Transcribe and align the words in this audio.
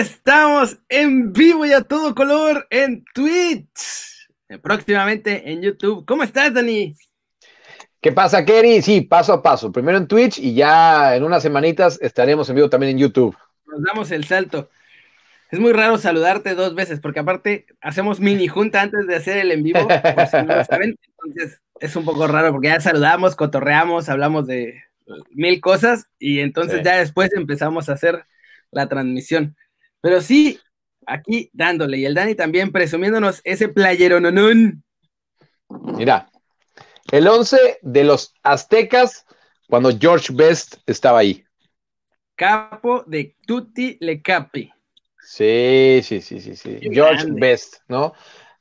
estamos 0.00 0.78
en 0.88 1.32
vivo 1.32 1.64
y 1.66 1.72
a 1.72 1.82
todo 1.82 2.14
color 2.14 2.66
en 2.70 3.04
Twitch. 3.14 4.28
Próximamente 4.62 5.50
en 5.50 5.62
YouTube. 5.62 6.04
¿Cómo 6.06 6.22
estás, 6.22 6.52
Dani? 6.54 6.94
¿Qué 8.00 8.12
pasa, 8.12 8.44
Kerry? 8.44 8.82
Sí, 8.82 9.00
paso 9.00 9.32
a 9.32 9.42
paso. 9.42 9.72
Primero 9.72 9.98
en 9.98 10.06
Twitch 10.06 10.38
y 10.38 10.54
ya 10.54 11.16
en 11.16 11.24
unas 11.24 11.42
semanitas 11.42 11.98
estaremos 12.00 12.48
en 12.48 12.56
vivo 12.56 12.70
también 12.70 12.92
en 12.92 12.98
YouTube. 12.98 13.36
Nos 13.66 13.82
damos 13.82 14.10
el 14.12 14.24
salto. 14.24 14.70
Es 15.50 15.58
muy 15.58 15.72
raro 15.72 15.96
saludarte 15.98 16.54
dos 16.54 16.74
veces, 16.74 17.00
porque 17.00 17.20
aparte 17.20 17.66
hacemos 17.80 18.20
mini 18.20 18.48
junta 18.48 18.82
antes 18.82 19.06
de 19.06 19.16
hacer 19.16 19.38
el 19.38 19.50
en 19.52 19.62
vivo, 19.62 19.86
por 19.88 20.26
si 20.26 20.36
no 20.36 20.56
lo 20.56 20.64
saben. 20.64 20.96
Entonces 21.24 21.60
es 21.80 21.96
un 21.96 22.04
poco 22.04 22.26
raro 22.26 22.52
porque 22.52 22.68
ya 22.68 22.80
saludamos, 22.80 23.34
cotorreamos, 23.36 24.08
hablamos 24.08 24.46
de 24.46 24.82
mil 25.30 25.60
cosas 25.60 26.08
y 26.18 26.40
entonces 26.40 26.78
Sí. 26.78 26.84
ya 26.84 26.96
después 26.98 27.30
empezamos 27.34 27.88
a 27.88 27.92
hacer 27.92 28.26
la 28.70 28.88
transmisión. 28.88 29.56
Pero 30.06 30.20
sí, 30.20 30.60
aquí 31.04 31.50
dándole, 31.52 31.98
y 31.98 32.04
el 32.06 32.14
Dani 32.14 32.36
también 32.36 32.70
presumiéndonos 32.70 33.40
ese 33.42 33.68
playero 33.68 34.20
nonón. 34.20 34.84
Mira, 35.68 36.30
el 37.10 37.26
11 37.26 37.80
de 37.82 38.04
los 38.04 38.32
aztecas 38.44 39.26
cuando 39.68 39.90
George 39.98 40.32
Best 40.32 40.76
estaba 40.86 41.18
ahí. 41.18 41.44
Capo 42.36 43.02
de 43.04 43.34
Tutti 43.44 43.96
Le 43.98 44.22
Capi. 44.22 44.72
Sí, 45.20 46.02
sí, 46.04 46.20
sí, 46.20 46.40
sí, 46.40 46.54
sí. 46.54 46.78
Qué 46.80 46.88
George 46.92 47.24
grande. 47.24 47.40
Best, 47.40 47.78
¿no? 47.88 48.12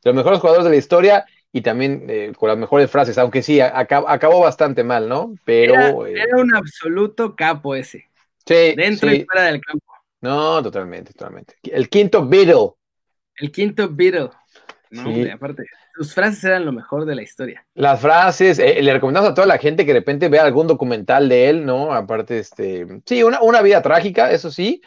De 0.04 0.10
los 0.10 0.16
mejores 0.16 0.40
jugadores 0.40 0.64
de 0.66 0.72
la 0.72 0.78
historia 0.78 1.26
y 1.52 1.62
también 1.62 2.08
eh, 2.10 2.34
con 2.36 2.50
las 2.50 2.58
mejores 2.58 2.90
frases, 2.90 3.20
aunque 3.20 3.44
sí, 3.44 3.60
acab- 3.60 4.06
acabó 4.08 4.40
bastante 4.40 4.84
mal, 4.84 5.08
¿no? 5.08 5.36
Pero 5.46 5.76
Era, 5.76 6.10
eh, 6.10 6.24
era 6.28 6.38
un 6.38 6.56
absoluto 6.56 7.36
capo 7.36 7.76
ese, 7.76 8.10
sí, 8.48 8.74
dentro 8.76 9.12
sí. 9.12 9.18
y 9.18 9.26
fuera 9.26 9.44
del 9.44 9.62
campo. 9.62 9.95
No, 10.26 10.64
totalmente, 10.64 11.14
totalmente. 11.14 11.56
El 11.64 11.88
quinto 11.88 12.28
Beatle. 12.28 12.72
El 13.38 13.52
quinto 13.52 13.90
Beatle. 13.90 14.30
No, 14.90 15.04
Sí. 15.04 15.08
hombre, 15.08 15.32
aparte, 15.32 15.64
sus 15.96 16.14
frases 16.14 16.44
eran 16.46 16.66
lo 16.66 16.72
mejor 16.72 17.06
de 17.06 17.16
la 17.16 17.22
historia. 17.22 17.66
Las 17.76 18.00
frases, 18.00 18.60
eh, 18.60 18.82
le 18.82 18.94
recomendamos 18.94 19.30
a 19.30 19.34
toda 19.34 19.46
la 19.48 19.58
gente 19.58 19.86
que 19.86 19.94
de 19.94 20.00
repente 20.00 20.30
vea 20.30 20.44
algún 20.44 20.68
documental 20.68 21.30
de 21.30 21.50
él, 21.50 21.66
¿no? 21.66 21.94
Aparte, 21.94 22.40
este, 22.40 22.88
sí, 23.06 23.22
una, 23.24 23.42
una 23.42 23.62
vida 23.62 23.82
trágica, 23.82 24.32
eso 24.32 24.50
sí, 24.50 24.82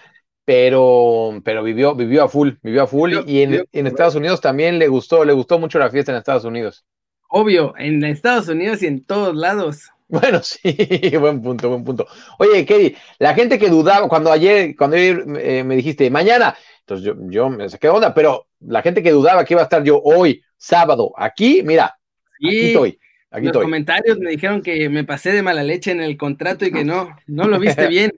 pero, 0.44 1.40
pero 1.44 1.62
vivió, 1.62 1.94
vivió 1.94 2.24
a 2.24 2.28
full, 2.28 2.52
vivió 2.62 2.82
a 2.82 2.86
full 2.86 3.14
y 3.26 3.42
en, 3.42 3.64
en 3.70 3.86
Estados 3.86 4.14
Unidos 4.14 4.40
también 4.40 4.78
le 4.78 4.88
gustó, 4.88 5.24
le 5.24 5.34
gustó 5.34 5.58
mucho 5.58 5.78
la 5.78 5.90
fiesta 5.90 6.10
en 6.10 6.18
Estados 6.18 6.44
Unidos. 6.44 6.84
Obvio, 7.28 7.74
en 7.76 8.02
Estados 8.04 8.48
Unidos 8.48 8.82
y 8.82 8.86
en 8.86 9.04
todos 9.04 9.36
lados. 9.36 9.90
Bueno, 10.10 10.40
sí, 10.42 10.74
buen 11.20 11.42
punto, 11.42 11.68
buen 11.68 11.84
punto. 11.84 12.06
Oye, 12.38 12.64
Kelly, 12.64 12.96
la 13.18 13.34
gente 13.34 13.58
que 13.58 13.68
dudaba, 13.68 14.08
cuando 14.08 14.32
ayer, 14.32 14.74
cuando 14.74 14.96
ayer 14.96 15.22
eh, 15.38 15.62
me 15.64 15.76
dijiste 15.76 16.10
mañana, 16.10 16.56
entonces 16.80 17.06
yo, 17.06 17.14
yo 17.28 17.50
me 17.50 17.68
saqué 17.68 17.88
de 17.88 17.92
onda, 17.92 18.14
pero 18.14 18.46
la 18.60 18.80
gente 18.80 19.02
que 19.02 19.10
dudaba 19.10 19.44
que 19.44 19.52
iba 19.52 19.60
a 19.60 19.64
estar 19.64 19.84
yo 19.84 20.00
hoy, 20.02 20.42
sábado, 20.56 21.12
aquí, 21.14 21.62
mira, 21.62 21.98
aquí 22.42 22.56
Y 22.56 22.66
estoy, 22.68 22.98
aquí 23.30 23.42
los 23.42 23.50
estoy. 23.50 23.64
comentarios 23.64 24.18
me 24.18 24.30
dijeron 24.30 24.62
que 24.62 24.88
me 24.88 25.04
pasé 25.04 25.32
de 25.32 25.42
mala 25.42 25.62
leche 25.62 25.90
en 25.90 26.00
el 26.00 26.16
contrato 26.16 26.64
y 26.64 26.72
que 26.72 26.84
no, 26.84 27.14
no 27.26 27.46
lo 27.46 27.58
viste 27.58 27.86
bien. 27.88 28.12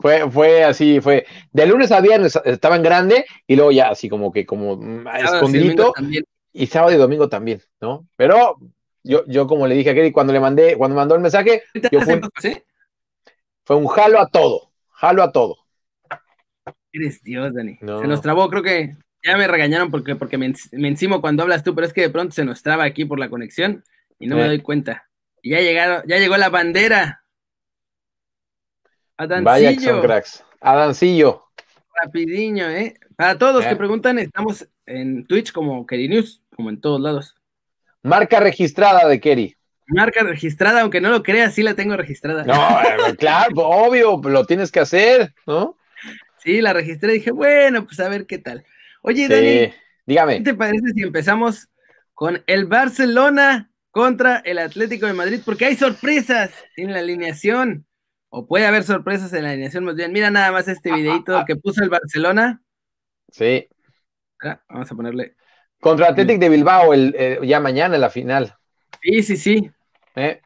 Fue, 0.00 0.30
fue 0.30 0.64
así, 0.64 1.00
fue. 1.00 1.26
De 1.52 1.66
lunes 1.66 1.92
a 1.92 2.00
viernes 2.00 2.38
estaba 2.44 2.76
en 2.76 2.82
grande 2.82 3.26
y 3.46 3.56
luego 3.56 3.72
ya 3.72 3.90
así 3.90 4.08
como 4.08 4.32
que 4.32 4.46
como 4.46 4.76
mm, 4.76 5.04
Sábado 5.04 5.34
escondidito 5.36 5.92
y 6.52 6.66
sábado 6.66 6.94
y 6.94 6.96
domingo 6.96 7.28
también, 7.28 7.60
¿no? 7.80 8.06
Pero 8.16 8.56
yo, 9.02 9.24
yo 9.26 9.46
como 9.46 9.66
le 9.66 9.74
dije 9.74 9.90
a 9.90 9.94
Kelly 9.94 10.12
cuando 10.12 10.32
le 10.32 10.40
mandé, 10.40 10.76
cuando 10.76 10.96
mandó 10.96 11.14
el 11.14 11.20
mensaje, 11.20 11.62
¿Sí 11.72 11.80
te 11.80 11.88
yo 11.92 12.00
poco, 12.20 12.28
sí? 12.40 12.62
fue 13.64 13.76
un 13.76 13.86
jalo 13.86 14.20
a 14.20 14.28
todo, 14.28 14.70
jalo 14.90 15.22
a 15.22 15.32
todo. 15.32 15.56
Eres 16.92 17.22
Dios, 17.22 17.52
Dani. 17.54 17.78
No. 17.80 18.00
Se 18.00 18.06
nos 18.06 18.22
trabó, 18.22 18.48
creo 18.48 18.62
que 18.62 18.96
ya 19.24 19.36
me 19.36 19.46
regañaron 19.46 19.90
porque, 19.90 20.16
porque 20.16 20.38
me, 20.38 20.46
en- 20.46 20.54
me 20.72 20.88
encimo 20.88 21.20
cuando 21.20 21.42
hablas 21.42 21.62
tú, 21.62 21.74
pero 21.74 21.86
es 21.86 21.92
que 21.92 22.00
de 22.02 22.10
pronto 22.10 22.32
se 22.34 22.44
nos 22.44 22.62
traba 22.62 22.84
aquí 22.84 23.04
por 23.04 23.18
la 23.18 23.28
conexión 23.28 23.84
y 24.18 24.26
no 24.26 24.36
me 24.36 24.44
Eh. 24.44 24.48
doy 24.48 24.60
cuenta. 24.60 25.08
Y 25.42 25.50
ya 25.50 25.60
llegaron, 25.60 26.02
ya 26.06 26.18
llegó 26.18 26.36
la 26.36 26.48
bandera. 26.48 27.22
Vaya 29.18 29.28
que 29.28 29.34
son 29.36 29.48
Adancillo, 29.48 30.02
cracks. 30.02 30.44
Adancillo. 30.60 31.44
rapidiño, 32.00 32.68
¿eh? 32.70 32.94
Para 33.16 33.36
todos 33.36 33.54
los 33.56 33.66
Eh. 33.66 33.70
que 33.70 33.76
preguntan, 33.76 34.18
estamos 34.20 34.68
en 34.86 35.26
Twitch 35.26 35.50
como 35.52 35.84
Keri 35.84 36.08
News, 36.08 36.42
como 36.54 36.70
en 36.70 36.80
todos 36.80 37.00
lados. 37.00 37.34
Marca 38.02 38.40
registrada 38.40 39.06
de 39.08 39.20
Kerry. 39.20 39.56
Marca 39.88 40.22
registrada, 40.22 40.82
aunque 40.82 41.00
no 41.00 41.10
lo 41.10 41.22
creas, 41.22 41.54
sí 41.54 41.62
la 41.62 41.74
tengo 41.74 41.96
registrada. 41.96 42.44
No, 42.44 42.54
eh, 43.08 43.16
claro, 43.16 43.54
obvio, 43.56 44.20
lo 44.22 44.44
tienes 44.44 44.70
que 44.70 44.80
hacer, 44.80 45.34
¿no? 45.46 45.76
Sí, 46.42 46.60
la 46.60 46.72
registré 46.72 47.12
y 47.12 47.18
dije, 47.18 47.30
bueno, 47.30 47.84
pues 47.86 47.98
a 48.00 48.08
ver 48.08 48.26
qué 48.26 48.38
tal. 48.38 48.64
Oye, 49.02 49.28
Dani, 49.28 49.40
Sí. 49.46 49.58
¿qué 49.58 49.74
Dígame. 50.06 50.40
te 50.42 50.54
parece 50.54 50.92
si 50.94 51.02
empezamos 51.02 51.68
con 52.14 52.42
el 52.46 52.66
Barcelona 52.66 53.70
contra 53.90 54.38
el 54.44 54.58
Atlético 54.58 55.06
de 55.06 55.14
Madrid? 55.14 55.40
Porque 55.44 55.64
hay 55.66 55.76
sorpresas 55.76 56.50
en 56.76 56.92
la 56.92 56.98
alineación, 57.00 57.86
o 58.28 58.46
puede 58.46 58.66
haber 58.66 58.84
sorpresas 58.84 59.32
en 59.32 59.44
la 59.44 59.50
alineación 59.50 59.84
más 59.84 59.96
bien. 59.96 60.12
Mira 60.12 60.30
nada 60.30 60.52
más 60.52 60.68
este 60.68 60.92
videito 60.92 61.44
que 61.46 61.56
puso 61.56 61.82
el 61.82 61.88
Barcelona. 61.88 62.60
Sí. 63.32 63.66
Ah, 64.42 64.60
vamos 64.68 64.90
a 64.92 64.94
ponerle. 64.94 65.34
Contra 65.80 66.08
Athletic 66.08 66.38
de 66.38 66.48
Bilbao, 66.48 66.92
el, 66.92 67.14
eh, 67.18 67.38
ya 67.44 67.60
mañana 67.60 67.94
en 67.94 68.00
la 68.00 68.10
final. 68.10 68.56
Sí, 69.02 69.22
sí, 69.22 69.36
sí. 69.36 69.70
¿eh? 70.16 70.40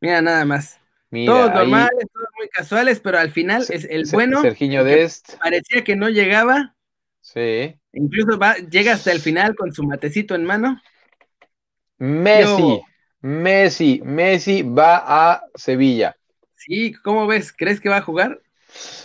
Mira 0.00 0.20
nada 0.20 0.44
más. 0.44 0.80
Mira, 1.10 1.32
todos 1.32 1.50
ahí, 1.50 1.56
normales, 1.56 2.06
todos 2.12 2.28
muy 2.36 2.48
casuales, 2.48 3.00
pero 3.00 3.18
al 3.18 3.30
final 3.30 3.64
es 3.68 3.84
el 3.88 4.06
Se- 4.06 4.16
bueno. 4.16 4.42
Sergiño 4.42 4.82
Dest. 4.84 5.36
Parecía 5.38 5.84
que 5.84 5.94
no 5.96 6.08
llegaba. 6.08 6.74
Sí. 7.20 7.78
Incluso 7.92 8.38
va, 8.38 8.56
llega 8.56 8.92
hasta 8.92 9.12
el 9.12 9.20
final 9.20 9.54
con 9.54 9.72
su 9.72 9.84
matecito 9.84 10.34
en 10.34 10.44
mano. 10.44 10.80
Messi, 11.98 12.60
Yo- 12.60 12.82
Messi, 13.20 14.02
Messi 14.04 14.62
va 14.62 15.02
a 15.06 15.42
Sevilla. 15.54 16.16
Sí, 16.56 16.92
¿cómo 16.94 17.26
ves? 17.26 17.52
¿Crees 17.52 17.80
que 17.80 17.88
va 17.88 17.98
a 17.98 18.02
jugar? 18.02 18.40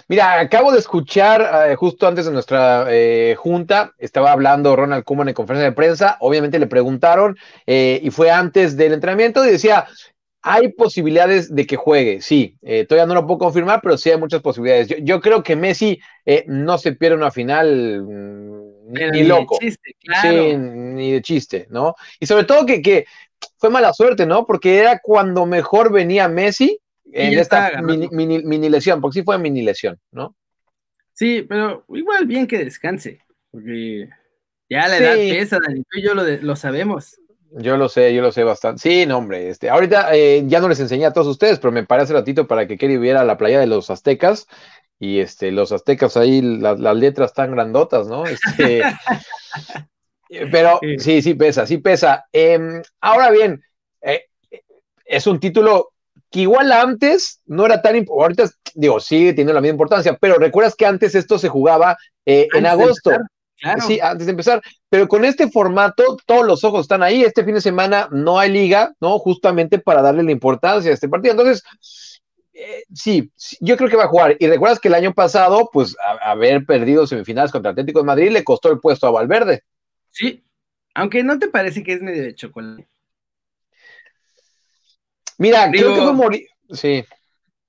Mira, 0.08 0.40
acabo 0.40 0.72
de 0.72 0.80
escuchar 0.80 1.70
eh, 1.70 1.76
justo 1.76 2.08
antes 2.08 2.26
de 2.26 2.32
nuestra 2.32 2.88
eh, 2.90 3.36
junta, 3.38 3.94
estaba 3.98 4.32
hablando 4.32 4.76
Ronald 4.76 5.04
Koeman 5.04 5.30
en 5.30 5.36
conferencia 5.36 5.70
de 5.70 5.76
prensa, 5.76 6.18
obviamente 6.20 6.58
le 6.58 6.68
preguntaron 6.68 7.38
eh, 7.68 8.00
y 8.02 8.10
fue 8.10 8.32
antes 8.32 8.76
del 8.76 8.94
entrenamiento 8.94 9.46
y 9.46 9.52
decía, 9.52 9.88
hay 10.42 10.70
posibilidades 10.70 11.54
de 11.54 11.68
que 11.68 11.76
juegue, 11.76 12.22
sí, 12.22 12.58
todavía 12.88 13.06
no 13.06 13.14
lo 13.14 13.28
puedo 13.28 13.40
confirmar, 13.40 13.82
pero 13.84 13.98
sí 13.98 14.10
hay 14.10 14.18
muchas 14.18 14.42
posibilidades. 14.42 14.88
Yo, 14.88 14.96
yo 15.00 15.20
creo 15.20 15.44
que 15.44 15.58
Messi 15.58 16.00
no 16.48 16.78
se 16.78 16.94
pierde 16.94 17.18
una 17.18 17.30
final 17.30 18.04
mm, 18.04 18.92
ni, 18.92 19.12
ni 19.12 19.20
de 19.20 19.24
loco. 19.26 19.58
chiste, 19.60 19.96
claro. 20.00 20.44
Sí, 20.44 20.58
ni 20.58 21.12
de 21.12 21.22
chiste, 21.22 21.68
¿no? 21.70 21.94
Y 22.22 22.26
sobre 22.26 22.46
todo 22.46 22.66
que, 22.66 22.82
que 22.82 23.06
fue 23.58 23.70
mala 23.70 23.94
suerte, 23.94 24.26
¿no? 24.26 24.46
Porque 24.46 24.78
era 24.78 25.00
cuando 25.04 25.46
mejor 25.46 25.92
venía 25.92 26.30
Messi 26.30 26.80
en 27.14 27.38
esta 27.40 27.82
mini, 27.82 28.08
mini- 28.12 28.44
mini 28.44 28.70
lesión, 28.70 29.02
porque 29.02 29.20
sí 29.20 29.24
fue 29.24 29.38
mini 29.38 29.62
lesión, 29.62 30.00
¿no? 30.12 30.36
Sí, 31.14 31.46
pero 31.48 31.86
igual 31.90 32.26
bien 32.26 32.48
que 32.48 32.58
descanse, 32.60 33.20
porque 33.52 34.08
ya 34.70 34.88
la 34.88 34.98
edad 34.98 35.16
pesa, 35.16 35.60
Dani, 35.60 35.84
tú 35.84 36.00
y 36.00 36.02
yo 36.04 36.14
lo, 36.14 36.24
de- 36.24 36.42
lo 36.42 36.56
sabemos. 36.56 37.20
Yo 37.52 37.78
lo 37.78 37.90
sé, 37.90 38.14
yo 38.14 38.22
lo 38.22 38.32
sé 38.32 38.44
bastante. 38.44 38.82
Sí, 38.82 39.06
no, 39.08 39.18
hombre, 39.18 39.50
este, 39.50 39.70
ahorita 39.70 40.16
eh, 40.16 40.44
ya 40.46 40.60
no 40.60 40.70
les 40.70 40.80
enseñé 40.80 41.06
a 41.08 41.14
todos 41.14 41.28
ustedes, 41.28 41.60
pero 41.60 41.72
me 41.72 41.84
parece 41.86 42.14
ratito 42.14 42.48
para 42.48 42.68
que 42.68 42.78
Kerry 42.78 42.98
viera 42.98 43.24
la 43.24 43.38
playa 43.38 43.60
de 43.60 43.66
los 43.68 43.90
aztecas. 43.90 44.48
Y 45.02 45.20
este, 45.20 45.52
los 45.52 45.72
aztecas 45.72 46.16
ahí, 46.18 46.42
la- 46.42 46.76
las 46.76 46.96
letras 46.96 47.34
tan 47.34 47.52
grandotas, 47.52 48.08
¿no? 48.08 48.26
Este, 48.26 48.82
pero 50.52 50.80
Sí. 50.82 51.00
sí, 51.00 51.22
sí 51.22 51.34
pesa, 51.34 51.66
sí 51.66 51.78
pesa. 51.80 52.26
Em, 52.32 52.82
ahora 53.02 53.32
bien, 53.32 53.64
eh, 54.02 54.26
es 55.06 55.26
un 55.28 55.40
título 55.40 55.90
que 56.32 56.42
igual 56.42 56.72
antes 56.72 57.42
no 57.46 57.66
era 57.66 57.82
tan 57.82 57.96
importante, 57.96 58.42
ahorita 58.44 58.58
digo, 58.76 59.00
sigue 59.00 59.32
teniendo 59.32 59.54
la 59.54 59.62
misma 59.62 59.74
importancia, 59.74 60.18
pero 60.20 60.36
recuerdas 60.38 60.76
que 60.76 60.86
antes 60.86 61.16
esto 61.16 61.40
se 61.40 61.50
jugaba 61.50 61.98
eh, 62.26 62.48
en 62.54 62.66
agosto. 62.66 63.12
empezar, 63.12 63.28
Claro. 63.62 63.82
Sí, 63.82 64.00
antes 64.00 64.26
de 64.26 64.32
empezar. 64.32 64.62
Pero 64.90 65.10
con 65.10 65.26
este 65.26 65.50
formato, 65.50 66.16
todos 66.26 66.46
los 66.46 66.64
ojos 66.64 66.82
están 66.82 67.04
ahí. 67.04 67.24
Este 67.24 67.44
fin 67.44 67.56
de 67.56 67.60
semana 67.62 68.08
no 68.10 68.40
hay 68.40 68.50
liga, 68.52 68.94
¿no? 69.02 69.20
Justamente 69.20 69.80
para 69.80 70.02
darle 70.02 70.24
la 70.24 70.32
importancia 70.32 70.90
a 70.90 70.94
este 70.94 71.10
partido. 71.10 71.34
Entonces, 71.34 71.62
eh, 72.54 72.84
sí, 72.94 73.30
sí, 73.36 73.58
yo 73.60 73.76
creo 73.76 73.90
que 73.90 73.98
va 73.98 74.06
a 74.06 74.10
jugar. 74.10 74.38
Y 74.40 74.48
recuerdas 74.48 74.80
que 74.80 74.88
el 74.88 74.94
año 74.94 75.14
pasado, 75.14 75.70
pues, 75.74 75.94
a- 76.02 76.32
haber 76.32 76.66
perdido 76.66 77.06
semifinales 77.06 77.52
contra 77.52 77.72
Atlético 77.72 78.00
de 78.00 78.06
Madrid 78.06 78.32
le 78.32 78.46
costó 78.46 78.72
el 78.72 78.80
puesto 78.80 79.08
a 79.08 79.12
Valverde. 79.12 79.64
Sí, 80.12 80.42
aunque 80.96 81.22
no 81.24 81.38
te 81.38 81.50
parece 81.50 81.84
que 81.84 81.92
es 81.94 82.02
medio 82.02 82.24
de 82.24 82.36
chocolate. 82.36 82.88
Mira, 85.40 85.68
Digo- 85.68 85.86
creo 85.86 85.96
que 85.96 86.02
fue 86.04 86.14
Mori. 86.14 86.48
Sí, 86.72 87.04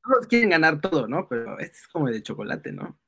Todos 0.02 0.26
quieren 0.26 0.50
ganar 0.50 0.80
todo, 0.80 1.08
¿no? 1.08 1.26
Pero 1.28 1.58
este 1.58 1.76
es 1.78 1.88
como 1.88 2.08
de 2.08 2.22
chocolate, 2.22 2.72
¿no? 2.72 2.98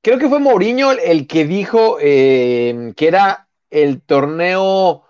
creo 0.00 0.18
que 0.18 0.28
fue 0.28 0.38
Mourinho 0.38 0.92
el, 0.92 1.26
que 1.26 1.44
dijo 1.46 1.98
eh, 2.00 2.92
que 2.96 3.08
era 3.08 3.48
el 3.70 4.00
torneo 4.02 5.04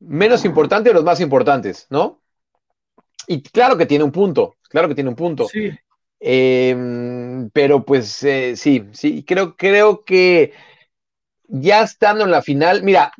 menos 0.00 0.44
importante 0.44 0.90
de 0.90 0.94
los 0.94 1.04
más 1.04 1.20
importantes, 1.20 1.86
¿no? 1.90 2.20
Y 3.26 3.42
claro 3.42 3.78
que 3.78 3.86
tiene 3.86 4.04
un 4.04 4.10
punto, 4.12 4.56
claro 4.68 4.88
que 4.88 4.94
tiene 4.94 5.10
un 5.10 5.16
punto. 5.16 5.46
Sí. 5.48 5.70
Em, 6.18 7.50
pero 7.50 7.84
pues 7.84 8.22
eh, 8.24 8.56
sí, 8.56 8.86
sí, 8.92 9.24
creo, 9.24 9.56
creo 9.56 10.04
que 10.04 10.52
ya 11.44 11.82
estando 11.82 12.24
en 12.24 12.30
la 12.30 12.42
final, 12.42 12.82
mira, 12.82 13.12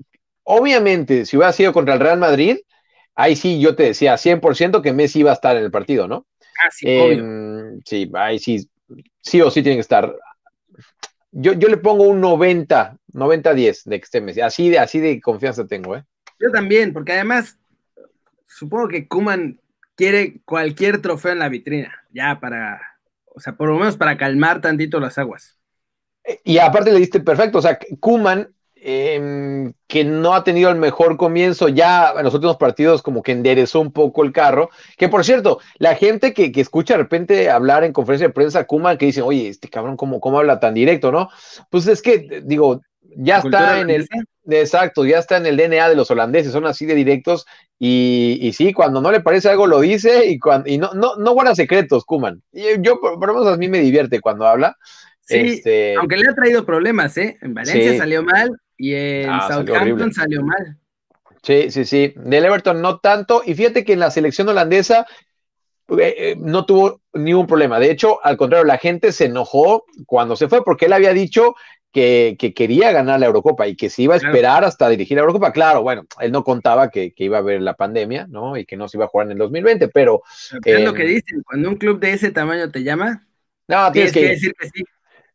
obviamente, 0.44 1.24
si 1.24 1.36
hubiera 1.36 1.52
sido 1.52 1.72
contra 1.72 1.94
el 1.94 2.00
Real 2.00 2.18
Madrid, 2.18 2.58
ahí 3.14 3.36
sí 3.36 3.60
yo 3.60 3.76
te 3.76 3.84
decía 3.84 4.16
100% 4.16 4.82
que 4.82 4.92
Messi 4.92 5.20
iba 5.20 5.30
a 5.30 5.34
estar 5.34 5.56
en 5.56 5.64
el 5.64 5.70
partido, 5.70 6.08
¿no? 6.08 6.26
Ah, 6.64 6.70
sí, 6.70 6.86
eh, 6.88 7.22
sí, 7.84 8.10
ahí 8.14 8.38
sí, 8.38 8.68
sí 9.20 9.40
o 9.40 9.50
sí 9.50 9.62
tiene 9.62 9.76
que 9.76 9.82
estar. 9.82 10.14
Yo, 11.30 11.54
yo 11.54 11.68
le 11.68 11.78
pongo 11.78 12.04
un 12.04 12.20
90, 12.20 12.98
90-10 13.12 13.84
de 13.84 13.98
que 13.98 14.04
esté 14.04 14.20
Messi. 14.20 14.40
Así 14.40 14.68
de, 14.68 14.78
así 14.78 15.00
de 15.00 15.20
confianza 15.20 15.66
tengo, 15.66 15.96
¿eh? 15.96 16.04
Yo 16.38 16.50
también, 16.50 16.92
porque 16.92 17.12
además, 17.12 17.58
supongo 18.46 18.88
que 18.88 19.08
Kuman 19.08 19.60
quiere 19.94 20.40
cualquier 20.44 21.00
trofeo 21.00 21.32
en 21.32 21.38
la 21.38 21.48
vitrina, 21.48 22.04
ya 22.10 22.40
para, 22.40 22.80
o 23.26 23.40
sea, 23.40 23.54
por 23.54 23.68
lo 23.68 23.78
menos 23.78 23.96
para 23.96 24.16
calmar 24.16 24.60
tantito 24.60 25.00
las 25.00 25.18
aguas. 25.18 25.58
Y 26.44 26.58
aparte 26.58 26.92
le 26.92 26.98
diste 26.98 27.20
perfecto, 27.20 27.58
o 27.58 27.62
sea, 27.62 27.78
Kuman 28.00 28.52
Em, 28.84 29.74
que 29.86 30.02
no 30.02 30.34
ha 30.34 30.42
tenido 30.42 30.68
el 30.68 30.74
mejor 30.74 31.16
comienzo, 31.16 31.68
ya 31.68 32.14
en 32.18 32.24
los 32.24 32.34
últimos 32.34 32.56
partidos 32.56 33.00
como 33.00 33.22
que 33.22 33.30
enderezó 33.30 33.78
un 33.78 33.92
poco 33.92 34.24
el 34.24 34.32
carro, 34.32 34.70
que 34.96 35.08
por 35.08 35.24
cierto, 35.24 35.60
la 35.78 35.94
gente 35.94 36.34
que, 36.34 36.50
escucha 36.56 36.94
de 36.94 37.04
repente 37.04 37.48
hablar 37.48 37.84
en 37.84 37.92
conferencia 37.92 38.26
de 38.26 38.34
prensa 38.34 38.64
Kuma, 38.64 38.98
que 38.98 39.06
dice, 39.06 39.22
oye, 39.22 39.46
este 39.46 39.68
cabrón, 39.68 39.96
¿cómo, 39.96 40.18
¿cómo 40.18 40.40
habla 40.40 40.58
tan 40.58 40.74
directo, 40.74 41.12
no? 41.12 41.28
Pues 41.70 41.86
es 41.86 42.02
que, 42.02 42.42
digo, 42.44 42.80
ya 43.02 43.38
está 43.38 43.78
en 43.78 43.90
el... 43.90 44.08
Exacto, 44.50 45.06
ya 45.06 45.20
está 45.20 45.36
en 45.36 45.46
el 45.46 45.56
DNA 45.56 45.88
de 45.88 45.94
los 45.94 46.10
holandeses, 46.10 46.50
son 46.50 46.66
así 46.66 46.84
de 46.84 46.96
directos 46.96 47.46
y, 47.78 48.38
y 48.40 48.52
sí, 48.52 48.72
cuando 48.72 49.00
no 49.00 49.12
le 49.12 49.20
parece 49.20 49.48
algo 49.48 49.68
lo 49.68 49.78
dice 49.78 50.26
y, 50.26 50.40
cuando, 50.40 50.68
y 50.68 50.78
no, 50.78 50.92
no, 50.94 51.14
no 51.14 51.32
guarda 51.34 51.54
secretos, 51.54 52.04
Kuman. 52.04 52.42
Yo, 52.80 52.98
por, 52.98 53.24
lo 53.24 53.34
menos 53.34 53.46
a 53.46 53.56
mí 53.56 53.68
me 53.68 53.78
divierte 53.78 54.20
cuando 54.20 54.48
habla. 54.48 54.76
Sí, 55.20 55.36
este... 55.36 55.94
aunque 55.94 56.16
le 56.16 56.28
ha 56.28 56.34
traído 56.34 56.66
problemas, 56.66 57.16
¿eh? 57.16 57.38
En 57.42 57.54
Valencia 57.54 57.96
salió 57.96 58.24
mal, 58.24 58.50
y 58.82 58.96
en 58.96 59.30
ah, 59.30 59.46
Southampton 59.48 60.12
salió, 60.12 60.42
mal. 60.42 60.76
Sí, 61.40 61.70
sí, 61.70 61.84
sí. 61.84 62.12
Del 62.16 62.44
Everton 62.44 62.82
no 62.82 62.98
tanto. 62.98 63.42
Y 63.46 63.54
fíjate 63.54 63.84
que 63.84 63.92
en 63.92 64.00
la 64.00 64.10
selección 64.10 64.48
holandesa 64.48 65.06
eh, 65.88 66.14
eh, 66.18 66.36
no 66.36 66.66
tuvo 66.66 67.00
ningún 67.12 67.46
problema. 67.46 67.78
De 67.78 67.92
hecho, 67.92 68.18
al 68.24 68.36
contrario, 68.36 68.64
la 68.64 68.78
gente 68.78 69.12
se 69.12 69.26
enojó 69.26 69.84
cuando 70.04 70.34
se 70.34 70.48
fue 70.48 70.64
porque 70.64 70.86
él 70.86 70.94
había 70.94 71.12
dicho 71.12 71.54
que, 71.92 72.36
quería 72.56 72.90
ganar 72.90 73.20
la 73.20 73.26
Eurocopa 73.26 73.68
y 73.68 73.76
que 73.76 73.88
se 73.88 74.02
iba 74.02 74.14
a 74.14 74.16
esperar 74.16 74.64
hasta 74.64 74.88
dirigir 74.88 75.14
la 75.14 75.20
Eurocopa. 75.20 75.52
Claro, 75.52 75.82
bueno, 75.82 76.04
él 76.18 76.32
no 76.32 76.42
contaba 76.42 76.90
que, 76.90 77.14
iba 77.18 77.36
a 77.36 77.40
haber 77.40 77.62
la 77.62 77.74
pandemia, 77.74 78.26
¿no? 78.28 78.56
Y 78.56 78.66
que 78.66 78.76
no 78.76 78.88
se 78.88 78.96
iba 78.96 79.04
a 79.04 79.08
jugar 79.08 79.28
en 79.28 79.32
el 79.32 79.38
2020, 79.38 79.88
pero... 79.88 80.22
es 80.64 80.80
lo 80.80 80.92
que 80.92 81.04
dicen, 81.04 81.44
cuando 81.44 81.68
un 81.68 81.76
club 81.76 82.00
de 82.00 82.14
ese 82.14 82.32
tamaño 82.32 82.68
te 82.72 82.82
llama, 82.82 83.28
no, 83.68 83.92
tienes, 83.92 84.12
que, 84.12 84.26
decir 84.30 84.52
que 84.58 84.68
sí. 84.70 84.82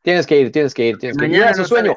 Tienes 0.02 0.28
que 0.28 0.38
ir, 0.38 0.52
tienes 0.52 0.74
que 0.74 0.88
ir, 0.90 0.98
tienes 0.98 1.18
que 1.18 1.28
ir. 1.28 1.44
Es 1.44 1.56
su 1.56 1.64
sueño. 1.64 1.96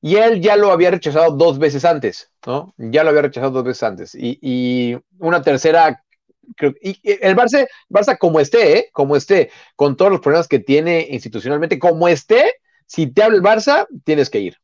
Y 0.00 0.16
él 0.16 0.40
ya 0.40 0.56
lo 0.56 0.70
había 0.70 0.90
rechazado 0.90 1.32
dos 1.32 1.58
veces 1.58 1.84
antes, 1.84 2.30
¿no? 2.46 2.74
Ya 2.78 3.02
lo 3.02 3.10
había 3.10 3.22
rechazado 3.22 3.52
dos 3.52 3.64
veces 3.64 3.82
antes. 3.82 4.14
Y, 4.14 4.96
una 5.18 5.42
tercera, 5.42 6.04
y 6.80 7.00
el 7.04 7.34
Barça, 7.36 7.66
Barça 7.88 8.16
como 8.16 8.38
esté, 8.38 8.78
¿eh? 8.78 8.90
Como 8.92 9.16
esté, 9.16 9.50
con 9.74 9.96
todos 9.96 10.12
los 10.12 10.20
problemas 10.20 10.46
que 10.46 10.60
tiene 10.60 11.06
institucionalmente, 11.10 11.78
como 11.78 12.06
esté, 12.06 12.54
si 12.86 13.08
te 13.08 13.22
habla 13.22 13.36
el 13.36 13.42
Barça, 13.42 13.86
tienes 14.04 14.30
que 14.30 14.38
ir. 14.38 14.56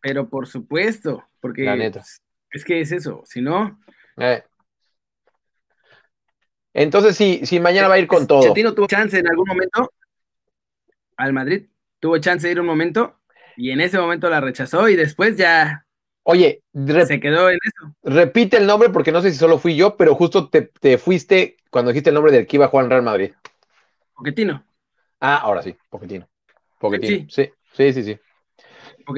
Pero 0.00 0.28
por 0.28 0.46
supuesto, 0.46 1.24
porque 1.40 1.64
La 1.64 1.76
neta. 1.76 2.02
es 2.50 2.64
que 2.64 2.80
es 2.80 2.92
eso, 2.92 3.22
si 3.26 3.42
no... 3.42 3.78
Eh. 4.16 4.42
Entonces, 6.72 7.16
sí, 7.16 7.40
sí, 7.44 7.60
mañana 7.60 7.88
va 7.88 7.94
a 7.94 7.98
ir 7.98 8.06
con 8.06 8.26
todo. 8.26 8.42
Chetino 8.42 8.72
tuvo 8.72 8.86
chance 8.86 9.18
en 9.18 9.26
algún 9.28 9.46
momento 9.48 9.92
al 11.16 11.32
Madrid, 11.32 11.66
tuvo 11.98 12.18
chance 12.18 12.46
de 12.46 12.52
ir 12.52 12.60
un 12.60 12.66
momento 12.66 13.18
y 13.58 13.72
en 13.72 13.80
ese 13.80 13.98
momento 13.98 14.30
la 14.30 14.40
rechazó 14.40 14.88
y 14.88 14.96
después 14.96 15.36
ya 15.36 15.84
Oye, 16.30 16.62
se 17.06 17.20
quedó 17.20 17.48
en 17.48 17.58
eso. 17.64 17.96
Repite 18.02 18.58
el 18.58 18.66
nombre 18.66 18.90
porque 18.90 19.12
no 19.12 19.22
sé 19.22 19.30
si 19.30 19.38
solo 19.38 19.58
fui 19.58 19.76
yo, 19.76 19.96
pero 19.96 20.14
justo 20.14 20.50
te, 20.50 20.98
fuiste 20.98 21.56
cuando 21.70 21.90
dijiste 21.90 22.10
el 22.10 22.14
nombre 22.14 22.32
del 22.32 22.46
que 22.46 22.58
iba 22.58 22.66
a 22.66 22.68
jugar 22.68 22.84
en 22.84 22.90
Real 22.90 23.02
Madrid. 23.02 23.32
Poquetino. 24.14 24.62
Ah, 25.20 25.36
ahora 25.36 25.62
sí, 25.62 25.74
Poquetino. 25.88 26.28
Poquetino. 26.78 27.30
Sí, 27.30 27.50
sí, 27.72 27.92
sí, 27.94 28.04
sí. 28.04 28.18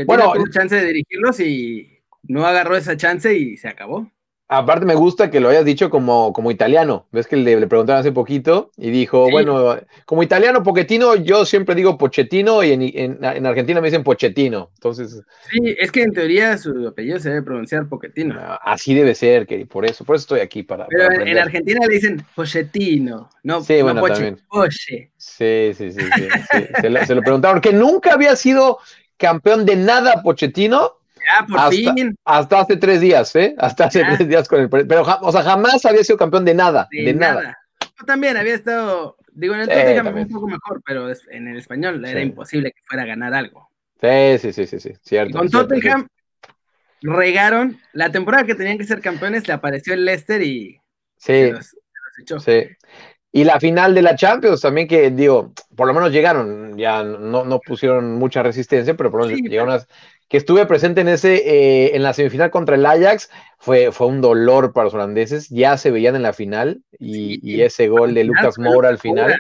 bueno, 0.07 0.33
tuvo 0.33 0.49
chance 0.53 0.77
de 0.77 0.87
dirigirlos 0.87 1.41
y 1.41 1.99
no 2.23 2.47
agarró 2.47 2.77
esa 2.77 2.97
chance 2.97 3.37
y 3.37 3.57
se 3.57 3.67
acabó. 3.67 4.09
Aparte 4.53 4.85
me 4.85 4.97
gusta 4.97 5.31
que 5.31 5.39
lo 5.39 5.49
hayas 5.49 5.65
dicho 5.65 5.91
como, 5.91 6.33
como 6.33 6.51
italiano. 6.51 7.07
Ves 7.13 7.29
que 7.29 7.37
le, 7.37 7.69
preguntaron 7.69 8.01
hace 8.01 8.11
poquito 8.11 8.73
y 8.77 8.91
dijo, 8.91 9.31
bueno, 9.31 9.79
como 10.07 10.25
italiano 10.25 10.65
Pochettino, 10.65 11.15
yo 11.15 11.45
siempre 11.45 11.77
digo 11.77 11.97
Pochettino 11.97 12.65
y 12.65 12.73
en, 12.73 13.25
Argentina 13.25 13.81
me 13.81 13.87
dicen 13.87 14.03
Pochettino. 14.03 14.73
Entonces. 14.75 15.23
Sí, 15.49 15.77
es 15.79 15.93
que 15.93 16.03
en 16.03 16.13
teoría 16.13 16.59
su 16.59 16.89
apellido 16.89 17.21
se 17.21 17.29
debe 17.29 17.43
pronunciar 17.43 17.89
Pochettino. 17.89 18.35
Ah, 18.41 18.59
así 18.65 18.93
debe 18.93 19.15
ser, 19.15 19.47
que 19.47 19.65
por 19.67 19.85
eso, 19.85 20.05
por 20.05 20.17
eso 20.17 20.25
estoy 20.25 20.41
aquí 20.41 20.65
para. 20.65 20.89
Pero 20.89 21.25
en 21.25 21.39
Argentina 21.39 21.87
le 21.87 21.95
dicen 21.95 22.27
Pochettino, 22.35 23.31
no, 23.45 23.63
sí, 23.63 23.81
bueno, 23.83 24.01
Poche, 24.01 24.35
Poche. 24.49 25.13
Sí, 25.17 25.71
sí, 25.75 25.93
sí, 25.93 26.01
sí, 26.01 26.29
se, 26.81 26.91
lo, 26.91 27.07
se 27.07 27.15
lo 27.15 27.23
preguntaron, 27.23 27.61
que 27.61 27.73
nunca 27.73 28.15
había 28.15 28.35
sido 28.35 28.79
campeón 29.17 29.65
de 29.65 29.77
nada 29.77 30.25
Pochettino 30.25 31.00
hasta, 32.25 32.61
hace 32.61 32.77
tres 32.77 33.01
días, 33.01 33.35
¿eh? 33.37 33.55
Hasta 33.59 33.85
hace 33.87 34.05
tres 34.05 34.29
días 34.29 34.49
con 34.49 34.61
el. 34.61 34.69
Pero, 34.69 35.03
o 35.23 35.33
sea, 35.33 35.43
jamás 35.43 35.85
había 35.85 36.05
sido 36.05 36.19
campeón 36.19 36.45
de 36.45 36.55
nada. 36.55 36.89
De, 36.91 37.15
nada. 37.15 37.59
Yo 37.81 38.05
también 38.07 38.37
había 38.37 38.55
estado. 38.55 39.17
Digo, 39.33 39.55
en 39.55 39.61
el 39.61 39.69
Tottenham 39.69 40.17
un 40.17 40.29
poco 40.29 40.49
mejor, 40.49 40.83
pero 40.85 41.09
en 41.31 41.49
el 41.49 41.59
español 41.59 42.05
era 42.05 42.21
imposible 42.21 42.73
que 42.73 42.81
fuera 42.85 43.05
a 43.05 43.07
ganar 43.07 43.35
algo. 43.35 43.71
Sí, 44.01 44.39
sí, 44.39 44.53
sí, 44.53 44.67
sí, 44.67 44.81
sí. 44.81 44.93
Cierto. 45.03 45.39
con 45.39 45.51
Tottenham 45.51 46.09
regaron. 47.03 47.79
La 47.93 48.11
temporada 48.11 48.45
que 48.45 48.55
tenían 48.55 48.79
que 48.79 48.85
ser 48.85 49.01
campeones 49.01 49.47
le 49.47 49.55
apareció 49.55 49.95
el 49.95 50.05
Leicester 50.05 50.43
y. 50.43 50.81
Sí. 51.17 51.53
Sí. 52.39 52.69
Y 53.33 53.45
la 53.45 53.61
final 53.61 53.95
de 53.95 54.03
la 54.03 54.17
Champions 54.17 54.61
también, 54.61 54.89
que 54.89 55.11
digo, 55.11 55.53
por 55.77 55.87
lo 55.87 55.95
menos 55.95 56.11
llegaron, 56.11 56.77
ya 56.77 57.05
no, 57.05 57.45
no 57.45 57.61
pusieron 57.61 58.15
mucha 58.15 58.43
resistencia, 58.43 58.97
pero 58.97 59.11
por 59.11 59.21
lo 59.21 59.27
menos 59.27 59.41
llegaron 59.43 59.73
a, 59.73 59.87
que 60.31 60.37
estuve 60.37 60.65
presente 60.65 61.01
en 61.01 61.09
ese, 61.09 61.35
eh, 61.35 61.97
en 61.97 62.05
la 62.05 62.15
semifinal 62.15 62.53
contra 62.53 62.77
el 62.77 62.87
Ajax, 62.87 63.31
fue, 63.59 63.91
fue 63.91 64.07
un 64.07 64.21
dolor 64.21 64.73
para 64.73 64.85
los 64.85 64.95
holandeses, 64.95 65.49
ya 65.49 65.77
se 65.77 65.91
veían 65.91 66.15
en 66.15 66.23
la 66.23 66.33
final, 66.33 66.85
y, 67.01 67.61
ese 67.61 67.89
gol 67.89 68.15
de 68.15 68.23
Lucas 68.23 68.57
Moura 68.57 68.89
al 68.89 68.99
final 68.99 69.37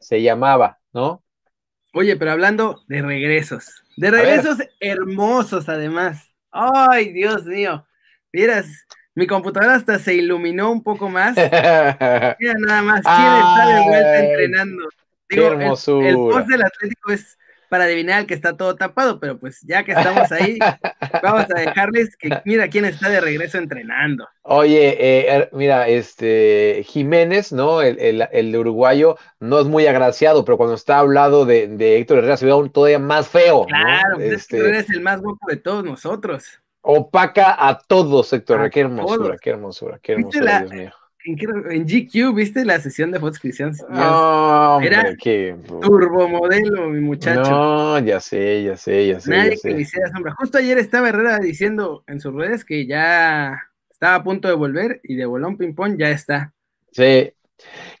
se 0.00 0.22
llamaba, 0.22 0.80
¿no? 0.92 1.22
Oye, 1.94 2.16
pero 2.16 2.32
hablando 2.32 2.82
de 2.88 3.00
regresos, 3.00 3.84
de 3.96 4.10
regresos 4.10 4.58
hermosos 4.80 5.68
además. 5.68 6.28
Ay, 6.50 7.12
Dios 7.12 7.44
mío, 7.44 7.86
miras, 8.32 8.66
mi 9.14 9.28
computadora 9.28 9.76
hasta 9.76 10.00
se 10.00 10.14
iluminó 10.14 10.72
un 10.72 10.82
poco 10.82 11.08
más. 11.08 11.36
Mira 11.36 12.54
nada 12.58 12.82
más, 12.82 13.02
¿quién 13.02 13.36
está 13.36 13.66
de 13.68 13.82
vuelta 13.84 14.18
entrenando? 14.18 14.88
Digo, 15.28 15.46
el, 15.52 16.06
el 16.08 16.16
post 16.16 16.48
del 16.48 16.62
Atlético 16.62 17.12
es 17.12 17.38
para 17.72 17.84
adivinar 17.84 18.20
el 18.20 18.26
que 18.26 18.34
está 18.34 18.54
todo 18.54 18.76
tapado, 18.76 19.18
pero 19.18 19.38
pues 19.38 19.62
ya 19.62 19.82
que 19.82 19.92
estamos 19.92 20.30
ahí, 20.30 20.58
vamos 21.22 21.46
a 21.56 21.58
dejarles 21.58 22.14
que 22.18 22.28
mira 22.44 22.68
quién 22.68 22.84
está 22.84 23.08
de 23.08 23.18
regreso 23.18 23.56
entrenando. 23.56 24.28
Oye, 24.42 24.88
eh, 25.00 25.34
er, 25.34 25.48
mira, 25.52 25.88
este 25.88 26.84
Jiménez, 26.86 27.50
¿no? 27.50 27.80
El, 27.80 28.28
el, 28.30 28.52
de 28.52 28.58
uruguayo 28.58 29.16
no 29.40 29.58
es 29.58 29.64
muy 29.64 29.86
agraciado, 29.86 30.44
pero 30.44 30.58
cuando 30.58 30.74
está 30.74 30.98
hablado 30.98 31.46
de, 31.46 31.66
de 31.66 31.96
Héctor 31.96 32.18
Herrera 32.18 32.36
se 32.36 32.44
ve 32.44 32.52
aún 32.52 32.68
todavía 32.68 32.98
más 32.98 33.28
feo. 33.28 33.64
Claro, 33.64 34.16
pues 34.16 34.32
este... 34.32 34.58
Héctor 34.58 34.74
es 34.74 34.90
el 34.90 35.00
más 35.00 35.22
guapo 35.22 35.46
de 35.48 35.56
todos 35.56 35.82
nosotros. 35.82 36.60
Opaca 36.82 37.56
a 37.58 37.78
todos, 37.78 38.30
Héctor. 38.34 38.68
Qué 38.68 38.80
hermosura, 38.80 39.38
qué 39.40 39.48
hermosura, 39.48 39.98
qué 40.02 40.12
hermosura, 40.12 40.58
Dios 40.58 40.72
mío 40.74 40.92
en, 41.24 41.86
GQ, 41.86 42.34
¿viste 42.34 42.64
la 42.64 42.80
sesión 42.80 43.10
de 43.10 43.20
fotos 43.20 43.38
Cristian? 43.38 43.72
No, 43.88 44.80
Era 44.80 45.14
qué... 45.16 45.56
turbomodelo, 45.80 46.88
mi 46.88 47.00
muchacho. 47.00 47.50
No, 47.50 47.98
ya 48.00 48.20
sé, 48.20 48.64
ya 48.64 48.76
sé, 48.76 49.08
ya 49.08 49.20
sé. 49.20 49.30
Nadie 49.30 49.58
que 49.62 49.70
le 49.70 49.82
hiciera 49.82 50.10
sombra. 50.10 50.34
Justo 50.38 50.58
ayer 50.58 50.78
estaba 50.78 51.08
Herrera 51.08 51.38
diciendo 51.38 52.04
en 52.06 52.20
sus 52.20 52.34
redes 52.34 52.64
que 52.64 52.86
ya 52.86 53.60
estaba 53.90 54.16
a 54.16 54.24
punto 54.24 54.48
de 54.48 54.54
volver 54.54 55.00
y 55.04 55.14
de 55.14 55.26
bolón 55.26 55.56
ping-pong 55.56 55.96
ya 55.98 56.10
está. 56.10 56.52
Sí, 56.90 57.32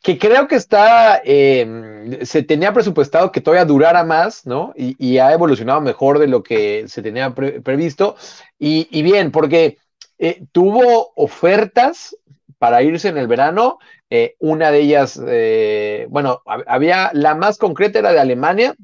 que 0.02 0.18
creo 0.18 0.48
que 0.48 0.56
está, 0.56 1.20
em, 1.24 2.24
se 2.24 2.42
tenía 2.42 2.72
presupuestado 2.72 3.30
que 3.30 3.40
todavía 3.40 3.64
durara 3.64 4.02
más, 4.04 4.44
¿no? 4.46 4.72
Y, 4.76 5.18
ha 5.18 5.32
evolucionado 5.32 5.80
mejor 5.80 6.18
de 6.18 6.26
lo 6.26 6.42
que 6.42 6.88
se 6.88 7.02
tenía 7.02 7.32
previsto. 7.34 8.16
Y, 8.58 9.02
bien, 9.02 9.30
porque 9.30 9.78
eh, 10.18 10.42
tuvo 10.52 11.12
ofertas 11.14 12.16
para 12.62 12.80
irse 12.80 13.08
en 13.08 13.18
el 13.18 13.26
verano. 13.26 13.80
Eh, 14.08 14.36
una 14.38 14.70
de 14.70 14.78
ellas, 14.78 15.20
eh, 15.26 16.06
bueno, 16.10 16.42
había 16.46 17.10
la 17.12 17.34
más 17.34 17.58
concreta 17.58 17.98
era 17.98 18.12
de 18.12 18.20
Alemania. 18.20 18.76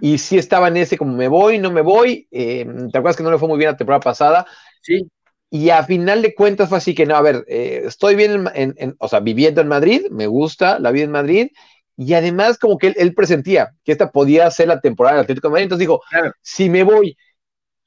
Y 0.00 0.18
sí 0.18 0.38
estaba 0.38 0.68
en 0.68 0.76
ese 0.76 0.96
como 0.96 1.16
me 1.16 1.26
voy, 1.26 1.58
no 1.58 1.72
me 1.72 1.80
voy. 1.80 2.28
Eh, 2.30 2.64
¿Te 2.92 2.98
acuerdas 2.98 3.16
que 3.16 3.24
no 3.24 3.32
le 3.32 3.38
fue 3.38 3.48
muy 3.48 3.58
bien 3.58 3.72
la 3.72 3.76
temporada 3.76 4.02
pasada? 4.02 4.46
Sí. 4.82 5.10
Y 5.50 5.70
a 5.70 5.82
final 5.82 6.22
de 6.22 6.32
cuentas 6.32 6.68
fue 6.68 6.78
así 6.78 6.94
que, 6.94 7.06
no, 7.06 7.16
a 7.16 7.22
ver, 7.22 7.44
estoy 7.48 8.14
bien, 8.14 8.48
en, 8.54 8.94
o 9.00 9.08
sea, 9.08 9.18
viviendo 9.18 9.60
en 9.60 9.66
Madrid, 9.66 10.02
me 10.12 10.28
gusta 10.28 10.78
la 10.78 10.92
vida 10.92 11.06
en 11.06 11.10
Madrid, 11.10 11.48
y 11.96 12.14
además 12.14 12.56
como 12.56 12.78
que 12.78 12.94
él, 12.96 13.14
presentía 13.14 13.74
que 13.82 13.90
esta 13.90 14.12
podía 14.12 14.48
ser 14.52 14.68
la 14.68 14.80
temporada 14.80 15.16
del 15.16 15.24
Atlético 15.24 15.48
de 15.48 15.52
Madrid, 15.52 15.64
entonces 15.64 15.88
dijo, 15.88 16.02
si 16.40 16.70
me 16.70 16.84
voy 16.84 17.16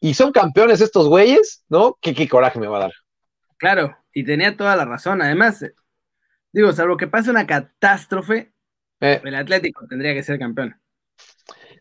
y 0.01 0.13
son 0.13 0.33
campeones 0.33 0.81
estos 0.81 1.07
güeyes, 1.07 1.63
¿no? 1.69 1.97
¿Qué, 2.01 2.13
¿Qué, 2.13 2.27
coraje 2.27 2.59
me 2.59 2.67
va 2.67 2.77
a 2.77 2.81
dar? 2.81 2.93
Claro, 3.57 3.95
y 4.13 4.23
tenía 4.23 4.57
toda 4.57 4.75
la 4.75 4.85
razón, 4.85 5.21
además, 5.21 5.65
digo, 6.51 6.71
salvo 6.73 6.97
que 6.97 7.07
pase 7.07 7.29
una 7.29 7.47
catástrofe, 7.47 8.51
eh. 8.99 9.21
el 9.23 9.35
Atlético 9.35 9.87
tendría 9.87 10.13
que 10.13 10.23
ser 10.23 10.39
campeón. 10.39 10.75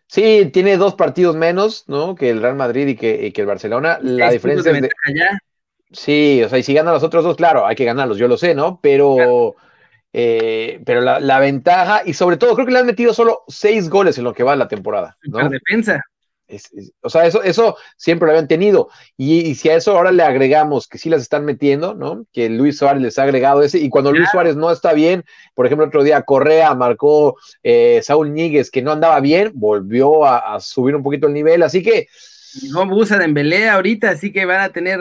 Sí, 0.06 0.50
tiene 0.52 0.76
dos 0.76 0.94
partidos 0.94 1.36
menos, 1.36 1.84
¿no? 1.86 2.16
Que 2.16 2.30
el 2.30 2.42
Real 2.42 2.56
Madrid 2.56 2.88
y 2.88 2.96
que, 2.96 3.32
el 3.34 3.46
Barcelona. 3.46 3.98
La 4.02 4.30
diferencia 4.30 4.72
es 4.72 4.82
de... 4.82 4.90
Sí, 5.92 6.42
o 6.44 6.48
sea, 6.48 6.58
y 6.58 6.62
si 6.62 6.74
ganan 6.74 6.94
los 6.94 7.02
otros 7.02 7.24
dos, 7.24 7.36
claro, 7.36 7.66
hay 7.66 7.74
que 7.76 7.84
ganarlos, 7.84 8.16
yo 8.16 8.28
lo 8.28 8.36
sé, 8.36 8.54
¿no? 8.54 8.80
Pero, 8.80 9.56
eh, 10.12 10.80
pero 10.84 11.00
la, 11.00 11.38
ventaja, 11.40 12.02
y 12.04 12.14
sobre 12.14 12.36
todo, 12.36 12.54
creo 12.54 12.66
que 12.66 12.72
le 12.72 12.78
han 12.78 12.86
metido 12.86 13.12
solo 13.12 13.42
seis 13.48 13.88
goles 13.88 14.18
en 14.18 14.24
lo 14.24 14.32
que 14.32 14.44
va 14.44 14.54
la 14.56 14.68
temporada. 14.68 15.16
¿no? 15.24 15.48
defensa 15.48 16.04
o 17.02 17.10
sea, 17.10 17.26
eso, 17.26 17.42
eso 17.42 17.76
siempre 17.96 18.26
lo 18.26 18.32
habían 18.32 18.48
tenido. 18.48 18.88
Y, 19.16 19.54
si 19.54 19.68
a 19.68 19.76
eso 19.76 19.96
ahora 19.96 20.12
le 20.12 20.22
agregamos 20.22 20.88
que 20.88 20.98
sí 20.98 21.08
las 21.08 21.22
están 21.22 21.44
metiendo, 21.44 21.94
¿no? 21.94 22.26
Que 22.32 22.48
Luis 22.48 22.78
Suárez 22.78 23.02
les 23.02 23.18
ha 23.18 23.24
agregado 23.24 23.62
ese. 23.62 23.78
Y 23.78 23.88
cuando 23.88 24.12
Luis 24.12 24.28
Suárez 24.30 24.56
no 24.56 24.70
está 24.70 24.92
bien, 24.92 25.24
por 25.54 25.66
ejemplo, 25.66 25.86
otro 25.86 26.02
día 26.02 26.22
Correa 26.22 26.74
marcó 26.74 27.36
eh, 27.62 28.00
Saúl 28.02 28.32
Níguez, 28.32 28.70
que 28.70 28.82
no 28.82 28.92
andaba 28.92 29.20
bien, 29.20 29.52
volvió 29.54 30.24
a, 30.24 30.60
subir 30.60 30.96
un 30.96 31.02
poquito 31.02 31.26
el 31.26 31.34
nivel. 31.34 31.62
Así 31.62 31.82
que. 31.82 32.08
No 32.72 32.84
Musa 32.84 33.16
de 33.18 33.24
Embelé 33.24 33.68
ahorita, 33.68 34.10
así 34.10 34.32
que 34.32 34.44
van 34.44 34.60
a 34.60 34.70
tener 34.70 35.00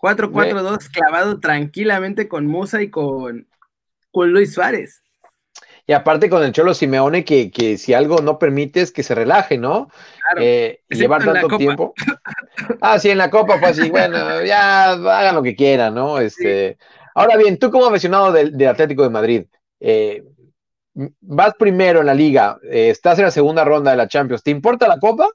4-4-2 0.00 0.90
clavado 0.90 1.40
tranquilamente 1.40 2.28
con 2.28 2.46
Musa 2.46 2.82
y 2.82 2.90
con, 2.90 3.48
con 4.10 4.30
Luis 4.32 4.52
Suárez. 4.52 5.02
Y 5.90 5.92
aparte 5.92 6.30
con 6.30 6.44
el 6.44 6.52
Cholo 6.52 6.72
Simeone, 6.72 7.24
que, 7.24 7.50
que 7.50 7.76
si 7.76 7.94
algo 7.94 8.18
no 8.20 8.38
permite 8.38 8.80
es 8.80 8.92
que 8.92 9.02
se 9.02 9.14
relaje, 9.14 9.58
¿no? 9.58 9.88
Claro. 10.30 10.40
Eh, 10.42 10.80
llevar 10.88 11.24
tanto 11.24 11.56
tiempo. 11.56 11.94
Ah, 12.82 12.98
sí, 12.98 13.10
en 13.10 13.18
la 13.18 13.30
Copa 13.30 13.58
fue 13.58 13.68
así, 13.68 13.90
bueno, 13.90 14.44
ya 14.44 14.92
hagan 14.92 15.34
lo 15.34 15.42
que 15.42 15.56
quieran, 15.56 15.94
¿no? 15.94 16.18
Este, 16.18 16.76
Ahora 17.14 17.36
bien, 17.36 17.58
tú 17.58 17.70
como 17.70 17.86
aficionado 17.86 18.32
del, 18.32 18.66
Atlético 18.66 19.02
de 19.02 19.10
Madrid, 19.10 19.44
eh, 19.80 20.22
vas 20.94 21.54
primero 21.58 22.00
en 22.00 22.06
la 22.06 22.14
liga, 22.14 22.58
eh, 22.64 22.90
estás 22.90 23.18
en 23.18 23.24
la 23.24 23.30
segunda 23.30 23.64
ronda 23.64 23.90
de 23.90 23.96
la 23.96 24.08
Champions, 24.08 24.42
¿te 24.42 24.50
importa 24.50 24.88
la 24.88 24.98
Copa? 24.98 25.28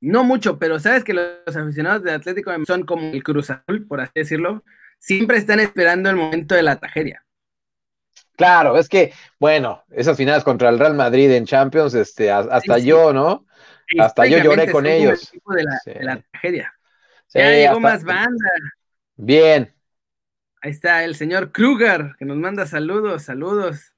No 0.00 0.22
mucho, 0.22 0.58
pero 0.58 0.78
sabes 0.78 1.02
que 1.02 1.14
los 1.14 1.56
aficionados 1.56 2.02
del 2.02 2.14
Atlético 2.14 2.52
son 2.66 2.84
como 2.84 3.10
el 3.10 3.22
Cruz 3.22 3.50
Azul, 3.50 3.86
por 3.86 4.00
así 4.00 4.12
decirlo, 4.14 4.62
siempre 4.98 5.38
están 5.38 5.60
esperando 5.60 6.10
el 6.10 6.16
momento 6.16 6.54
de 6.54 6.62
la 6.62 6.76
tragedia. 6.76 7.24
Claro, 8.36 8.76
es 8.76 8.88
que, 8.88 9.12
bueno, 9.38 9.84
esas 9.90 10.16
finales 10.16 10.42
contra 10.42 10.68
el 10.68 10.78
Real 10.78 10.94
Madrid 10.94 11.30
en 11.30 11.46
Champions, 11.46 11.94
este, 11.94 12.30
hasta 12.30 12.78
yo, 12.78 13.12
¿no? 13.12 13.46
Hasta 13.98 14.26
yo 14.26 14.38
lloré 14.38 14.70
con 14.70 14.86
ellos. 14.86 15.32
De 15.46 15.64
la, 15.64 15.80
de 15.84 16.04
la 16.04 16.22
tragedia. 16.30 16.72
ya 17.32 17.50
llegó 17.50 17.80
más 17.80 18.04
banda. 18.04 18.50
Bien. 19.16 19.72
Ahí 20.60 20.70
está 20.70 21.04
el 21.04 21.14
señor 21.14 21.52
Kruger, 21.52 22.14
que 22.18 22.24
nos 22.24 22.36
manda 22.36 22.66
saludos, 22.66 23.24
saludos. 23.24 23.94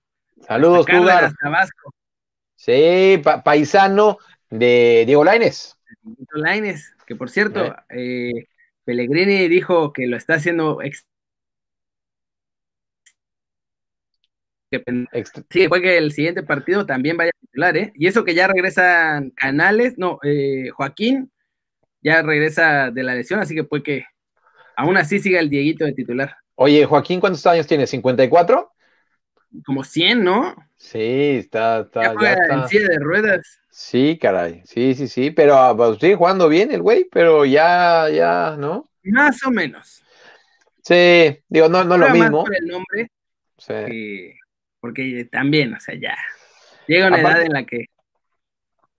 Saludos, 0.47 0.85
Kruger. 0.87 1.31
Sí, 2.57 3.23
paisano 3.45 4.19
de 4.51 5.05
Diego 5.07 5.25
Laines. 5.25 5.77
Diego 6.03 6.27
Laines, 6.35 6.95
que 7.07 7.15
por 7.15 7.31
cierto, 7.31 7.77
eh, 7.89 8.49
Pellegrini 8.85 9.49
dijo 9.49 9.93
que 9.93 10.07
lo 10.07 10.17
está 10.17 10.35
haciendo 10.35 10.81
sí, 15.51 15.69
fue 15.69 15.83
que 15.83 15.99
el 15.99 16.13
siguiente 16.13 16.43
partido 16.43 16.87
también 16.87 17.17
vaya 17.17 17.31
a 17.31 17.41
titular, 17.41 17.77
¿eh? 17.77 17.93
Y 17.95 18.07
eso 18.07 18.25
que 18.25 18.35
ya 18.35 18.47
regresan 18.47 19.31
Canales, 19.31 19.99
no, 19.99 20.19
eh, 20.23 20.71
Joaquín 20.71 21.31
ya 22.03 22.23
regresa 22.23 22.91
de 22.91 23.03
la 23.03 23.15
lesión, 23.15 23.41
así 23.41 23.55
que 23.55 23.65
puede 23.65 23.83
que 23.83 24.05
aún 24.77 24.97
así 24.97 25.19
siga 25.19 25.41
el 25.41 25.51
Dieguito 25.51 25.85
de 25.85 25.93
titular. 25.93 26.37
Oye, 26.55 26.85
Joaquín, 26.85 27.21
¿cuántos 27.21 27.45
años 27.47 27.67
tiene? 27.67 27.85
¿54? 27.85 28.71
Como 29.65 29.85
100, 29.85 30.23
¿no? 30.23 30.55
Sí, 30.77 31.39
está, 31.39 31.81
está. 31.81 32.15
Ya 32.21 32.37
en 32.51 32.69
silla 32.69 32.89
de 32.89 32.99
ruedas. 32.99 33.61
Sí, 33.71 34.19
caray, 34.21 34.63
sí, 34.65 34.95
sí, 34.95 35.09
sí, 35.09 35.31
pero 35.31 35.57
ah, 35.57 35.77
pues, 35.77 35.99
sigue 35.99 36.15
jugando 36.15 36.49
bien 36.49 36.71
el 36.71 36.83
güey, 36.83 37.09
pero 37.11 37.45
ya, 37.45 38.09
ya, 38.09 38.57
¿no? 38.59 38.89
Más 39.03 39.45
o 39.45 39.51
menos. 39.51 40.03
Sí, 40.83 41.39
digo, 41.49 41.69
no, 41.69 41.85
no 41.85 41.99
lo 41.99 42.09
mismo. 42.11 42.45
el 42.51 42.67
nombre 42.67 43.11
sí 43.59 44.35
porque 44.87 45.29
también, 45.33 45.75
o 45.75 45.81
sea, 45.81 45.97
ya 45.97 46.17
llega 46.87 47.09
una 47.09 47.21
edad 47.21 47.43
en 47.43 47.53
la 47.53 47.65
que... 47.65 47.87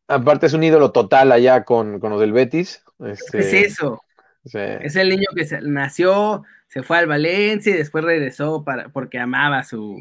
Aparte 0.09 0.47
es 0.47 0.53
un 0.53 0.63
ídolo 0.63 0.91
total 0.91 1.31
allá 1.31 1.63
con, 1.63 2.01
los 2.01 2.19
del 2.19 2.33
Betis. 2.33 2.83
Este, 2.99 3.39
es 3.39 3.53
eso. 3.53 4.03
Es 4.43 4.97
el 4.97 5.09
niño 5.09 5.27
que 5.33 5.47
nació, 5.61 6.43
se 6.67 6.83
fue 6.83 6.97
al 6.97 7.07
Valencia 7.07 7.73
y 7.73 7.77
después 7.77 8.03
regresó 8.03 8.65
para, 8.65 8.89
porque 8.89 9.17
amaba 9.17 9.63
su 9.63 9.97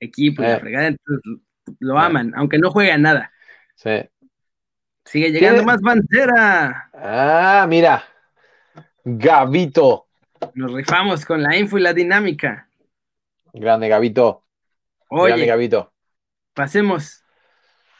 equipo 0.00 0.42
y 0.42 0.46
la 0.46 0.56
eh. 0.56 0.60
fregada, 0.60 0.86
entonces 0.86 1.22
lo 1.80 1.96
eh. 1.96 2.02
aman, 2.02 2.32
aunque 2.34 2.58
no 2.58 2.70
juega 2.70 2.96
nada. 2.96 3.30
Sí. 3.74 4.08
Sigue 5.04 5.32
llegando 5.32 5.64
más 5.64 5.82
bandera. 5.82 6.88
Ah, 6.94 7.66
mira. 7.68 8.04
Gavito. 9.04 10.06
Nos 10.54 10.72
rifamos 10.72 11.26
con 11.26 11.42
la 11.42 11.58
info 11.58 11.76
y 11.76 11.82
la 11.82 11.92
dinámica. 11.92 12.70
Grande, 13.52 13.88
Gavito. 13.88 14.45
Oye, 15.08 15.46
Gabito. 15.46 15.92
pasemos 16.54 17.24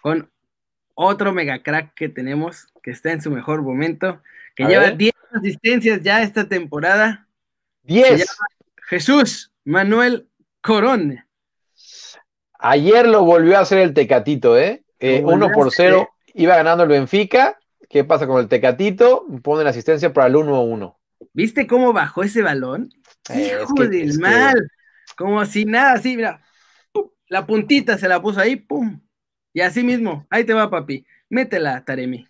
con 0.03 0.31
otro 0.95 1.33
mega 1.33 1.63
crack 1.63 1.95
que 1.95 2.09
tenemos, 2.09 2.67
que 2.83 2.91
está 2.91 3.13
en 3.13 3.21
su 3.21 3.31
mejor 3.31 3.63
momento, 3.63 4.23
que 4.55 4.65
lleva 4.65 4.91
10 4.91 5.13
asistencias 5.35 6.03
ya 6.03 6.23
esta 6.23 6.49
temporada. 6.49 7.29
10. 7.83 8.27
Jesús 8.89 9.53
Manuel 9.65 10.29
Corón. 10.61 11.25
Ayer 12.59 13.07
lo 13.07 13.25
volvió 13.25 13.59
a 13.59 13.61
hacer 13.61 13.79
el 13.79 13.95
Tecatito, 13.95 14.59
¿eh? 14.59 14.85
eh 14.99 15.23
uno 15.25 15.51
por 15.53 15.73
cero, 15.73 16.09
iba 16.35 16.57
ganando 16.57 16.85
el 16.85 16.89
Benfica. 16.89 17.59
¿Qué 17.89 18.03
pasa 18.03 18.27
con 18.27 18.41
el 18.41 18.49
Tecatito? 18.49 19.27
Pone 19.43 19.63
la 19.63 19.71
asistencia 19.71 20.13
para 20.13 20.27
el 20.29 20.35
1-1. 20.35 20.97
¿Viste 21.33 21.67
cómo 21.67 21.93
bajó 21.93 22.23
ese 22.23 22.43
balón? 22.43 22.93
Hijo 23.29 23.85
del 23.85 24.19
mal. 24.19 24.71
Como 25.17 25.45
si 25.45 25.65
nada, 25.65 25.93
así, 25.93 26.17
mira 26.17 26.46
la 27.29 27.47
puntita 27.47 27.99
se 27.99 28.09
la 28.09 28.21
puso 28.21 28.41
ahí, 28.41 28.57
pum. 28.57 29.01
Y 29.53 29.61
así 29.61 29.83
mismo, 29.83 30.27
ahí 30.31 30.45
te 30.45 30.55
va, 30.55 30.71
papi. 30.71 31.05
Métela, 31.29 31.85
Taremi. 31.85 32.27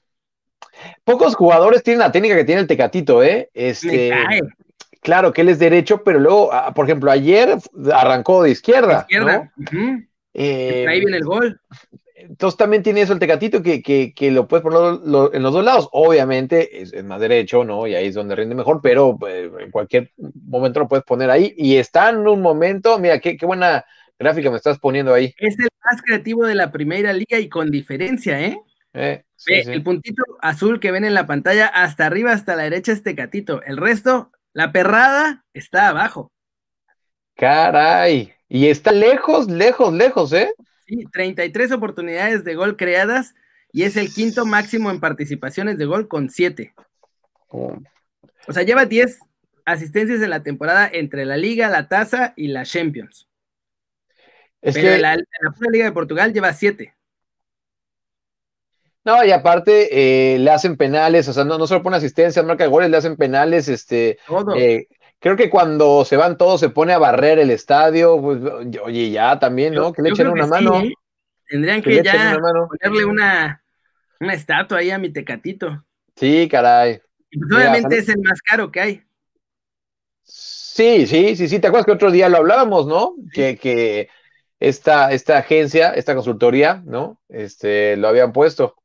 Pocos 1.05 1.35
jugadores 1.35 1.83
tienen 1.83 2.01
la 2.01 2.13
técnica 2.13 2.37
que 2.37 2.45
tiene 2.45 2.61
el 2.61 2.67
Tecatito, 2.67 3.23
¿eh? 3.23 3.51
Este, 3.53 4.13
Claro 5.07 5.33
que 5.33 5.43
él 5.43 5.51
es 5.51 5.61
derecho, 5.61 6.03
pero 6.03 6.19
luego, 6.19 6.53
ah, 6.53 6.75
por 6.75 6.85
ejemplo, 6.85 7.13
ayer 7.13 7.57
arrancó 7.95 8.43
de 8.43 8.51
izquierda. 8.51 9.07
izquierda. 9.09 9.53
Eh, 10.35 10.85
ahí 10.89 10.99
viene 10.99 11.19
el 11.19 11.25
gol. 11.25 11.61
Entonces 12.17 12.59
también 12.59 12.83
tiene 12.83 13.03
eso 13.03 13.13
el 13.13 13.21
Tecatito 13.21 13.63
que, 13.63 13.83
que, 13.83 14.31
lo 14.33 14.49
puedes 14.49 14.65
poner 14.65 14.99
en 15.33 15.43
los 15.45 15.53
dos 15.53 15.65
lados. 15.65 15.89
Obviamente 15.93 16.83
es, 16.83 17.05
más 17.05 17.21
derecho, 17.21 17.63
¿no? 17.63 17.87
Y 17.87 17.95
ahí 17.95 18.09
es 18.09 18.15
donde 18.15 18.35
rinde 18.35 18.57
mejor, 18.57 18.81
pero 18.83 19.17
eh, 19.29 19.49
en 19.61 19.71
cualquier 19.71 20.11
momento 20.45 20.81
lo 20.81 20.89
puedes 20.89 21.05
poner 21.05 21.31
ahí. 21.31 21.55
Y 21.57 21.77
está 21.77 22.11
en 22.11 22.27
un 22.27 22.43
momento, 22.43 22.99
mira, 22.99 23.21
qué, 23.21 23.37
qué 23.37 23.47
buena 23.47 23.85
gráfica 24.19 24.51
me 24.51 24.57
estás 24.57 24.79
poniendo 24.79 25.13
ahí. 25.13 25.35
Es 25.39 25.59
el 25.59 25.69
más 25.85 26.03
creativo 26.03 26.47
de 26.47 26.55
la 26.55 26.73
primera 26.73 27.13
liga 27.13 27.39
y 27.39 27.49
con 27.49 27.71
diferencia, 27.71 28.41
¿eh? 28.41 28.59
eh 28.95 29.23
el 29.47 29.83
puntito 29.83 30.23
azul 30.41 30.81
que 30.81 30.91
ven 30.91 31.05
en 31.05 31.15
la 31.15 31.27
pantalla, 31.27 31.67
hasta 31.67 32.07
arriba, 32.07 32.33
hasta 32.33 32.57
la 32.57 32.65
derecha, 32.65 32.93
este 32.93 33.15
catito. 33.15 33.63
El 33.63 33.77
resto, 33.77 34.33
la 34.53 34.73
perrada, 34.73 35.45
está 35.53 35.89
abajo. 35.89 36.33
Caray. 37.37 38.33
Y 38.49 38.69
está 38.69 38.93
lejos, 38.93 39.51
lejos, 39.51 39.93
lejos, 39.93 40.33
¿eh? 40.33 40.55
Sí, 40.87 41.05
33 41.13 41.73
oportunidades 41.73 42.45
de 42.45 42.55
gol 42.55 42.77
creadas 42.77 43.35
y 43.73 43.83
es 43.83 43.97
el 43.97 44.13
quinto 44.13 44.47
máximo 44.47 44.91
en 44.91 45.01
participaciones 45.01 45.79
de 45.79 45.85
gol 45.85 46.09
con 46.09 46.31
7. 46.31 46.75
O 47.49 48.53
sea, 48.53 48.63
lleva 48.63 48.87
10 48.87 49.19
asistencias 49.65 50.23
en 50.23 50.31
la 50.31 50.43
temporada 50.43 50.89
entre 50.91 51.25
la 51.25 51.37
Liga, 51.37 51.69
la 51.69 51.89
Taza 51.89 52.33
y 52.37 52.49
la 52.49 52.65
Champions. 52.65 53.29
Es 54.61 54.75
que 54.75 54.99
la, 54.99 55.17
la 55.17 55.25
Liga 55.71 55.85
de 55.85 55.93
Portugal 55.93 56.33
lleva 56.33 56.53
siete. 56.53 56.97
No, 59.07 59.25
y 59.25 59.31
aparte 59.31 60.35
eh, 60.35 60.39
le 60.41 60.51
hacen 60.51 60.77
penales, 60.77 61.29
o 61.29 61.33
sea, 61.33 61.45
no, 61.45 61.59
no 61.59 61.69
solo 61.69 61.81
pone 61.81 61.97
asistencia, 61.97 62.43
marca 62.43 62.67
goles, 62.67 62.91
le 62.91 62.97
hacen 62.97 63.17
penales, 63.17 63.69
este, 63.69 64.19
eh, 64.57 64.89
creo 65.21 65.37
que 65.37 65.49
cuando 65.49 66.05
se 66.05 66.17
van 66.17 66.37
todos 66.37 66.59
se 66.59 66.71
pone 66.71 66.93
a 66.93 66.99
barrer 66.99 67.39
el 67.39 67.51
estadio, 67.51 68.21
pues, 68.21 68.41
oye, 68.83 69.11
ya 69.13 69.39
también, 69.39 69.75
¿no? 69.75 69.93
que 69.93 70.03
le 70.03 70.09
echen 70.09 70.27
una 70.27 70.49
mano. 70.49 70.81
¿eh? 70.81 70.93
Tendrían 71.47 71.83
que, 71.83 72.03
ya 72.03 72.37
ponerle 72.37 73.05
una, 73.05 73.63
una 74.19 74.35
estatua 74.35 74.79
ahí 74.79 74.91
a 74.91 74.99
mi 74.99 75.13
tecatito. 75.13 75.85
Sí, 76.17 76.49
caray. 76.51 77.01
Y 77.31 77.39
pues, 77.39 77.53
obviamente 77.53 77.99
es 77.99 78.09
el 78.09 78.21
más 78.23 78.43
caro 78.43 78.73
que 78.73 78.81
hay. 78.81 79.03
Sí, 80.25 81.07
sí, 81.07 81.37
sí, 81.37 81.47
sí. 81.47 81.61
¿Te 81.61 81.69
acuerdas 81.69 81.87
que 81.87 81.93
otro 81.93 82.11
día 82.11 82.29
lo 82.29 82.39
hablábamos, 82.39 82.89
no? 82.89 83.15
Que, 83.33 83.57
que 83.57 84.09
esta, 84.61 85.13
esta 85.13 85.39
agencia, 85.39 85.91
esta 85.93 86.15
consultoría, 86.15 86.83
¿no? 86.85 87.21
Este, 87.29 87.97
lo 87.97 88.09
habían 88.09 88.33
puesto. 88.33 88.77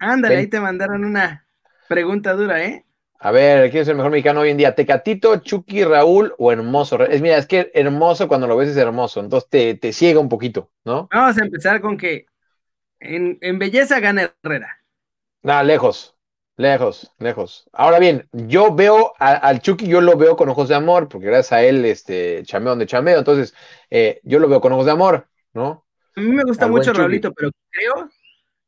Ándale, 0.00 0.36
ahí 0.36 0.46
te 0.48 0.60
mandaron 0.60 1.04
una 1.04 1.46
pregunta 1.88 2.32
dura, 2.34 2.64
¿eh? 2.64 2.84
A 3.18 3.30
ver, 3.30 3.70
¿quién 3.70 3.82
es 3.82 3.88
el 3.88 3.96
mejor 3.96 4.10
mexicano 4.12 4.40
hoy 4.40 4.50
en 4.50 4.56
día? 4.58 4.74
¿Tecatito, 4.74 5.36
Chucky, 5.38 5.84
Raúl 5.84 6.34
o 6.38 6.52
Hermoso? 6.52 7.02
Es, 7.04 7.20
mira, 7.22 7.38
es 7.38 7.46
que 7.46 7.70
hermoso 7.74 8.28
cuando 8.28 8.46
lo 8.46 8.56
ves 8.56 8.68
es 8.68 8.76
hermoso, 8.76 9.20
entonces 9.20 9.48
te, 9.48 9.74
te 9.74 9.92
ciega 9.92 10.20
un 10.20 10.28
poquito, 10.28 10.70
¿no? 10.84 11.12
Vamos 11.12 11.38
a 11.38 11.44
empezar 11.44 11.80
con 11.80 11.96
que 11.96 12.26
en, 13.00 13.38
en 13.42 13.58
belleza 13.58 14.00
gana 14.00 14.34
Herrera. 14.42 14.84
Nada, 15.42 15.62
lejos, 15.62 16.15
lejos, 16.56 17.12
lejos. 17.18 17.68
Ahora 17.72 17.98
bien, 17.98 18.28
yo 18.32 18.74
veo 18.74 19.12
al 19.18 19.60
Chucky, 19.60 19.86
yo 19.86 20.00
lo 20.00 20.16
veo 20.16 20.36
con 20.36 20.48
ojos 20.48 20.68
de 20.68 20.74
amor, 20.74 21.08
porque 21.08 21.26
gracias 21.26 21.52
a 21.52 21.62
él, 21.62 21.84
este, 21.84 22.42
chameo 22.44 22.70
donde 22.70 22.86
chameo, 22.86 23.18
entonces 23.18 23.54
eh, 23.90 24.20
yo 24.24 24.38
lo 24.38 24.48
veo 24.48 24.60
con 24.60 24.72
ojos 24.72 24.86
de 24.86 24.92
amor, 24.92 25.28
¿no? 25.52 25.84
A 26.16 26.20
mí 26.20 26.32
me 26.32 26.44
gusta 26.44 26.66
mucho 26.66 26.92
Raulito, 26.92 27.32
pero 27.32 27.50
creo 27.70 28.10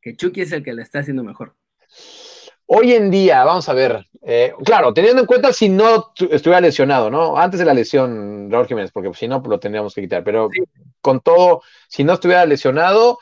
que 0.00 0.16
Chucky 0.16 0.42
es 0.42 0.52
el 0.52 0.62
que 0.62 0.74
le 0.74 0.82
está 0.82 1.00
haciendo 1.00 1.24
mejor. 1.24 1.54
Hoy 2.66 2.92
en 2.92 3.10
día, 3.10 3.44
vamos 3.44 3.66
a 3.70 3.72
ver, 3.72 4.06
eh, 4.20 4.52
claro, 4.62 4.92
teniendo 4.92 5.22
en 5.22 5.26
cuenta 5.26 5.54
si 5.54 5.70
no 5.70 6.12
estuviera 6.30 6.60
lesionado, 6.60 7.10
¿no? 7.10 7.38
Antes 7.38 7.58
de 7.58 7.64
la 7.64 7.72
lesión, 7.72 8.50
Raúl 8.50 8.66
Jiménez, 8.66 8.92
porque 8.92 9.10
si 9.14 9.26
no, 9.26 9.40
pues 9.40 9.50
lo 9.50 9.58
tendríamos 9.58 9.94
que 9.94 10.02
quitar, 10.02 10.22
pero 10.22 10.50
con 11.00 11.20
todo, 11.20 11.62
si 11.88 12.04
no 12.04 12.12
estuviera 12.12 12.44
lesionado, 12.44 13.18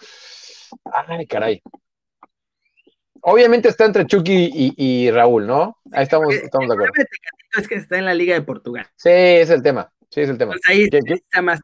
ay, 0.92 1.26
caray. 1.28 1.62
Obviamente 3.28 3.68
está 3.68 3.86
entre 3.86 4.06
Chucky 4.06 4.72
y, 4.76 5.10
Raúl, 5.10 5.48
¿no? 5.48 5.76
Ahí 5.90 6.04
estamos, 6.04 6.32
estamos 6.32 6.68
de 6.68 6.74
acuerdo. 6.74 6.94
Es 7.58 7.66
que 7.66 7.74
está 7.74 7.98
en 7.98 8.04
la 8.04 8.14
Liga 8.14 8.34
de 8.34 8.42
Portugal. 8.42 8.86
Sí, 8.94 9.10
es 9.10 9.50
el 9.50 9.64
tema, 9.64 9.92
sí, 10.10 10.20
es 10.20 10.28
el 10.28 10.38
tema. 10.38 10.52
Pues 10.52 10.62
ahí 10.68 10.88
está 10.92 11.42
más. 11.42 11.60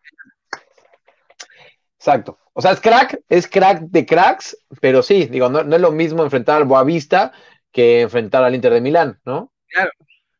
Exacto. 1.96 2.36
O 2.52 2.60
sea, 2.60 2.72
es 2.72 2.80
crack, 2.80 3.20
es 3.28 3.46
crack 3.46 3.82
de 3.82 4.04
cracks, 4.04 4.56
pero 4.80 5.04
sí, 5.04 5.26
digo, 5.26 5.48
no, 5.48 5.62
no 5.62 5.76
es 5.76 5.82
lo 5.82 5.92
mismo 5.92 6.24
enfrentar 6.24 6.56
al 6.56 6.66
Boavista 6.66 7.32
que 7.70 8.00
enfrentar 8.00 8.42
al 8.42 8.56
Inter 8.56 8.72
de 8.72 8.80
Milán, 8.80 9.20
¿no? 9.24 9.52
Claro. 9.68 9.92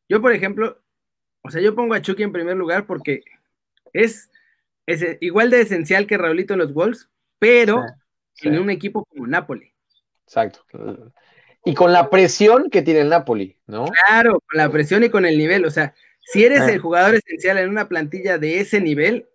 Yo, 0.08 0.20
por 0.20 0.32
ejemplo, 0.32 0.82
o 1.42 1.50
sea, 1.52 1.60
yo 1.60 1.76
pongo 1.76 1.94
a 1.94 2.02
Chucky 2.02 2.24
en 2.24 2.32
primer 2.32 2.56
lugar 2.56 2.84
porque 2.84 3.22
es, 3.92 4.28
igual 5.20 5.50
de 5.50 5.60
esencial 5.60 6.08
que 6.08 6.18
Raulito 6.18 6.54
en 6.54 6.58
los 6.58 6.74
Wolves, 6.74 7.08
pero 7.38 7.80
en 8.40 8.58
un 8.58 8.70
equipo 8.70 9.04
como 9.04 9.28
Napoli. 9.28 9.71
Exacto. 10.26 10.64
Y 11.64 11.74
con 11.74 11.92
la 11.92 12.10
presión 12.10 12.70
que 12.70 12.82
tiene 12.82 13.00
el 13.00 13.08
Napoli, 13.08 13.56
¿no? 13.66 13.86
Claro, 14.06 14.42
con 14.48 14.58
la 14.58 14.70
presión 14.70 15.04
y 15.04 15.10
con 15.10 15.24
el 15.24 15.38
nivel. 15.38 15.64
O 15.64 15.70
sea, 15.70 15.94
si 16.20 16.44
eres 16.44 16.62
el 16.68 16.78
jugador 16.78 17.14
esencial 17.14 17.58
en 17.58 17.68
una 17.68 17.88
plantilla 17.88 18.38
de 18.38 18.60
ese 18.60 18.80
nivel, 18.80 19.28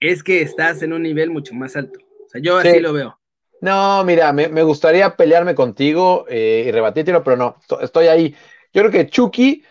es 0.00 0.22
que 0.22 0.42
estás 0.42 0.82
en 0.82 0.92
un 0.92 1.02
nivel 1.02 1.30
mucho 1.30 1.54
más 1.54 1.76
alto. 1.76 1.98
O 2.24 2.28
sea, 2.28 2.40
yo 2.40 2.56
así 2.56 2.80
lo 2.80 2.92
veo. 2.92 3.18
No, 3.60 4.04
mira, 4.04 4.32
me, 4.32 4.62
gustaría 4.62 5.16
pelearme 5.16 5.54
contigo 5.54 6.26
eh, 6.28 6.64
y 6.66 6.70
rebatírtelo, 6.70 7.24
pero 7.24 7.36
no, 7.36 7.56
estoy 7.80 8.08
ahí. 8.08 8.36
Yo 8.72 8.82
creo 8.82 8.90
que 8.90 9.06
Chucky, 9.06 9.64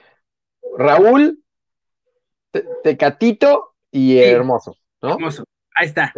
Raúl, 0.77 1.43
Tecatito 2.83 3.75
y 3.91 4.17
Hermoso, 4.17 4.77
¿no? 5.01 5.11
Hermoso, 5.13 5.43
ahí 5.75 5.87
está. 5.87 6.11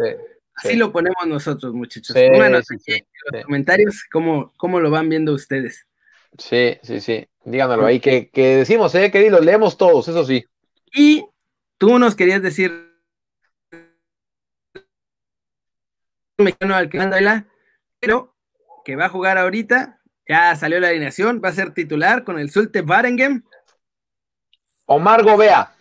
Así 0.56 0.74
lo 0.76 0.90
ponemos 0.90 1.26
nosotros, 1.26 1.74
muchachos. 1.74 2.16
en 2.16 2.52
los 2.52 2.66
comentarios 3.44 4.04
cómo, 4.10 4.52
cómo 4.56 4.80
lo 4.80 4.90
van 4.90 5.08
viendo 5.08 5.32
ustedes. 5.32 5.86
Sí, 6.38 6.78
sí, 6.82 7.00
sí. 7.00 7.28
Díganmelo 7.44 7.86
ahí, 7.86 8.00
que, 8.00 8.30
decimos, 8.34 8.94
¿eh? 8.94 9.10
Que 9.10 9.30
los 9.30 9.44
leemos 9.44 9.76
todos, 9.76 10.08
eso 10.08 10.24
sí. 10.24 10.44
Y 10.92 11.24
tú 11.78 11.98
nos 11.98 12.16
querías 12.16 12.42
decir 12.42 12.86
mexicano 16.38 16.74
al 16.74 16.88
que 16.90 17.44
pero 18.00 18.34
que 18.84 18.96
va 18.96 19.06
a 19.06 19.10
jugar 19.10 19.38
ahorita, 19.38 20.00
ya 20.28 20.54
salió 20.56 20.80
la 20.80 20.88
alineación, 20.88 21.40
va 21.44 21.48
a 21.50 21.52
ser 21.52 21.72
titular 21.72 22.24
con 22.24 22.38
el 22.38 22.50
Sulte 22.50 22.82
Varengen. 22.82 23.44
Omar 24.86 25.22
Gobea. 25.22 25.75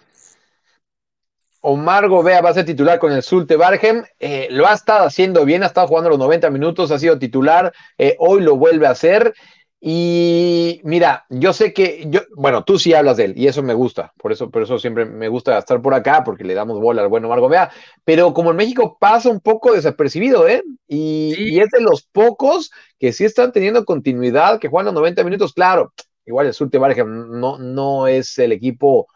Omar 1.65 2.08
Gobea 2.08 2.41
va 2.41 2.51
a 2.51 2.54
ser 2.54 2.65
titular 2.65 2.99
con 2.99 3.12
el 3.12 3.23
Sulte 3.23 3.56
Varengen. 3.56 4.06
Eh, 4.19 4.47
lo 4.51 4.67
ha 4.67 4.73
estado 4.73 5.06
haciendo 5.06 5.45
bien, 5.45 5.63
ha 5.63 5.65
estado 5.65 5.88
jugando 5.88 6.12
los 6.12 6.19
90 6.19 6.51
minutos, 6.51 6.91
ha 6.91 6.99
sido 6.99 7.17
titular, 7.17 7.73
eh, 7.97 8.15
hoy 8.19 8.41
lo 8.41 8.56
vuelve 8.56 8.86
a 8.86 8.91
hacer. 8.91 9.34
Y 9.80 10.80
mira, 10.84 11.25
yo 11.30 11.54
sé 11.54 11.73
que, 11.73 12.06
yo, 12.08 12.21
bueno, 12.36 12.63
tú 12.63 12.78
sí 12.78 12.93
hablas 12.93 13.17
de 13.17 13.25
él 13.25 13.34
y 13.36 13.47
eso 13.47 13.63
me 13.63 13.73
gusta, 13.73 14.13
por 14.17 14.32
eso, 14.32 14.49
por 14.49 14.62
eso 14.62 14.80
siempre 14.80 15.06
me 15.06 15.28
gusta 15.28 15.58
estar 15.58 15.82
por 15.82 15.93
acá 15.93 16.23
porque 16.23 16.43
le 16.43 16.54
damos 16.54 16.80
bola 16.80 17.01
al 17.01 17.08
bueno 17.08 17.30
Margo 17.30 17.49
Vea, 17.49 17.71
pero 18.04 18.34
como 18.34 18.51
en 18.51 18.58
México 18.58 18.97
pasa 18.99 19.30
un 19.30 19.39
poco 19.39 19.73
desapercibido, 19.73 20.47
¿eh? 20.47 20.63
Y, 20.88 21.60
es 21.60 21.69
de 21.71 21.82
los 21.82 22.04
pocos 22.04 22.71
que 22.99 23.12
sí 23.12 23.25
están 23.25 23.51
teniendo 23.51 23.86
continuidad, 23.86 24.60
que 24.60 24.69
juegan 24.69 24.86
los 24.86 24.95
90 24.95 25.23
minutos, 25.23 25.54
claro, 25.54 25.93
igual 26.25 26.47
el 26.47 26.54
Sulte 26.54 26.80
no, 26.80 27.58
no 27.58 28.08
es 28.08 28.38
el 28.39 28.51
equipo 28.51 29.08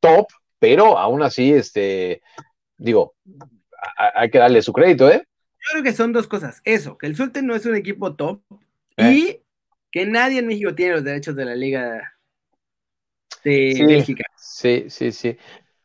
top, 0.00 0.26
pero 0.60 0.96
aún 0.98 1.22
así, 1.22 1.52
este, 1.52 2.22
digo, 2.76 3.16
hay 3.96 4.30
que 4.30 4.38
darle 4.38 4.62
su 4.62 4.72
crédito, 4.72 5.10
¿eh? 5.10 5.26
Yo 5.26 5.72
creo 5.72 5.82
que 5.82 5.92
son 5.92 6.12
dos 6.12 6.28
cosas, 6.28 6.60
eso, 6.64 6.96
que 6.96 7.06
el 7.06 7.16
Sulte 7.16 7.42
no 7.42 7.56
es 7.56 7.66
un 7.66 7.74
equipo 7.74 8.14
top 8.14 8.42
¿Eh? 8.96 9.10
y 9.10 9.42
que 9.90 10.06
nadie 10.06 10.38
en 10.38 10.46
México 10.46 10.74
tiene 10.74 10.94
los 10.94 11.04
derechos 11.04 11.34
de 11.34 11.44
la 11.44 11.54
Liga 11.54 12.14
de 13.42 13.84
Bélgica. 13.86 14.24
Sí, 14.36 14.86
sí, 14.88 15.10
sí. 15.10 15.36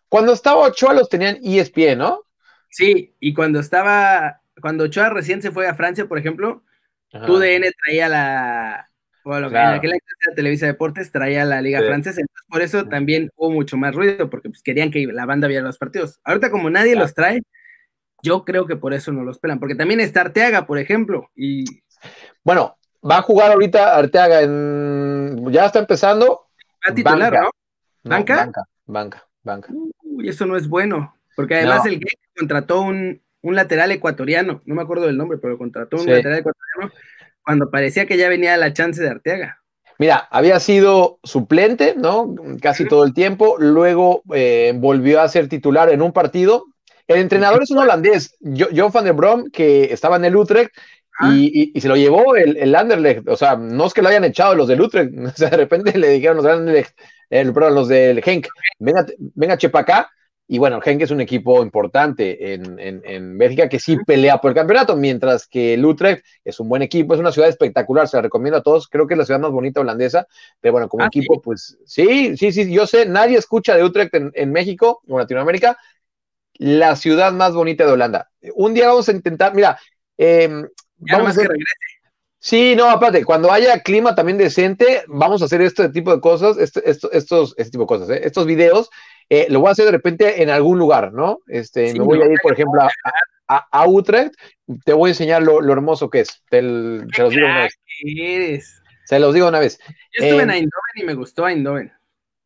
Cuando 0.10 0.34
estaba 0.34 0.68
Ochoa 0.68 0.94
los 0.94 1.10
tenían 1.10 1.40
ESPN, 1.44 1.98
¿no? 1.98 2.22
Sí, 2.70 3.16
y 3.20 3.34
cuando 3.34 3.60
estaba, 3.60 4.42
cuando 4.62 4.84
Ochoa 4.86 5.10
recién 5.10 5.42
se 5.42 5.52
fue 5.52 5.68
a 5.68 5.76
Francia, 5.76 6.08
por 6.08 6.18
ejemplo, 6.18 6.64
TUDN 7.12 7.72
traía 7.84 8.10
la, 8.10 8.90
bueno, 9.26 9.48
en 9.48 9.56
aquella 9.58 9.96
de 9.96 10.36
Televisa 10.36 10.66
Deportes 10.68 11.12
traía 11.12 11.44
la 11.44 11.62
Liga 11.62 11.82
Francesa, 11.82 12.22
entonces 12.22 12.46
por 12.48 12.62
eso 12.62 12.88
también 12.88 13.30
hubo 13.36 13.52
mucho 13.52 13.76
más 13.76 13.94
ruido, 13.94 14.30
porque 14.30 14.50
pues, 14.50 14.62
querían 14.62 14.92
que 14.92 15.06
la 15.08 15.26
banda 15.26 15.48
viera 15.48 15.64
los 15.64 15.78
partidos. 15.78 16.20
Ahorita 16.24 16.50
como 16.50 16.70
nadie 16.70 16.96
los 16.96 17.14
trae, 17.14 17.42
yo 18.24 18.46
creo 18.46 18.66
que 18.66 18.78
por 18.78 18.94
eso 18.94 19.12
no 19.12 19.24
los 19.24 19.40
pelan, 19.40 19.60
porque 19.60 19.76
también 19.76 20.00
está 20.00 20.22
Arteaga, 20.22 20.66
por 20.66 20.80
ejemplo, 20.80 21.30
y... 21.36 21.66
Bueno, 22.44 22.78
Va 23.10 23.20
a 23.20 23.22
jugar 23.22 23.52
ahorita 23.52 23.96
Arteaga 23.96 24.42
en. 24.42 25.52
Ya 25.52 25.66
está 25.66 25.80
empezando. 25.80 26.48
Va 26.86 26.92
a 26.92 26.96
titular, 26.96 27.34
¿no? 27.34 27.52
¿Banca? 28.04 28.36
banca, 28.38 28.64
banca, 28.86 29.28
banca. 29.44 29.74
Uy, 30.02 30.28
eso 30.28 30.46
no 30.46 30.58
es 30.58 30.68
bueno. 30.68 31.16
Porque 31.36 31.56
además 31.56 31.86
el 31.86 31.94
Genk 31.94 32.38
contrató 32.38 32.82
un, 32.82 33.22
lateral 33.44 33.92
ecuatoriano. 33.92 34.62
No 34.66 34.74
me 34.74 34.82
acuerdo 34.82 35.06
del 35.06 35.18
nombre, 35.18 35.38
pero 35.38 35.58
contrató 35.58 35.98
un 35.98 36.08
lateral 36.08 36.40
ecuatoriano 36.40 36.92
cuando 37.46 37.70
parecía 37.70 38.06
que 38.06 38.18
ya 38.18 38.30
venía 38.30 38.58
la 38.58 38.74
chance 38.74 39.02
de 39.02 39.10
Arteaga. 39.10 39.62
Mira, 39.98 40.28
había 40.30 40.60
sido 40.60 41.20
suplente, 41.24 41.96
¿no? 41.96 42.36
Casi 42.62 42.86
todo 42.86 43.06
el 43.06 43.14
tiempo. 43.14 43.56
Luego 43.60 44.24
eh, 44.34 44.74
volvió 44.76 45.22
a 45.22 45.30
ser 45.30 45.48
titular 45.48 45.90
en 45.90 46.02
un 46.02 46.12
partido. 46.12 46.66
El 47.08 47.20
entrenador 47.20 47.64
es 47.64 47.72
un 47.72 47.78
holandés, 47.78 48.36
John 48.42 48.92
van 48.92 49.06
der 49.06 49.14
Brom, 49.14 49.52
que 49.52 49.94
estaba 49.94 50.16
en 50.16 50.26
el 50.26 50.36
Utrecht 50.36 50.72
y, 51.22 51.80
se 51.80 51.88
lo 51.88 51.96
llevó 51.96 52.36
el, 52.36 52.58
el 52.58 52.76
Anderlecht, 52.76 53.28
o 53.30 53.38
sea, 53.38 53.56
no 53.56 53.86
es 53.86 53.94
que 53.94 54.02
lo 54.02 54.10
hayan 54.10 54.24
echado 54.24 54.56
los 54.56 54.68
del 54.68 54.82
Utrecht, 54.82 55.14
o 55.26 55.30
sea, 55.30 55.50
de 55.50 55.58
repente 55.58 55.98
le 55.98 56.10
dijeron 56.10 56.38
los 56.38 56.46
Anderlecht, 56.46 56.98
el, 57.30 57.54
perdón, 57.54 57.76
los 57.76 57.88
del 57.88 58.22
Henk, 58.26 58.48
venga, 58.80 59.06
venga 59.36 59.58
chepa 59.58 59.80
acá, 59.80 60.10
y 60.48 60.60
bueno, 60.60 60.78
el 60.78 60.84
Henk 60.86 61.02
es 61.02 61.12
un 61.12 61.22
equipo 61.22 61.64
importante 61.64 62.54
en, 62.54 62.80
en, 62.80 63.02
en, 63.04 63.38
Bélgica 63.38 63.68
que 63.68 63.80
sí 63.80 63.98
pelea 64.06 64.40
por 64.40 64.52
el 64.52 64.56
campeonato, 64.56 64.96
mientras 64.96 65.48
que 65.48 65.74
el 65.74 65.84
Utrecht 65.84 66.24
es 66.44 66.60
un 66.60 66.70
buen 66.70 66.84
equipo, 66.84 67.14
es 67.14 67.20
una 67.20 67.32
ciudad 67.32 67.50
espectacular, 67.50 68.08
se 68.08 68.18
la 68.18 68.22
recomiendo 68.22 68.60
a 68.60 68.64
todos, 68.64 68.88
creo 68.88 69.08
que 69.08 69.16
es 69.16 69.18
la 69.18 69.26
ciudad 69.26 69.40
más 69.40 69.52
bonita 69.52 69.82
holandesa, 69.82 70.28
pero 70.62 70.74
bueno, 70.74 70.88
como 70.88 71.04
ah, 71.04 71.08
equipo, 71.08 71.42
pues 71.42 71.78
sí, 71.86 72.38
sí, 72.38 72.52
sí, 72.52 72.72
yo 72.72 72.86
sé, 72.86 73.08
nadie 73.08 73.38
escucha 73.38 73.76
de 73.76 73.84
Utrecht 73.84 74.14
en, 74.14 74.32
en 74.36 74.52
México 74.52 75.02
o 75.08 75.18
Latinoamérica, 75.18 75.78
la 76.54 76.96
ciudad 76.96 77.34
más 77.34 77.54
bonita 77.54 77.86
de 77.86 77.92
Holanda. 77.92 78.30
Un 78.54 78.74
día 78.74 78.88
vamos 78.88 79.10
a 79.10 79.14
intentar, 79.14 79.56
mira, 79.56 79.80
eh, 80.18 80.48
vamos 80.98 81.28
a 81.28 81.30
hacer... 81.32 81.50
Sí, 82.38 82.76
no, 82.76 82.88
aparte, 82.92 83.26
cuando 83.26 83.52
haya 83.52 83.80
clima 83.80 84.14
también 84.14 84.38
decente, 84.38 85.04
vamos 85.08 85.42
a 85.42 85.46
hacer 85.46 85.64
este 85.64 85.90
tipo 85.90 86.14
de 86.14 86.22
cosas, 86.22 86.60
este, 86.60 86.88
estos, 86.88 87.56
este 87.58 87.72
tipo 87.72 87.86
de 87.86 87.88
cosas, 87.88 88.10
¿eh? 88.12 88.22
estos 88.24 88.46
videos, 88.46 88.92
eh, 89.30 89.48
lo 89.50 89.60
voy 89.60 89.70
a 89.70 89.72
hacer 89.72 89.86
de 89.86 89.92
repente 89.92 90.42
en 90.42 90.50
algún 90.50 90.78
lugar, 90.78 91.14
¿no? 91.14 91.40
Este, 91.48 91.94
me 91.94 92.00
voy 92.00 92.22
a 92.22 92.26
ir, 92.26 92.40
por 92.42 92.54
ejemplo, 92.54 92.82
a, 93.48 93.88
Utrecht, 93.88 94.34
te 94.84 94.94
voy 94.94 95.10
a 95.10 95.12
enseñar 95.12 95.44
lo, 95.44 95.60
hermoso 95.72 96.10
que 96.10 96.22
es, 96.22 96.44
te, 96.50 96.62
los 96.62 97.32
digo 97.32 97.46
una 97.46 97.62
vez. 97.62 98.82
Se 99.06 99.20
los 99.20 99.34
digo 99.34 99.48
una 99.48 99.60
vez. 99.60 99.80
Yo 100.18 100.26
estuve 100.26 100.44
en 100.44 100.50
Eindhoven 100.50 100.96
y 100.96 101.04
me 101.04 101.14
gustó 101.14 101.48
Eindhoven. 101.48 101.92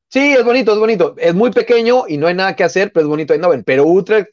Sí, 0.09 0.33
es 0.33 0.43
bonito, 0.43 0.73
es 0.73 0.79
bonito. 0.79 1.15
Es 1.17 1.33
muy 1.35 1.51
pequeño 1.51 2.05
y 2.07 2.17
no 2.17 2.27
hay 2.27 2.33
nada 2.33 2.55
que 2.55 2.63
hacer, 2.63 2.91
pero 2.91 3.05
es 3.05 3.09
bonito 3.09 3.33
Eindhoven. 3.33 3.63
Pero 3.63 3.85
Utrecht 3.85 4.31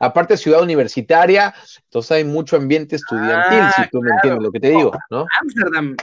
aparte 0.00 0.36
ciudad 0.36 0.62
universitaria, 0.62 1.54
entonces 1.84 2.12
hay 2.12 2.24
mucho 2.24 2.56
ambiente 2.56 2.96
estudiantil, 2.96 3.60
si 3.76 3.90
tú 3.90 4.00
me 4.00 4.10
entiendes 4.10 4.42
lo 4.42 4.50
que 4.50 4.60
te 4.60 4.70
digo, 4.70 4.92
¿no? 5.10 5.26
Ámsterdam, 5.40 5.96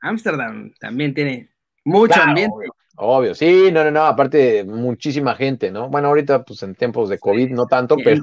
Ámsterdam 0.00 0.72
también 0.78 1.14
tiene 1.14 1.50
mucho 1.84 2.20
ambiente. 2.20 2.56
Obvio, 2.96 3.34
sí, 3.34 3.70
no, 3.72 3.82
no, 3.84 3.90
no, 3.90 4.04
aparte 4.04 4.64
muchísima 4.64 5.34
gente, 5.34 5.70
¿no? 5.70 5.88
Bueno, 5.88 6.08
ahorita 6.08 6.44
pues 6.44 6.62
en 6.62 6.74
tiempos 6.74 7.08
de 7.08 7.18
COVID 7.18 7.50
no 7.50 7.66
tanto, 7.66 7.96
pero... 8.02 8.22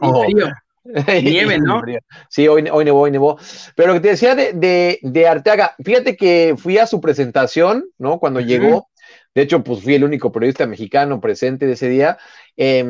Nieve, 1.24 1.60
¿no? 1.60 1.82
Sí, 2.30 2.48
hoy, 2.48 2.68
hoy 2.72 2.86
nevó, 2.86 3.02
hoy 3.02 3.12
nevó. 3.12 3.38
Pero 3.76 3.94
que 3.94 4.00
te 4.00 4.08
decía 4.10 4.34
de, 4.34 4.54
de, 4.54 5.00
de, 5.04 5.28
Arteaga, 5.28 5.76
fíjate 5.84 6.16
que 6.16 6.56
fui 6.58 6.78
a 6.78 6.88
su 6.88 7.00
presentación, 7.00 7.86
¿no? 8.00 8.18
Cuando 8.20 8.40
llegó, 8.40 8.88
de 9.36 9.44
hecho, 9.44 9.64
pues 9.64 9.84
fui 9.84 9.96
el 9.96 10.04
único 10.04 10.32
periodista 10.32 10.66
mexicano 10.66 11.22
presente 11.22 11.68
de 11.68 11.74
ese 11.74 11.88
día. 11.88 12.18
Eh, 12.58 12.84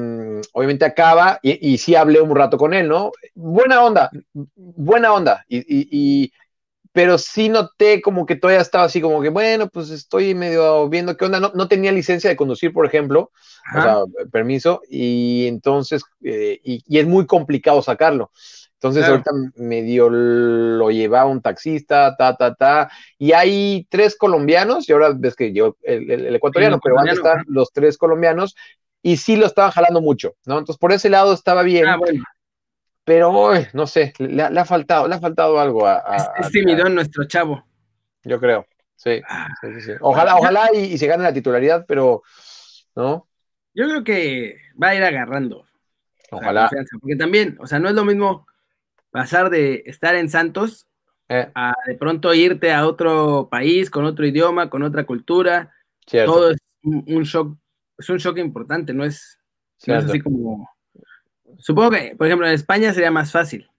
obviamente 0.54 0.86
acaba 0.86 1.39
y, 1.41 1.74
y, 1.74 1.78
sí 1.78 1.96
hablé 1.96 2.22
un 2.22 2.36
rato 2.36 2.58
con 2.58 2.74
él, 2.74 2.88
¿no? 2.88 3.12
Buena 3.36 3.84
onda, 3.84 4.10
buena 4.34 5.13
onda. 5.13 5.46
Y, 5.48 5.58
y, 5.58 5.88
y, 5.91 6.34
pero 6.93 7.17
sí 7.17 7.49
noté 7.49 8.01
como 8.01 8.25
que 8.25 8.36
todavía 8.36 8.62
estaba 8.62 8.86
así 8.86 9.01
como 9.01 9.21
que, 9.21 9.30
bueno, 9.30 9.67
pues 9.69 9.89
estoy 9.89 10.36
medio 10.36 10.89
viendo 10.89 11.15
qué 11.15 11.25
onda. 11.25 11.39
No, 11.39 11.51
no 11.54 11.67
tenía 11.67 11.91
licencia 11.91 12.30
de 12.30 12.36
conducir, 12.36 12.73
por 12.73 12.86
ejemplo, 12.86 13.32
Ajá. 13.65 14.04
o 14.04 14.08
sea, 14.08 14.25
permiso, 14.32 14.82
y 14.89 15.45
entonces, 15.47 16.04
eh, 16.23 16.60
y, 16.63 16.84
y, 16.86 16.99
es 16.99 17.08
muy 17.08 17.25
complicado 17.25 17.82
sacarlo. 17.82 18.32
Entonces 18.73 19.06
claro. 19.06 19.23
ahorita 19.25 19.32
medio 19.58 20.10
lo 20.10 20.89
llevaba 20.89 21.30
un 21.30 21.41
taxista, 21.41 22.15
ta, 22.17 22.36
ta, 22.36 22.56
ta, 22.56 22.89
y 23.17 23.32
hay 23.32 23.86
tres 23.89 24.17
colombianos, 24.17 24.89
y 24.89 24.91
ahora 24.91 25.13
ves 25.15 25.36
que 25.36 25.54
yo, 25.54 25.77
el, 25.84 26.10
el, 26.10 26.25
el 26.25 26.36
ecuatoriano, 26.36 26.75
el 26.75 26.82
pero 26.84 26.99
antes 26.99 27.17
están 27.17 27.43
los 27.47 27.71
tres 27.71 27.97
colombianos, 27.97 28.56
y 29.04 29.17
sí 29.17 29.36
lo 29.36 29.45
estaban 29.45 29.71
jalando 29.71 30.01
mucho, 30.01 30.34
¿no? 30.45 30.58
Entonces 30.58 30.80
por 30.80 30.91
ese 30.91 31.10
lado 31.10 31.34
estaba 31.34 31.63
bien. 31.63 31.88
Ah, 31.88 31.97
bueno 31.97 32.23
pero 33.04 33.52
no 33.74 33.88
sé, 33.88 34.14
le, 34.20 34.50
le, 34.50 34.60
ha 34.60 34.66
faltado, 34.66 35.08
le 35.08 35.16
ha 35.16 35.20
faltado 35.20 35.60
algo 35.60 35.86
a. 35.86 36.04
a 36.06 36.16
es, 36.16 36.30
es 36.46 36.52
timidón 36.52 36.96
nuestro 36.96 37.26
chavo. 37.26 37.66
Yo 38.24 38.40
creo, 38.40 38.66
sí. 38.96 39.22
Ah, 39.28 39.48
sí, 39.60 39.74
sí, 39.76 39.82
sí. 39.82 39.92
Ojalá, 40.02 40.36
ojalá 40.36 40.70
y, 40.74 40.80
y, 40.80 40.98
se 40.98 41.08
gane 41.08 41.24
la 41.24 41.34
titularidad, 41.34 41.86
pero 41.88 42.22
no. 42.96 43.28
Yo 43.74 43.86
creo 43.86 44.04
que 44.04 44.58
va 44.82 44.90
a 44.90 44.96
ir 44.96 45.04
agarrando. 45.04 45.66
Ojalá. 46.32 46.70
porque 47.00 47.16
también, 47.16 47.58
o 47.60 47.68
sea, 47.68 47.80
no 47.80 47.90
es 47.90 47.96
lo 47.96 48.06
mismo 48.06 48.48
pasar 49.10 49.50
de 49.50 49.84
estar 49.86 50.16
en 50.16 50.30
Santos 50.30 50.88
eh. 51.28 51.52
a 51.54 51.74
de 51.86 51.96
pronto 51.96 52.34
irte 52.34 52.72
a 52.72 52.88
otro 52.88 53.50
país 53.52 53.90
con 53.90 54.06
otro 54.06 54.26
idioma, 54.26 54.70
con 54.70 54.84
otra 54.84 55.06
cultura. 55.06 55.74
Cierto. 56.06 56.34
Todo 56.34 56.52
es 56.52 56.58
un, 56.84 57.04
un 57.08 57.24
shock, 57.24 57.58
es 57.98 58.10
un 58.10 58.18
shock 58.18 58.38
importante, 58.38 58.94
no 58.94 59.04
es, 59.04 59.40
no 59.88 59.96
es 59.98 60.06
así 60.06 60.22
como 60.22 60.70
Supongo 61.58 61.92
que, 61.92 62.16
por 62.18 62.28
ejemplo, 62.28 62.48
en 62.48 62.54
España 62.54 62.94
sería 62.94 63.12
más 63.12 63.32
fácil, 63.32 63.70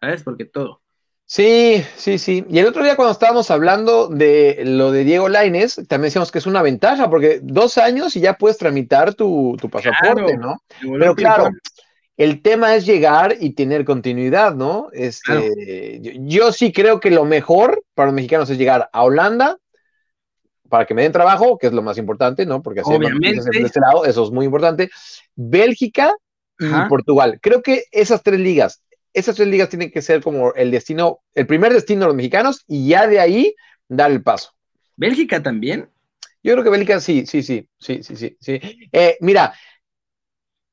¿sabes? 0.00 0.22
Porque 0.22 0.44
todo. 0.44 0.80
Sí, 1.28 1.84
sí, 1.96 2.18
sí. 2.18 2.44
Y 2.48 2.60
el 2.60 2.66
otro 2.66 2.84
día 2.84 2.94
cuando 2.94 3.12
estábamos 3.12 3.50
hablando 3.50 4.06
de 4.06 4.62
lo 4.64 4.92
de 4.92 5.02
Diego 5.02 5.28
Laines, 5.28 5.74
también 5.88 6.02
decíamos 6.02 6.30
que 6.30 6.38
es 6.38 6.46
una 6.46 6.62
ventaja, 6.62 7.10
porque 7.10 7.40
dos 7.42 7.78
años 7.78 8.14
y 8.14 8.20
ya 8.20 8.34
puedes 8.34 8.58
tramitar 8.58 9.14
tu, 9.14 9.56
tu 9.60 9.68
pasaporte, 9.68 10.36
claro, 10.36 10.38
¿no? 10.38 10.62
Pero 10.80 11.14
claro, 11.16 11.50
el 12.16 12.42
tema 12.42 12.76
es 12.76 12.86
llegar 12.86 13.36
y 13.40 13.54
tener 13.54 13.84
continuidad, 13.84 14.54
¿no? 14.54 14.88
Este, 14.92 15.24
claro. 15.24 15.46
yo, 16.00 16.12
yo, 16.14 16.52
sí 16.52 16.72
creo 16.72 17.00
que 17.00 17.10
lo 17.10 17.24
mejor 17.24 17.82
para 17.94 18.06
los 18.06 18.14
mexicanos 18.14 18.48
es 18.48 18.56
llegar 18.56 18.88
a 18.92 19.02
Holanda 19.02 19.58
para 20.68 20.86
que 20.86 20.94
me 20.94 21.02
den 21.02 21.12
trabajo, 21.12 21.58
que 21.58 21.66
es 21.66 21.72
lo 21.72 21.82
más 21.82 21.98
importante, 21.98 22.46
¿no? 22.46 22.62
Porque 22.62 22.80
así 22.80 22.92
Obviamente. 22.92 23.40
de 23.50 23.66
este 23.66 23.80
lado, 23.80 24.04
eso 24.04 24.24
es 24.24 24.30
muy 24.30 24.46
importante. 24.46 24.90
Bélgica 25.34 26.14
y 26.58 26.66
Ajá. 26.66 26.88
Portugal. 26.88 27.38
Creo 27.40 27.62
que 27.62 27.84
esas 27.92 28.22
tres 28.22 28.40
ligas, 28.40 28.82
esas 29.12 29.36
tres 29.36 29.48
ligas 29.48 29.68
tienen 29.68 29.90
que 29.90 30.02
ser 30.02 30.22
como 30.22 30.54
el 30.54 30.70
destino, 30.70 31.20
el 31.34 31.46
primer 31.46 31.72
destino 31.72 32.00
de 32.02 32.06
los 32.06 32.16
mexicanos 32.16 32.64
y 32.66 32.88
ya 32.88 33.06
de 33.06 33.20
ahí 33.20 33.54
dar 33.88 34.10
el 34.10 34.22
paso. 34.22 34.52
¿Bélgica 34.96 35.42
también? 35.42 35.88
Yo 36.42 36.52
creo 36.52 36.64
que 36.64 36.70
Bélgica 36.70 37.00
sí, 37.00 37.26
sí, 37.26 37.42
sí, 37.42 37.68
sí, 37.78 38.02
sí, 38.02 38.16
sí. 38.16 38.36
sí. 38.40 38.60
Eh, 38.92 39.16
mira, 39.20 39.54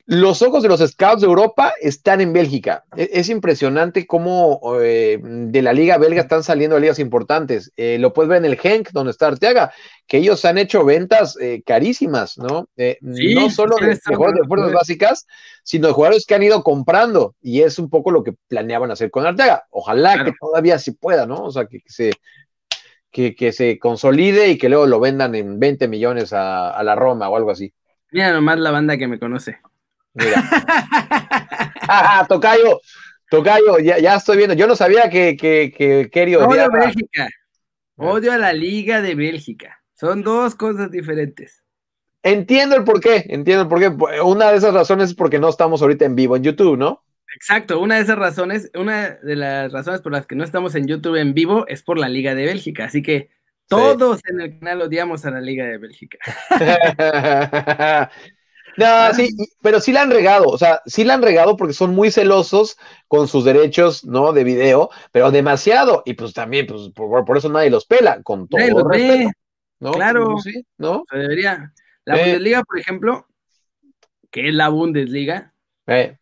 los 0.05 0.41
ojos 0.41 0.61
de 0.61 0.69
los 0.69 0.81
scouts 0.81 1.21
de 1.21 1.27
Europa 1.27 1.73
están 1.79 2.19
en 2.19 2.33
Bélgica. 2.33 2.83
Es, 2.95 3.09
es 3.13 3.29
impresionante 3.29 4.05
cómo 4.05 4.59
eh, 4.81 5.17
de 5.21 5.61
la 5.61 5.71
liga 5.71 5.97
belga 5.97 6.21
están 6.21 6.43
saliendo 6.43 6.77
ligas 6.77 6.99
importantes. 6.99 7.71
Eh, 7.77 7.97
lo 7.99 8.11
puedes 8.11 8.29
ver 8.29 8.39
en 8.39 8.45
el 8.45 8.59
Genk, 8.59 8.91
donde 8.91 9.11
está 9.11 9.27
Arteaga, 9.27 9.71
que 10.05 10.17
ellos 10.17 10.43
han 10.43 10.57
hecho 10.57 10.83
ventas 10.83 11.37
eh, 11.39 11.63
carísimas, 11.65 12.37
¿no? 12.37 12.67
Sí, 12.75 13.33
no 13.33 13.49
solo 13.49 13.77
de, 13.77 13.87
de 13.87 14.15
jugadores 14.15 14.41
de 14.41 14.47
fuerzas 14.47 14.73
básicas, 14.73 15.27
sino 15.63 15.87
de 15.87 15.93
jugadores 15.93 16.25
que 16.25 16.35
han 16.35 16.43
ido 16.43 16.63
comprando. 16.63 17.35
Y 17.41 17.61
es 17.61 17.79
un 17.79 17.89
poco 17.89 18.11
lo 18.11 18.23
que 18.23 18.33
planeaban 18.49 18.91
hacer 18.91 19.09
con 19.09 19.25
Arteaga. 19.25 19.67
Ojalá 19.69 20.15
claro. 20.15 20.31
que 20.31 20.37
todavía 20.37 20.79
sí 20.79 20.91
pueda, 20.91 21.25
¿no? 21.25 21.45
O 21.45 21.51
sea, 21.51 21.65
que, 21.67 21.79
que 21.79 21.89
se 21.89 22.11
que, 23.09 23.35
que, 23.35 23.53
se 23.53 23.77
consolide 23.79 24.49
y 24.49 24.57
que 24.57 24.69
luego 24.69 24.87
lo 24.87 24.99
vendan 24.99 25.35
en 25.35 25.59
20 25.59 25.87
millones 25.87 26.33
a, 26.33 26.71
a 26.71 26.83
la 26.83 26.95
Roma 26.95 27.29
o 27.29 27.37
algo 27.37 27.51
así. 27.51 27.71
Mira 28.11 28.33
nomás 28.33 28.59
la 28.59 28.71
banda 28.71 28.97
que 28.97 29.07
me 29.07 29.19
conoce. 29.19 29.59
Mira. 30.13 30.43
ah, 31.87 32.25
tocayo, 32.27 32.81
tocayo, 33.29 33.79
ya, 33.79 33.99
ya, 33.99 34.15
estoy 34.15 34.37
viendo. 34.37 34.55
Yo 34.55 34.67
no 34.67 34.75
sabía 34.75 35.09
que, 35.09 35.35
que, 35.35 35.73
que 35.75 36.09
Kerio 36.11 36.47
Odio 36.47 36.65
a 36.65 36.69
Bélgica. 36.69 37.29
Odio 37.95 38.31
a 38.33 38.37
la 38.37 38.53
Liga 38.53 39.01
de 39.01 39.15
Bélgica. 39.15 39.81
Son 39.93 40.23
dos 40.23 40.55
cosas 40.55 40.91
diferentes. 40.91 41.63
Entiendo 42.23 42.75
el 42.75 42.83
por 42.83 43.01
qué, 43.01 43.25
entiendo 43.29 43.63
el 43.63 43.67
por 43.67 43.79
qué. 43.79 44.21
Una 44.21 44.51
de 44.51 44.57
esas 44.57 44.73
razones 44.73 45.09
es 45.09 45.15
porque 45.15 45.39
no 45.39 45.49
estamos 45.49 45.81
ahorita 45.81 46.05
en 46.05 46.15
vivo 46.15 46.35
en 46.35 46.43
YouTube, 46.43 46.77
¿no? 46.77 47.03
Exacto, 47.35 47.79
una 47.79 47.95
de 47.95 48.01
esas 48.01 48.17
razones, 48.17 48.71
una 48.75 49.11
de 49.15 49.35
las 49.35 49.71
razones 49.71 50.01
por 50.01 50.11
las 50.11 50.27
que 50.27 50.35
no 50.35 50.43
estamos 50.43 50.75
en 50.75 50.87
YouTube 50.87 51.15
en 51.15 51.33
vivo 51.33 51.67
es 51.67 51.83
por 51.83 51.97
la 51.97 52.07
Liga 52.07 52.35
de 52.35 52.45
Bélgica. 52.45 52.85
Así 52.85 53.01
que 53.01 53.29
todos 53.67 54.17
sí. 54.17 54.31
en 54.31 54.41
el 54.41 54.59
canal 54.59 54.83
odiamos 54.83 55.25
a 55.25 55.31
la 55.31 55.41
Liga 55.41 55.65
de 55.65 55.77
Bélgica. 55.79 56.19
No, 58.77 59.13
sí, 59.13 59.29
pero 59.61 59.79
sí 59.79 59.91
la 59.91 60.01
han 60.01 60.11
regado, 60.11 60.45
o 60.45 60.57
sea, 60.57 60.81
sí 60.85 61.03
la 61.03 61.13
han 61.13 61.21
regado 61.21 61.55
porque 61.57 61.73
son 61.73 61.93
muy 61.93 62.11
celosos 62.11 62.77
con 63.07 63.27
sus 63.27 63.45
derechos, 63.45 64.03
¿no? 64.03 64.33
De 64.33 64.43
video, 64.43 64.89
pero 65.11 65.31
demasiado, 65.31 66.01
y 66.05 66.13
pues 66.13 66.33
también, 66.33 66.65
pues 66.65 66.89
por, 66.95 67.25
por 67.25 67.37
eso 67.37 67.49
nadie 67.49 67.69
los 67.69 67.85
pela, 67.85 68.21
con 68.23 68.47
todo 68.47 68.89
respeto, 68.89 69.31
¿no? 69.79 69.91
Claro, 69.91 70.37
sí, 70.39 70.65
¿no? 70.77 71.03
Se 71.09 71.17
debería. 71.17 71.73
La 72.05 72.17
eh. 72.17 72.23
Bundesliga, 72.23 72.63
por 72.63 72.79
ejemplo, 72.79 73.27
que 74.31 74.49
es 74.49 74.53
la 74.53 74.69
Bundesliga, 74.69 75.53
eh. 75.87 76.17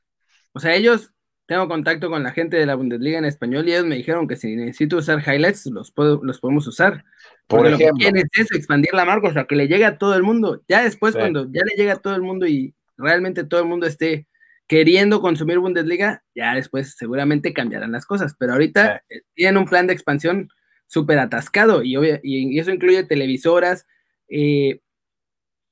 o 0.52 0.60
sea, 0.60 0.76
ellos, 0.76 1.14
tengo 1.46 1.68
contacto 1.68 2.10
con 2.10 2.24
la 2.24 2.32
gente 2.32 2.58
de 2.58 2.66
la 2.66 2.76
Bundesliga 2.76 3.18
en 3.18 3.26
español 3.26 3.68
y 3.68 3.74
ellos 3.74 3.86
me 3.86 3.96
dijeron 3.96 4.28
que 4.28 4.36
si 4.36 4.56
necesito 4.56 4.98
usar 4.98 5.20
highlights, 5.20 5.66
los, 5.68 5.92
puedo, 5.92 6.22
los 6.24 6.40
podemos 6.40 6.68
usar. 6.68 7.04
Por 7.52 7.60
Porque 7.60 7.84
ejemplo. 7.84 8.08
lo 8.08 8.14
que 8.14 8.20
es 8.20 8.40
eso, 8.40 8.56
expandir 8.56 8.94
la 8.94 9.04
marca, 9.04 9.28
o 9.28 9.34
sea, 9.34 9.44
que 9.44 9.58
le 9.58 9.68
llegue 9.68 9.84
a 9.84 9.98
todo 9.98 10.16
el 10.16 10.24
mundo. 10.24 10.64
Ya 10.70 10.84
después, 10.84 11.14
sí. 11.14 11.20
cuando 11.20 11.52
ya 11.52 11.62
le 11.66 11.76
llega 11.76 11.94
a 11.94 12.02
todo 12.02 12.16
el 12.16 12.22
mundo 12.22 12.48
y 12.48 12.74
realmente 12.98 13.44
todo 13.44 13.60
el 13.60 13.68
mundo 13.68 13.86
esté 13.86 14.26
queriendo 14.68 15.20
consumir 15.20 15.60
Bundesliga, 15.60 16.24
ya 16.34 16.56
después 16.56 16.96
seguramente 16.98 17.54
cambiarán 17.54 17.92
las 17.92 18.06
cosas. 18.06 18.36
Pero 18.40 18.54
ahorita 18.54 19.04
sí. 19.10 19.20
tienen 19.34 19.58
un 19.58 19.66
plan 19.66 19.86
de 19.86 19.92
expansión 19.92 20.48
súper 20.88 21.20
atascado 21.20 21.84
y, 21.84 21.98
y, 22.24 22.58
eso 22.58 22.72
incluye 22.72 23.04
televisoras. 23.04 23.86
Eh, 24.30 24.80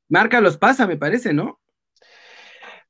marca 0.10 0.42
los 0.42 0.58
pasa, 0.58 0.86
me 0.86 0.98
parece, 0.98 1.32
¿no? 1.32 1.62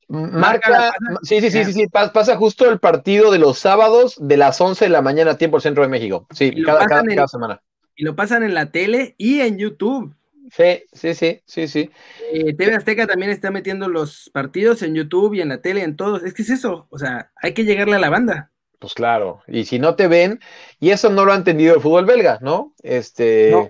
Marca, 0.08 0.72
Marca 0.72 0.94
sí, 1.22 1.42
sí, 1.42 1.52
sí, 1.52 1.64
sí, 1.64 1.74
sí, 1.74 1.88
pasa 1.88 2.36
justo 2.38 2.68
el 2.68 2.80
partido 2.80 3.30
de 3.30 3.38
los 3.38 3.60
sábados 3.60 4.16
de 4.20 4.38
las 4.38 4.60
11 4.60 4.86
de 4.86 4.90
la 4.90 5.04
mañana, 5.04 5.38
tiempo 5.38 5.58
del 5.58 5.62
centro 5.62 5.84
de 5.84 5.90
México. 5.90 6.26
Sí, 6.32 6.64
cada, 6.64 6.88
cada, 6.88 7.02
en, 7.02 7.16
cada 7.16 7.28
semana 7.28 7.62
y 8.00 8.06
lo 8.06 8.16
pasan 8.16 8.44
en 8.44 8.54
la 8.54 8.72
tele 8.72 9.14
y 9.18 9.42
en 9.42 9.58
YouTube. 9.58 10.16
Sí, 10.52 10.84
sí, 10.94 11.14
sí, 11.14 11.42
sí, 11.46 11.68
sí. 11.68 11.92
Eh, 12.32 12.54
TV 12.54 12.74
Azteca 12.74 13.06
también 13.06 13.30
está 13.30 13.52
metiendo 13.52 13.90
los 13.90 14.30
partidos 14.34 14.82
en 14.84 14.96
YouTube 14.96 15.34
y 15.34 15.42
en 15.42 15.50
la 15.50 15.62
tele, 15.62 15.84
en 15.84 15.98
todos. 15.98 16.24
Es 16.24 16.34
que 16.34 16.44
es 16.44 16.50
eso, 16.50 16.88
o 16.90 16.98
sea, 16.98 17.34
hay 17.36 17.54
que 17.54 17.66
llegarle 17.66 17.98
a 17.98 18.00
la 18.00 18.10
banda. 18.10 18.52
Pues 18.80 18.94
claro, 18.94 19.42
y 19.48 19.66
si 19.66 19.80
no 19.80 19.96
te 19.96 20.08
ven, 20.08 20.40
y 20.80 20.92
eso 20.92 21.10
no 21.10 21.26
lo 21.26 21.34
ha 21.34 21.36
entendido 21.36 21.76
el 21.76 21.82
fútbol 21.82 22.06
belga, 22.06 22.40
¿no? 22.42 22.74
Este, 22.84 23.52
no. 23.52 23.70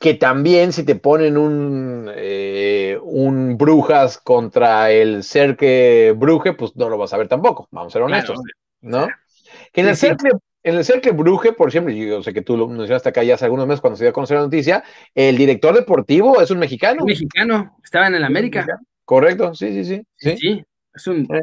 que 0.00 0.14
también 0.14 0.72
si 0.72 0.82
te 0.82 0.96
ponen 0.96 1.36
un, 1.36 2.10
eh, 2.16 2.98
un 3.00 3.56
Brujas 3.56 4.18
contra 4.18 4.90
el 4.90 5.22
Cerque 5.22 6.12
Bruje, 6.16 6.54
pues 6.54 6.74
no 6.74 6.88
lo 6.88 6.98
vas 6.98 7.12
a 7.12 7.18
ver 7.18 7.28
tampoco, 7.28 7.68
vamos 7.70 7.92
a 7.92 7.94
ser 7.94 8.02
honestos, 8.02 8.40
claro. 8.80 9.06
¿no? 9.06 9.14
Que 9.72 9.82
en 9.82 9.88
el 9.88 9.96
sí, 9.96 10.08
Cercle 10.08 10.32
en 10.64 10.74
el 10.74 10.84
Cercle 10.84 11.12
Bruje, 11.12 11.52
por 11.52 11.68
ejemplo, 11.68 11.92
yo 11.94 12.22
sé 12.22 12.32
que 12.32 12.42
tú 12.42 12.56
lo 12.56 12.66
mencionaste 12.66 13.10
acá 13.10 13.22
ya 13.22 13.34
hace 13.34 13.44
algunos 13.44 13.66
meses 13.66 13.80
cuando 13.80 13.96
se 13.96 14.04
dio 14.04 14.10
a 14.10 14.14
conocer 14.14 14.38
la 14.38 14.42
noticia, 14.42 14.82
el 15.14 15.36
director 15.36 15.74
deportivo 15.74 16.40
es 16.40 16.50
un 16.50 16.58
mexicano. 16.58 17.02
Un 17.02 17.08
mexicano, 17.08 17.78
estaba 17.84 18.08
en 18.08 18.16
el 18.16 18.24
América. 18.24 18.66
Correcto, 19.04 19.54
sí, 19.54 19.72
sí, 19.72 19.84
sí. 19.84 20.06
Sí, 20.16 20.36
sí 20.36 20.64
es 20.94 21.06
un... 21.06 21.22
Eh. 21.34 21.42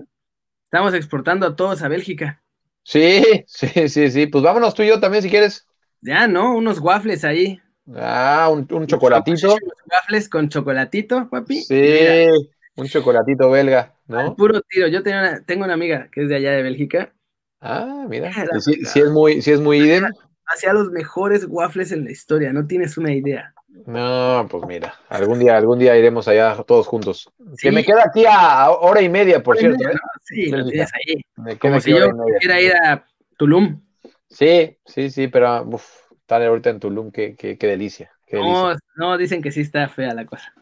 Estamos 0.63 0.93
exportando 0.93 1.45
a 1.45 1.55
todos 1.55 1.81
a 1.81 1.87
Bélgica. 1.89 2.41
Sí, 2.83 3.21
sí, 3.45 3.89
sí, 3.89 4.09
sí. 4.09 4.27
Pues 4.27 4.43
vámonos 4.43 4.73
tú 4.73 4.83
y 4.83 4.87
yo 4.87 4.99
también 4.99 5.21
si 5.21 5.29
quieres. 5.29 5.67
Ya, 5.99 6.27
¿no? 6.27 6.55
Unos 6.55 6.79
waffles 6.79 7.23
ahí. 7.25 7.59
Ah, 7.95 8.49
un, 8.51 8.67
un 8.71 8.87
chocolatito. 8.87 9.55
Waffles 9.91 10.29
con 10.29 10.49
chocolatito, 10.49 11.29
papi. 11.29 11.61
Sí, 11.61 11.75
Mira. 11.75 12.31
un 12.75 12.87
chocolatito 12.87 13.51
belga, 13.51 13.95
¿no? 14.07 14.19
Al 14.19 14.35
puro 14.35 14.61
tiro. 14.61 14.87
Yo 14.87 15.03
tengo 15.03 15.19
una, 15.19 15.43
tengo 15.43 15.65
una 15.65 15.73
amiga 15.73 16.09
que 16.11 16.23
es 16.23 16.29
de 16.29 16.37
allá 16.37 16.51
de 16.51 16.63
Bélgica 16.63 17.13
Ah, 17.61 18.05
mira. 18.09 18.31
Si, 18.61 18.73
si, 18.85 18.99
es 18.99 19.09
muy, 19.09 19.41
si 19.41 19.51
es 19.51 19.61
muy 19.61 19.77
idem. 19.77 20.05
Hacía 20.47 20.73
los 20.73 20.91
mejores 20.91 21.45
waffles 21.47 21.91
en 21.93 22.03
la 22.03 22.11
historia, 22.11 22.51
no 22.51 22.67
tienes 22.67 22.97
una 22.97 23.13
idea. 23.13 23.53
No, 23.85 24.45
pues 24.49 24.63
mira, 24.67 24.95
algún 25.07 25.39
día, 25.39 25.55
algún 25.55 25.79
día 25.79 25.97
iremos 25.97 26.27
allá 26.27 26.61
todos 26.67 26.87
juntos. 26.87 27.31
Que 27.61 27.71
me 27.71 27.85
queda 27.85 28.03
aquí 28.05 28.25
a 28.27 28.69
hora 28.69 29.01
y 29.01 29.07
media, 29.07 29.41
por 29.41 29.57
cierto. 29.57 29.87
¿eh? 29.87 29.93
Sí, 30.23 30.47
lo 30.47 30.65
tienes 30.65 30.91
ahí. 30.93 31.57
Como 31.57 31.79
si 31.79 31.91
yo 31.91 32.11
quisiera 32.33 32.59
ir 32.59 32.73
a 32.75 33.05
Tulum. 33.37 33.81
Sí, 34.29 34.77
sí, 34.85 35.09
sí, 35.09 35.27
pero 35.29 35.63
uf, 35.63 35.85
estar 36.11 36.41
ahorita 36.41 36.69
en 36.69 36.79
Tulum, 36.79 37.11
qué, 37.11 37.35
qué, 37.35 37.57
qué 37.57 37.67
delicia. 37.67 38.11
no, 38.31 38.75
no, 38.95 39.17
dicen 39.17 39.41
que 39.41 39.51
sí 39.51 39.61
está 39.61 39.87
fea 39.87 40.13
la 40.13 40.25
cosa. 40.25 40.53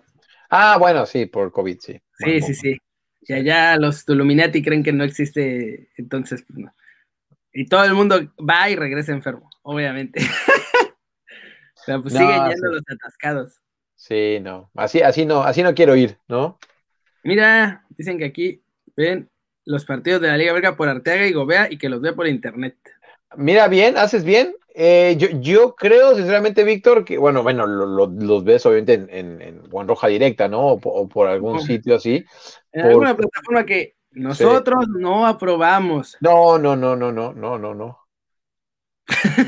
Ah, 0.50 0.78
bueno, 0.80 1.06
sí, 1.06 1.26
por 1.26 1.52
COVID, 1.52 1.78
sí. 1.80 2.02
Sí, 2.18 2.42
sí, 2.42 2.54
sí. 2.54 2.78
Y 3.22 3.34
allá 3.34 3.76
los 3.78 4.06
Tuluminati 4.06 4.64
creen 4.64 4.84
que 4.84 4.94
no 4.94 5.04
existe, 5.04 5.90
entonces, 5.98 6.44
pues 6.48 6.58
no. 6.58 6.74
Y 7.54 7.68
todo 7.68 7.84
el 7.84 7.94
mundo 7.94 8.20
va 8.38 8.70
y 8.70 8.76
regresa 8.76 9.12
enfermo, 9.12 9.50
obviamente. 9.64 10.20
Pero 11.86 12.02
pues 12.02 12.14
siguen 12.14 12.50
yendo 12.50 12.72
los 12.72 12.84
atascados. 12.88 13.62
Sí, 13.96 14.40
no. 14.42 14.70
Así, 14.76 15.02
así 15.02 15.26
no, 15.26 15.44
así 15.44 15.64
no 15.64 15.74
quiero 15.74 15.96
ir, 15.96 16.18
¿no? 16.28 16.60
Mira, 17.24 17.86
dicen 17.90 18.18
que 18.18 18.26
aquí 18.26 18.64
ven 18.96 19.30
los 19.66 19.86
partidos 19.86 20.22
de 20.22 20.28
la 20.28 20.38
Liga 20.38 20.54
Belga 20.54 20.76
por 20.76 20.88
Arteaga 20.88 21.26
y 21.26 21.34
Gobea 21.34 21.68
y 21.70 21.78
que 21.78 21.90
los 21.90 22.02
ve 22.02 22.14
por 22.14 22.28
internet. 22.28 22.78
Mira 23.36 23.68
bien, 23.68 23.98
haces 23.98 24.24
bien. 24.24 24.56
Eh, 24.74 25.16
yo, 25.18 25.28
yo, 25.42 25.76
creo, 25.76 26.16
sinceramente, 26.16 26.64
Víctor, 26.64 27.04
que, 27.04 27.18
bueno, 27.18 27.44
bueno, 27.44 27.68
los 27.68 28.44
ves 28.44 28.66
obviamente 28.66 28.94
en, 28.94 29.42
en, 29.42 29.62
Roja 29.70 30.08
Directa, 30.08 30.48
¿no? 30.48 30.74
O, 30.74 31.08
por 31.10 31.28
algún 31.28 31.60
sitio 31.60 31.96
así. 31.96 32.24
En 32.72 32.86
alguna 32.86 33.18
plataforma 33.18 33.66
que 33.66 33.96
nosotros 34.12 34.88
no 34.88 35.26
aprobamos. 35.26 36.18
No, 36.22 36.58
no, 36.58 36.76
no, 36.76 36.96
no, 36.96 37.12
no, 37.12 37.34
no, 37.34 37.58
no, 37.58 37.74
no. 37.74 38.00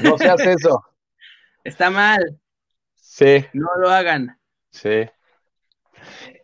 No 0.04 0.18
se 0.18 0.30
hace 0.30 0.54
eso. 0.60 0.84
Está 1.64 1.90
mal. 1.90 2.40
Sí. 2.96 3.46
No 3.54 3.70
lo 3.80 3.90
hagan. 3.90 4.38
Sí. 4.72 5.08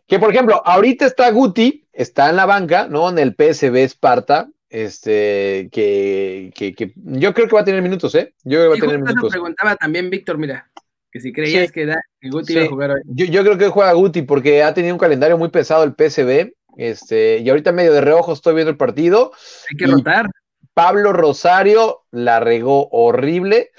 Que 0.07 0.19
por 0.19 0.31
ejemplo, 0.31 0.61
ahorita 0.65 1.05
está 1.05 1.29
Guti, 1.31 1.87
está 1.91 2.29
en 2.29 2.35
la 2.35 2.45
banca, 2.45 2.87
¿no? 2.87 3.09
En 3.09 3.19
el 3.19 3.35
PSB 3.35 3.83
Esparta, 3.83 4.49
este, 4.69 5.69
que, 5.71 6.51
que, 6.55 6.93
yo 6.95 7.33
creo 7.33 7.47
que 7.47 7.55
va 7.55 7.61
a 7.61 7.65
tener 7.65 7.81
minutos, 7.81 8.15
¿eh? 8.15 8.33
Yo 8.43 8.59
creo 8.59 8.63
que 8.63 8.69
va 8.69 8.75
a 8.75 8.79
tener 8.79 8.99
minutos. 8.99 9.31
preguntaba 9.31 9.75
también 9.75 10.09
Víctor, 10.09 10.37
mira, 10.37 10.69
que 11.11 11.19
si 11.19 11.33
creías 11.33 11.71
que, 11.71 11.93
Guti 12.21 12.53
iba 12.53 12.63
a 12.63 12.69
jugar 12.69 12.91
hoy. 12.91 13.01
Yo, 13.05 13.25
yo, 13.25 13.43
creo 13.43 13.57
que 13.57 13.67
juega 13.67 13.93
Guti 13.93 14.21
porque 14.21 14.63
ha 14.63 14.73
tenido 14.73 14.93
un 14.93 14.99
calendario 14.99 15.37
muy 15.37 15.49
pesado 15.49 15.83
el 15.83 15.93
PSB, 15.93 16.53
este, 16.77 17.39
y 17.39 17.49
ahorita 17.49 17.71
medio 17.71 17.91
de 17.91 18.01
reojo 18.01 18.31
estoy 18.31 18.53
viendo 18.53 18.71
el 18.71 18.77
partido. 18.77 19.31
Hay 19.69 19.77
que 19.77 19.87
rotar. 19.87 20.29
Pablo 20.73 21.11
Rosario 21.11 22.03
la 22.11 22.39
regó 22.39 22.87
horrible. 22.91 23.71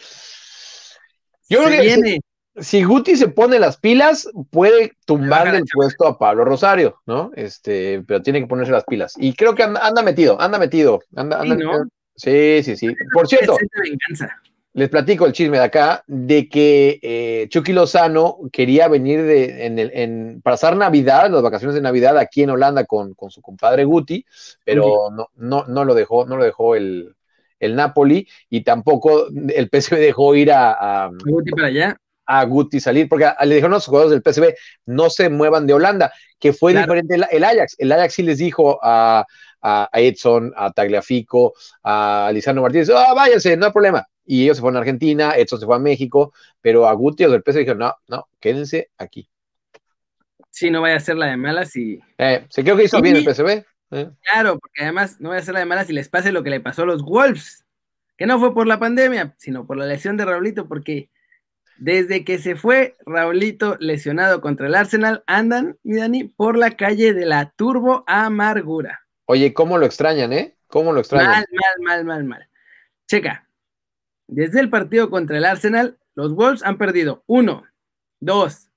Yo 1.48 1.62
creo 1.64 1.80
que 1.80 2.18
Si, 2.60 2.82
Guti 2.82 3.16
se 3.16 3.28
pone 3.28 3.60
las 3.60 3.76
pilas, 3.78 4.28
puede 4.50 4.92
tumbarle 5.06 5.58
el 5.58 5.64
puesto 5.72 6.08
a 6.08 6.18
Pablo 6.18 6.44
Rosario, 6.44 7.00
¿no? 7.06 7.30
Este, 7.36 8.02
pero 8.06 8.20
tiene 8.20 8.40
que 8.40 8.48
ponerse 8.48 8.72
las 8.72 8.84
pilas. 8.84 9.14
Y 9.16 9.32
creo 9.34 9.54
que 9.54 9.62
anda, 9.62 10.02
metido, 10.02 10.40
anda 10.40 10.58
metido. 10.58 11.00
Anda, 11.14 11.40
sí, 12.16 12.62
sí, 12.64 12.76
sí, 12.76 12.88
Por 13.12 13.28
cierto, 13.28 13.56
les 14.78 14.88
platico 14.88 15.26
el 15.26 15.32
chisme 15.32 15.58
de 15.58 15.64
acá, 15.64 16.04
de 16.06 16.48
que 16.48 17.00
eh, 17.02 17.48
Chucky 17.48 17.72
Lozano 17.72 18.38
quería 18.52 18.86
venir 18.86 19.24
de, 19.24 19.66
en 19.66 19.78
el, 19.80 19.90
en, 19.92 20.40
pasar 20.40 20.76
Navidad, 20.76 21.28
las 21.30 21.42
vacaciones 21.42 21.74
de 21.74 21.80
Navidad 21.80 22.16
aquí 22.16 22.44
en 22.44 22.50
Holanda 22.50 22.84
con, 22.84 23.14
con 23.14 23.32
su 23.32 23.42
compadre 23.42 23.84
Guti, 23.84 24.24
pero 24.64 25.10
no, 25.10 25.30
no, 25.34 25.64
no 25.66 25.84
lo 25.84 25.94
dejó, 25.94 26.26
no 26.26 26.36
lo 26.36 26.44
dejó 26.44 26.76
el, 26.76 27.16
el 27.58 27.74
Napoli 27.74 28.28
y 28.48 28.62
tampoco 28.62 29.26
el 29.26 29.68
PSV 29.68 29.96
dejó 29.96 30.36
ir 30.36 30.52
a, 30.52 31.06
a 31.06 31.10
Guti 31.26 31.50
para 31.50 31.66
allá. 31.66 31.96
A 32.26 32.44
Guti 32.44 32.78
salir, 32.78 33.08
porque 33.08 33.28
le 33.42 33.54
dijeron 33.56 33.72
a 33.72 33.76
los 33.76 33.86
jugadores 33.86 34.12
del 34.12 34.22
PSV 34.22 34.54
no 34.86 35.10
se 35.10 35.28
muevan 35.28 35.66
de 35.66 35.74
Holanda, 35.74 36.12
que 36.38 36.52
fue 36.52 36.72
diferente 36.72 37.16
el, 37.16 37.44
Ajax. 37.44 37.74
El 37.78 37.90
Ajax 37.90 38.14
sí 38.14 38.22
les 38.22 38.38
dijo 38.38 38.78
a, 38.80 39.26
a 39.60 39.88
Edson, 39.94 40.52
a 40.56 40.70
Tagliafico, 40.70 41.54
a 41.82 42.30
Lisandro 42.32 42.62
Martínez, 42.62 42.90
ah, 42.90 43.12
váyanse, 43.14 43.56
no 43.56 43.66
hay 43.66 43.72
problema. 43.72 44.06
Y 44.30 44.42
ellos 44.44 44.58
se 44.58 44.60
fueron 44.60 44.76
a 44.76 44.80
Argentina, 44.80 45.32
Edson 45.34 45.58
se 45.58 45.64
fue 45.64 45.74
a 45.74 45.78
México, 45.78 46.34
pero 46.60 46.86
a 46.86 46.92
Guti 46.92 47.22
los 47.22 47.32
del 47.32 47.42
PSV 47.42 47.60
dijeron, 47.60 47.78
no, 47.78 47.94
no, 48.08 48.28
quédense 48.38 48.90
aquí. 48.98 49.26
Sí, 50.50 50.70
no 50.70 50.82
vaya 50.82 50.96
a 50.96 51.00
ser 51.00 51.16
la 51.16 51.28
de 51.28 51.38
malas 51.38 51.74
y. 51.76 51.98
Eh, 52.18 52.44
se 52.50 52.62
creo 52.62 52.76
que 52.76 52.84
hizo 52.84 53.00
bien 53.00 53.16
el 53.16 53.24
PSV. 53.24 53.64
¿Eh? 53.90 54.10
Claro, 54.20 54.58
porque 54.58 54.82
además 54.82 55.18
no 55.18 55.30
voy 55.30 55.38
a 55.38 55.40
hacer 55.40 55.54
la 55.54 55.60
de 55.60 55.66
malas 55.66 55.88
y 55.88 55.94
les 55.94 56.10
pase 56.10 56.30
lo 56.30 56.42
que 56.42 56.50
le 56.50 56.60
pasó 56.60 56.82
a 56.82 56.84
los 56.86 57.02
Wolves, 57.04 57.64
que 58.18 58.26
no 58.26 58.38
fue 58.38 58.52
por 58.52 58.66
la 58.66 58.78
pandemia, 58.78 59.34
sino 59.38 59.66
por 59.66 59.78
la 59.78 59.86
lesión 59.86 60.18
de 60.18 60.26
Raulito, 60.26 60.68
porque 60.68 61.08
desde 61.78 62.22
que 62.22 62.36
se 62.38 62.54
fue 62.54 62.98
Raulito 63.06 63.78
lesionado 63.80 64.42
contra 64.42 64.66
el 64.66 64.74
Arsenal, 64.74 65.24
andan, 65.26 65.78
mi 65.84 65.96
Dani, 65.96 66.24
por 66.24 66.58
la 66.58 66.72
calle 66.72 67.14
de 67.14 67.24
la 67.24 67.50
Turbo 67.56 68.04
Amargura. 68.06 69.06
Oye, 69.24 69.54
¿cómo 69.54 69.78
lo 69.78 69.86
extrañan, 69.86 70.34
eh? 70.34 70.58
¿Cómo 70.66 70.92
lo 70.92 71.00
extrañan? 71.00 71.30
Mal, 71.30 71.46
mal, 71.50 71.80
mal, 71.80 72.04
mal, 72.04 72.24
mal. 72.24 72.48
Checa, 73.06 73.47
desde 74.28 74.60
el 74.60 74.70
partido 74.70 75.10
contra 75.10 75.38
el 75.38 75.44
Arsenal, 75.44 75.98
los 76.14 76.34
Wolves 76.34 76.62
han 76.62 76.78
perdido 76.78 77.24
uno, 77.26 77.64
dos, 78.20 78.68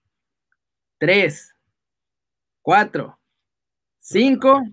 tres, 0.97 1.53
cuatro, 2.61 3.19
cinco, 3.99 4.63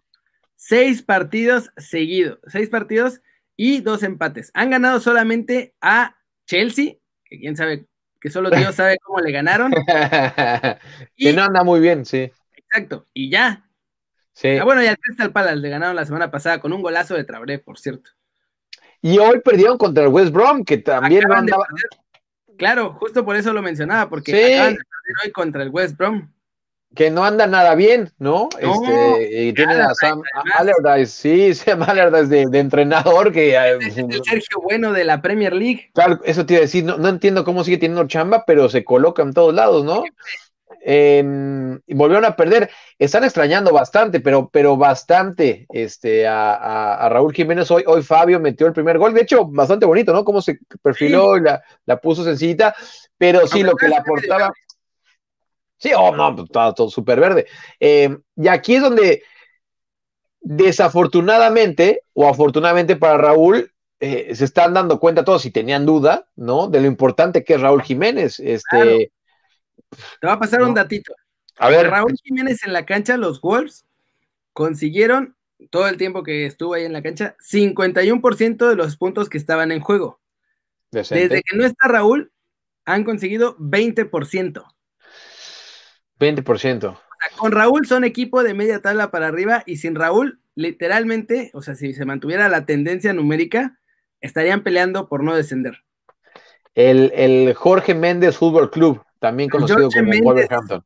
seis 0.54 1.02
partidos 1.02 1.70
seguidos, 1.76 2.38
seis 2.46 2.68
partidos 2.68 3.20
y 3.56 3.80
dos 3.80 4.02
empates. 4.04 4.50
Han 4.54 4.70
ganado 4.70 5.00
solamente 5.00 5.74
a 5.80 6.16
Chelsea, 6.46 6.94
que 7.24 7.40
quién 7.40 7.56
sabe, 7.56 7.86
que 8.20 8.30
solo 8.30 8.50
Dios 8.50 8.74
sabe 8.76 8.98
cómo 9.02 9.18
le 9.18 9.32
ganaron. 9.32 9.72
que 11.16 11.32
no 11.32 11.42
anda 11.42 11.64
muy 11.64 11.80
bien, 11.80 12.04
sí. 12.04 12.30
Exacto, 12.54 13.06
y 13.12 13.30
ya. 13.30 13.68
Sí. 14.32 14.56
Ah, 14.56 14.64
bueno, 14.64 14.82
y 14.82 14.86
al 14.86 14.98
Crystal 14.98 15.32
Palace 15.32 15.56
le 15.56 15.70
ganaron 15.70 15.96
la 15.96 16.06
semana 16.06 16.30
pasada 16.30 16.60
con 16.60 16.72
un 16.72 16.82
golazo 16.82 17.14
de 17.14 17.24
Trabré, 17.24 17.58
por 17.58 17.78
cierto. 17.78 18.12
Y 19.02 19.18
hoy 19.18 19.40
perdieron 19.40 19.78
contra 19.78 20.04
el 20.04 20.10
West 20.10 20.32
Brom, 20.32 20.64
que 20.64 20.78
también 20.78 21.24
no 21.28 21.34
andaba. 21.34 21.66
Claro, 22.56 22.94
justo 22.94 23.24
por 23.24 23.36
eso 23.36 23.52
lo 23.52 23.62
mencionaba, 23.62 24.08
porque 24.08 24.32
acaban 24.32 24.74
de 24.74 24.78
perder 24.78 25.16
hoy 25.24 25.32
contra 25.32 25.62
el 25.62 25.70
West 25.70 25.96
Brom 25.96 26.28
que 26.94 27.10
no 27.10 27.24
anda 27.24 27.46
nada 27.46 27.74
bien, 27.74 28.10
¿no? 28.18 28.48
este, 28.58 29.44
y 29.46 29.52
tiene 29.52 29.74
a 29.74 29.94
Sam 29.94 30.22
Allardyce, 30.56 31.06
sí, 31.06 31.54
Sam 31.54 31.82
Allardyce 31.82 32.26
de, 32.26 32.46
de 32.46 32.58
entrenador 32.58 33.30
que... 33.32 33.54
Es 33.80 33.98
el 33.98 34.12
Sergio 34.24 34.60
Bueno 34.62 34.92
de 34.92 35.04
la 35.04 35.20
Premier 35.20 35.52
League. 35.52 35.90
Claro, 35.94 36.20
eso 36.24 36.46
te 36.46 36.54
iba 36.54 36.60
a 36.60 36.62
decir, 36.62 36.84
no, 36.84 36.96
no 36.96 37.08
entiendo 37.08 37.44
cómo 37.44 37.62
sigue 37.62 37.78
teniendo 37.78 38.06
chamba, 38.06 38.44
pero 38.46 38.68
se 38.68 38.84
coloca 38.84 39.22
en 39.22 39.34
todos 39.34 39.54
lados, 39.54 39.84
¿no? 39.84 40.02
Eh, 40.80 41.22
volvieron 41.88 42.24
a 42.24 42.36
perder. 42.36 42.70
Están 42.98 43.24
extrañando 43.24 43.72
bastante, 43.72 44.20
pero, 44.20 44.48
pero 44.48 44.76
bastante 44.76 45.66
este, 45.70 46.26
a, 46.26 46.94
a, 46.94 47.08
Raúl 47.08 47.32
Jiménez. 47.32 47.70
Hoy, 47.70 47.84
hoy 47.86 48.02
Fabio 48.02 48.40
metió 48.40 48.66
el 48.66 48.72
primer 48.72 48.98
gol. 48.98 49.14
De 49.14 49.22
hecho, 49.22 49.44
bastante 49.46 49.86
bonito, 49.86 50.12
¿no? 50.12 50.24
Cómo 50.24 50.40
se 50.40 50.58
perfiló 50.82 51.36
y 51.36 51.42
la, 51.42 51.62
la, 51.86 52.00
puso 52.00 52.24
sencillita. 52.24 52.74
Pero 53.16 53.46
sí, 53.46 53.62
lo 53.62 53.74
que 53.74 53.88
le 53.88 53.96
aportaba. 53.96 54.52
Sí, 55.78 55.92
oh, 55.96 56.14
no, 56.14 56.34
pues, 56.34 56.46
estaba 56.46 56.74
todo 56.74 56.90
súper 56.90 57.20
verde. 57.20 57.46
Eh, 57.78 58.16
y 58.36 58.48
aquí 58.48 58.76
es 58.76 58.82
donde, 58.82 59.22
desafortunadamente, 60.40 62.02
o 62.14 62.28
afortunadamente 62.28 62.96
para 62.96 63.16
Raúl, 63.16 63.72
eh, 64.00 64.34
se 64.34 64.44
están 64.44 64.74
dando 64.74 65.00
cuenta 65.00 65.24
todos, 65.24 65.42
si 65.42 65.50
tenían 65.50 65.84
duda, 65.86 66.28
¿no? 66.36 66.68
De 66.68 66.80
lo 66.80 66.86
importante 66.86 67.44
que 67.44 67.54
es 67.54 67.60
Raúl 67.60 67.82
Jiménez. 67.82 68.40
Este, 68.40 69.12
Te 70.20 70.26
va 70.26 70.34
a 70.34 70.38
pasar 70.38 70.62
un 70.62 70.74
datito. 70.74 71.14
A 71.58 71.70
ver. 71.70 71.90
Raúl 71.90 72.14
Jiménez 72.22 72.64
en 72.64 72.72
la 72.72 72.86
cancha, 72.86 73.16
los 73.16 73.40
Wolves 73.40 73.84
consiguieron, 74.52 75.36
todo 75.70 75.88
el 75.88 75.96
tiempo 75.96 76.22
que 76.22 76.46
estuvo 76.46 76.74
ahí 76.74 76.84
en 76.84 76.92
la 76.92 77.02
cancha, 77.02 77.36
51% 77.40 78.68
de 78.68 78.76
los 78.76 78.96
puntos 78.96 79.28
que 79.28 79.38
estaban 79.38 79.72
en 79.72 79.80
juego. 79.80 80.20
Desde 80.90 81.42
que 81.42 81.56
no 81.56 81.64
está 81.64 81.88
Raúl, 81.88 82.32
han 82.84 83.04
conseguido 83.04 83.56
20%. 83.58 84.64
20%. 86.18 87.00
con 87.36 87.52
Raúl 87.52 87.86
son 87.86 88.04
equipo 88.04 88.42
de 88.42 88.54
media 88.54 88.80
tabla 88.80 89.10
para 89.10 89.28
arriba 89.28 89.62
y 89.66 89.76
sin 89.76 89.94
Raúl, 89.94 90.40
literalmente, 90.54 91.50
o 91.54 91.62
sea, 91.62 91.74
si 91.74 91.94
se 91.94 92.04
mantuviera 92.04 92.48
la 92.48 92.66
tendencia 92.66 93.12
numérica, 93.12 93.78
estarían 94.20 94.62
peleando 94.62 95.08
por 95.08 95.22
no 95.22 95.36
descender. 95.36 95.84
El, 96.74 97.54
Jorge 97.54 97.94
Méndez 97.94 98.36
Fútbol 98.36 98.70
Club, 98.70 99.02
también 99.18 99.50
conocido 99.50 99.88
como 99.90 100.12
Wolverhampton. 100.22 100.82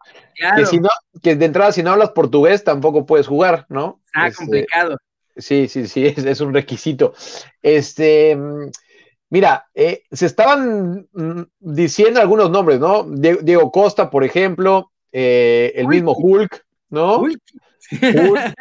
Que, 0.56 0.66
si 0.66 0.78
no, 0.78 0.88
que 1.22 1.36
de 1.36 1.44
entrada, 1.44 1.72
si 1.72 1.82
no 1.82 1.92
hablas 1.92 2.10
portugués, 2.10 2.64
tampoco 2.64 3.06
puedes 3.06 3.26
jugar, 3.26 3.66
¿no? 3.68 4.00
Ah, 4.14 4.30
complicado. 4.30 4.96
Sí, 5.36 5.68
sí, 5.68 5.86
sí, 5.86 6.06
es, 6.16 6.40
un 6.40 6.54
requisito. 6.54 7.14
Este, 7.62 8.36
mira, 9.30 9.66
eh, 9.74 10.04
se 10.10 10.26
estaban 10.26 11.08
mm, 11.12 11.42
diciendo 11.60 12.20
algunos 12.20 12.50
nombres, 12.50 12.80
¿no? 12.80 13.04
Diego 13.04 13.70
Costa, 13.70 14.10
por 14.10 14.24
ejemplo, 14.24 14.92
eh, 15.12 15.72
el 15.74 15.88
mismo 15.88 16.12
Hulk, 16.12 16.64
¿no? 16.90 17.18
Hulk. 17.18 17.42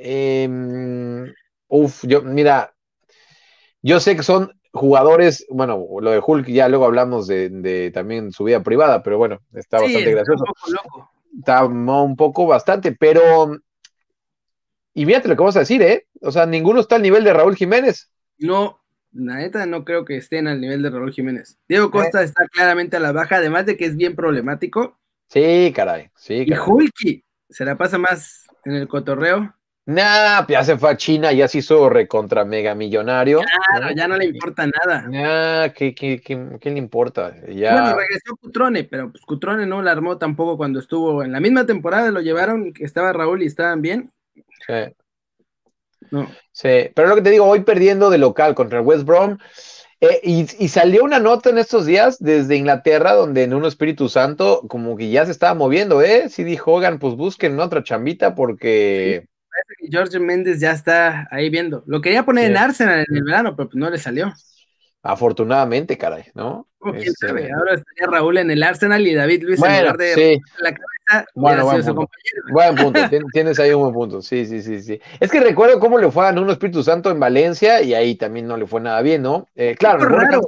Em, 0.00 1.32
uf, 1.66 2.04
yo, 2.06 2.22
mira, 2.22 2.72
yo 3.82 3.98
sé 3.98 4.14
que 4.14 4.22
son 4.22 4.57
jugadores, 4.72 5.46
bueno, 5.50 5.86
lo 6.00 6.10
de 6.10 6.22
Hulk 6.24 6.46
ya 6.48 6.68
luego 6.68 6.84
hablamos 6.84 7.26
de, 7.26 7.90
también 7.92 8.32
su 8.32 8.44
vida 8.44 8.62
privada, 8.62 9.02
pero 9.02 9.18
bueno, 9.18 9.40
está 9.54 9.80
bastante 9.80 10.10
gracioso. 10.10 10.44
Un 10.46 10.54
poco 10.54 10.70
loco. 10.70 11.10
Está 11.38 11.64
un 11.64 12.16
poco 12.16 12.46
bastante, 12.46 12.92
pero 12.92 13.50
y 14.98 15.06
fíjate 15.06 15.28
lo 15.28 15.36
que 15.36 15.40
vamos 15.40 15.54
a 15.54 15.60
decir, 15.60 15.80
¿eh? 15.80 16.08
O 16.22 16.32
sea, 16.32 16.44
ninguno 16.44 16.80
está 16.80 16.96
al 16.96 17.02
nivel 17.02 17.22
de 17.22 17.32
Raúl 17.32 17.54
Jiménez. 17.54 18.10
No, 18.36 18.80
la 19.12 19.36
neta 19.36 19.64
no 19.64 19.84
creo 19.84 20.04
que 20.04 20.16
estén 20.16 20.48
al 20.48 20.60
nivel 20.60 20.82
de 20.82 20.90
Raúl 20.90 21.12
Jiménez. 21.12 21.56
Diego 21.68 21.92
Costa 21.92 22.22
está 22.24 22.48
claramente 22.48 22.96
a 22.96 23.00
la 23.00 23.12
baja, 23.12 23.36
además 23.36 23.64
de 23.64 23.76
que 23.76 23.84
es 23.84 23.96
bien 23.96 24.16
problemático. 24.16 24.98
Sí, 25.28 25.72
caray, 25.72 26.10
sí. 26.16 26.44
Y 26.44 26.52
Hulky 26.52 27.24
se 27.48 27.64
la 27.64 27.78
pasa 27.78 27.98
más 27.98 28.46
en 28.64 28.74
el 28.74 28.88
cotorreo. 28.88 29.54
Nah, 29.88 30.46
ya 30.46 30.62
se 30.64 30.76
fue 30.76 30.90
a 30.90 30.96
China, 30.98 31.32
ya 31.32 31.48
se 31.48 31.58
hizo 31.58 31.88
recontra 31.88 32.44
mega 32.44 32.74
millonario. 32.74 33.40
Claro, 33.40 33.94
ya 33.96 34.06
no 34.06 34.18
le 34.18 34.26
importa 34.26 34.66
nada. 34.66 35.06
Nah, 35.08 35.70
¿qué, 35.70 35.94
qué, 35.94 36.20
qué, 36.20 36.70
le 36.70 36.76
importa? 36.76 37.34
Ya... 37.48 37.72
Bueno, 37.72 37.96
regresó 37.96 38.36
Cutrone, 38.36 38.84
pero 38.84 39.10
pues 39.10 39.24
Cutrone 39.24 39.64
no 39.64 39.80
la 39.80 39.92
armó 39.92 40.18
tampoco 40.18 40.58
cuando 40.58 40.78
estuvo 40.78 41.22
en 41.22 41.32
la 41.32 41.40
misma 41.40 41.64
temporada, 41.64 42.10
lo 42.10 42.20
llevaron, 42.20 42.74
estaba 42.80 43.14
Raúl 43.14 43.42
y 43.42 43.46
estaban 43.46 43.80
bien. 43.80 44.12
Sí. 44.66 44.74
Sí, 46.52 46.90
pero 46.94 47.08
lo 47.08 47.14
que 47.14 47.22
te 47.22 47.30
digo, 47.30 47.46
hoy 47.46 47.60
perdiendo 47.60 48.10
de 48.10 48.18
local 48.18 48.54
contra 48.54 48.82
West 48.82 49.06
Brom. 49.06 49.38
Eh, 50.02 50.20
y, 50.22 50.68
salió 50.68 51.02
una 51.02 51.18
nota 51.18 51.48
en 51.48 51.56
estos 51.56 51.86
días 51.86 52.18
desde 52.18 52.56
Inglaterra, 52.56 53.14
donde 53.14 53.44
en 53.44 53.54
un 53.54 53.64
Espíritu 53.64 54.10
Santo, 54.10 54.60
como 54.68 54.98
que 54.98 55.08
ya 55.08 55.24
se 55.24 55.32
estaba 55.32 55.54
moviendo, 55.54 56.02
¿eh? 56.02 56.28
Sí 56.28 56.44
dijo 56.44 56.74
Hogan, 56.74 56.98
pues 56.98 57.14
busquen 57.14 57.58
otra 57.58 57.82
chambita 57.82 58.34
porque. 58.34 59.26
Que 59.78 59.88
George 59.90 60.18
Méndez 60.18 60.60
ya 60.60 60.72
está 60.72 61.28
ahí 61.30 61.50
viendo. 61.50 61.84
Lo 61.86 62.00
quería 62.00 62.24
poner 62.24 62.50
en 62.50 62.56
Arsenal 62.56 63.04
en 63.08 63.16
el 63.16 63.24
verano, 63.24 63.56
pero 63.56 63.68
pues 63.68 63.78
no 63.78 63.90
le 63.90 63.98
salió. 63.98 64.32
Afortunadamente, 65.02 65.96
caray, 65.96 66.24
¿no? 66.34 66.68
¿quién 66.80 66.96
este, 66.96 67.28
sabe? 67.28 67.50
Ahora 67.52 67.74
estaría 67.74 68.06
Raúl 68.06 68.38
en 68.38 68.50
el 68.50 68.62
Arsenal 68.62 69.06
y 69.06 69.14
David 69.14 69.42
Luis 69.42 69.62
en 69.62 69.80
lugar 69.80 69.96
de 69.96 70.40
la 70.58 70.74
cabeza. 70.74 71.30
Bueno, 71.34 71.64
buen 71.64 71.84
punto. 71.84 72.10
buen 72.52 72.76
punto. 72.76 73.00
Tienes 73.32 73.58
ahí 73.58 73.72
un 73.72 73.82
buen 73.82 73.94
punto. 73.94 74.22
Sí, 74.22 74.46
sí, 74.46 74.62
sí, 74.62 74.80
sí. 74.80 75.00
Es 75.20 75.30
que 75.30 75.40
recuerdo 75.40 75.80
cómo 75.80 75.98
le 75.98 76.10
fue 76.10 76.26
a 76.26 76.32
Nuno 76.32 76.52
Espíritu 76.52 76.82
Santo 76.82 77.10
en 77.10 77.20
Valencia 77.20 77.82
y 77.82 77.94
ahí 77.94 78.16
también 78.16 78.46
no 78.46 78.56
le 78.56 78.66
fue 78.66 78.80
nada 78.80 79.00
bien, 79.02 79.22
¿no? 79.22 79.48
Eh, 79.54 79.74
claro, 79.78 80.04
raro, 80.04 80.40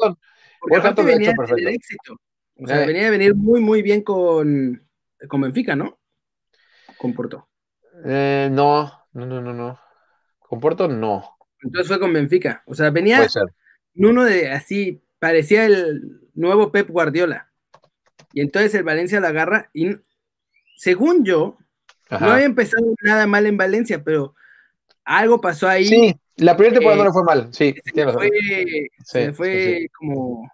porque 0.60 1.02
venía 1.02 1.32
de 1.32 1.70
éxito. 1.70 2.16
O 2.56 2.66
sea, 2.66 2.82
eh. 2.82 2.86
venía 2.86 3.06
a 3.06 3.10
venir 3.10 3.34
muy, 3.34 3.60
muy 3.60 3.82
bien 3.82 4.02
con, 4.02 4.86
con 5.28 5.40
Benfica, 5.40 5.74
¿no? 5.74 5.98
Con 6.98 7.14
Porto. 7.14 7.48
Eh, 8.04 8.48
no, 8.50 8.99
no, 9.12 9.26
no, 9.26 9.40
no, 9.40 9.52
no. 9.52 9.78
Con 10.38 10.60
Porto 10.60 10.88
no. 10.88 11.36
Entonces 11.62 11.88
fue 11.88 12.00
con 12.00 12.12
Benfica. 12.12 12.62
O 12.66 12.74
sea, 12.74 12.90
venía 12.90 13.26
uno 13.94 14.24
de 14.24 14.50
así, 14.50 15.02
parecía 15.18 15.66
el 15.66 16.20
nuevo 16.34 16.72
Pep 16.72 16.88
Guardiola. 16.88 17.50
Y 18.32 18.40
entonces 18.40 18.74
el 18.74 18.84
Valencia 18.84 19.20
la 19.20 19.28
agarra 19.28 19.70
y 19.74 19.96
según 20.76 21.24
yo, 21.24 21.58
no 22.10 22.30
había 22.30 22.46
empezado 22.46 22.94
nada 23.02 23.26
mal 23.26 23.46
en 23.46 23.56
Valencia, 23.56 24.02
pero 24.02 24.34
algo 25.04 25.40
pasó 25.40 25.68
ahí. 25.68 25.84
Sí, 25.84 26.14
la 26.36 26.56
primera 26.56 26.74
temporada 26.74 27.02
no 27.02 27.08
le 27.08 27.12
fue 27.12 27.24
mal, 27.24 27.48
sí. 27.52 27.74
Se 27.84 28.12
fue, 28.12 28.30
se 29.04 29.32
fue 29.32 29.88
como 29.98 30.50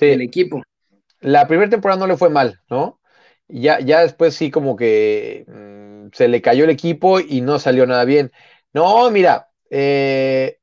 el 0.00 0.22
equipo. 0.22 0.62
La 1.20 1.46
primera 1.46 1.70
temporada 1.70 2.00
no 2.00 2.06
le 2.06 2.16
fue 2.16 2.30
mal, 2.30 2.60
¿no? 2.68 2.98
Ya, 3.46 3.78
ya 3.80 4.00
después 4.00 4.34
sí 4.34 4.50
como 4.50 4.76
que 4.76 5.44
mm, 5.46 5.91
se 6.12 6.28
le 6.28 6.42
cayó 6.42 6.64
el 6.64 6.70
equipo 6.70 7.20
y 7.20 7.40
no 7.40 7.58
salió 7.58 7.86
nada 7.86 8.04
bien. 8.04 8.32
No, 8.72 9.10
mira, 9.10 9.48
eh, 9.70 10.58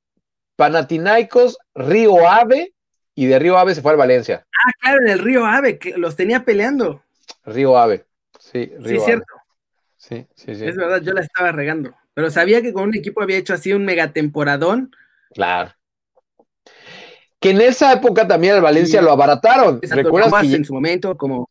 Panathinaikos, 0.55 1.57
Río 1.73 2.27
Ave, 2.27 2.73
y 3.15 3.25
de 3.25 3.39
Río 3.39 3.57
Ave 3.57 3.75
se 3.75 3.81
fue 3.81 3.91
al 3.91 3.97
Valencia. 3.97 4.45
Ah, 4.47 4.71
claro, 4.79 4.99
en 5.03 5.09
el 5.09 5.19
Río 5.19 5.45
Ave, 5.45 5.77
que 5.77 5.97
los 5.97 6.15
tenía 6.15 6.43
peleando. 6.43 7.03
Río 7.45 7.77
Ave, 7.77 8.05
sí, 8.39 8.71
Río 8.79 8.99
Sí, 8.99 9.05
cierto. 9.05 9.33
Sí, 9.97 10.27
sí, 10.35 10.55
sí. 10.55 10.65
Es 10.65 10.75
verdad, 10.75 11.01
yo 11.01 11.13
la 11.13 11.21
estaba 11.21 11.51
regando. 11.51 11.93
Pero 12.13 12.31
sabía 12.31 12.61
que 12.61 12.73
con 12.73 12.83
un 12.83 12.95
equipo 12.95 13.21
había 13.21 13.37
hecho 13.37 13.53
así 13.53 13.73
un 13.73 13.85
megatemporadón. 13.85 14.91
Claro. 15.33 15.73
Que 17.39 17.51
en 17.51 17.61
esa 17.61 17.93
época 17.93 18.27
también 18.27 18.55
al 18.55 18.61
Valencia 18.61 19.01
lo 19.01 19.11
abarataron. 19.11 19.79
¿Recuerdas 19.81 20.41
que... 20.41 20.55
en 20.55 20.65
su 20.65 20.73
momento 20.73 21.15
como 21.15 21.49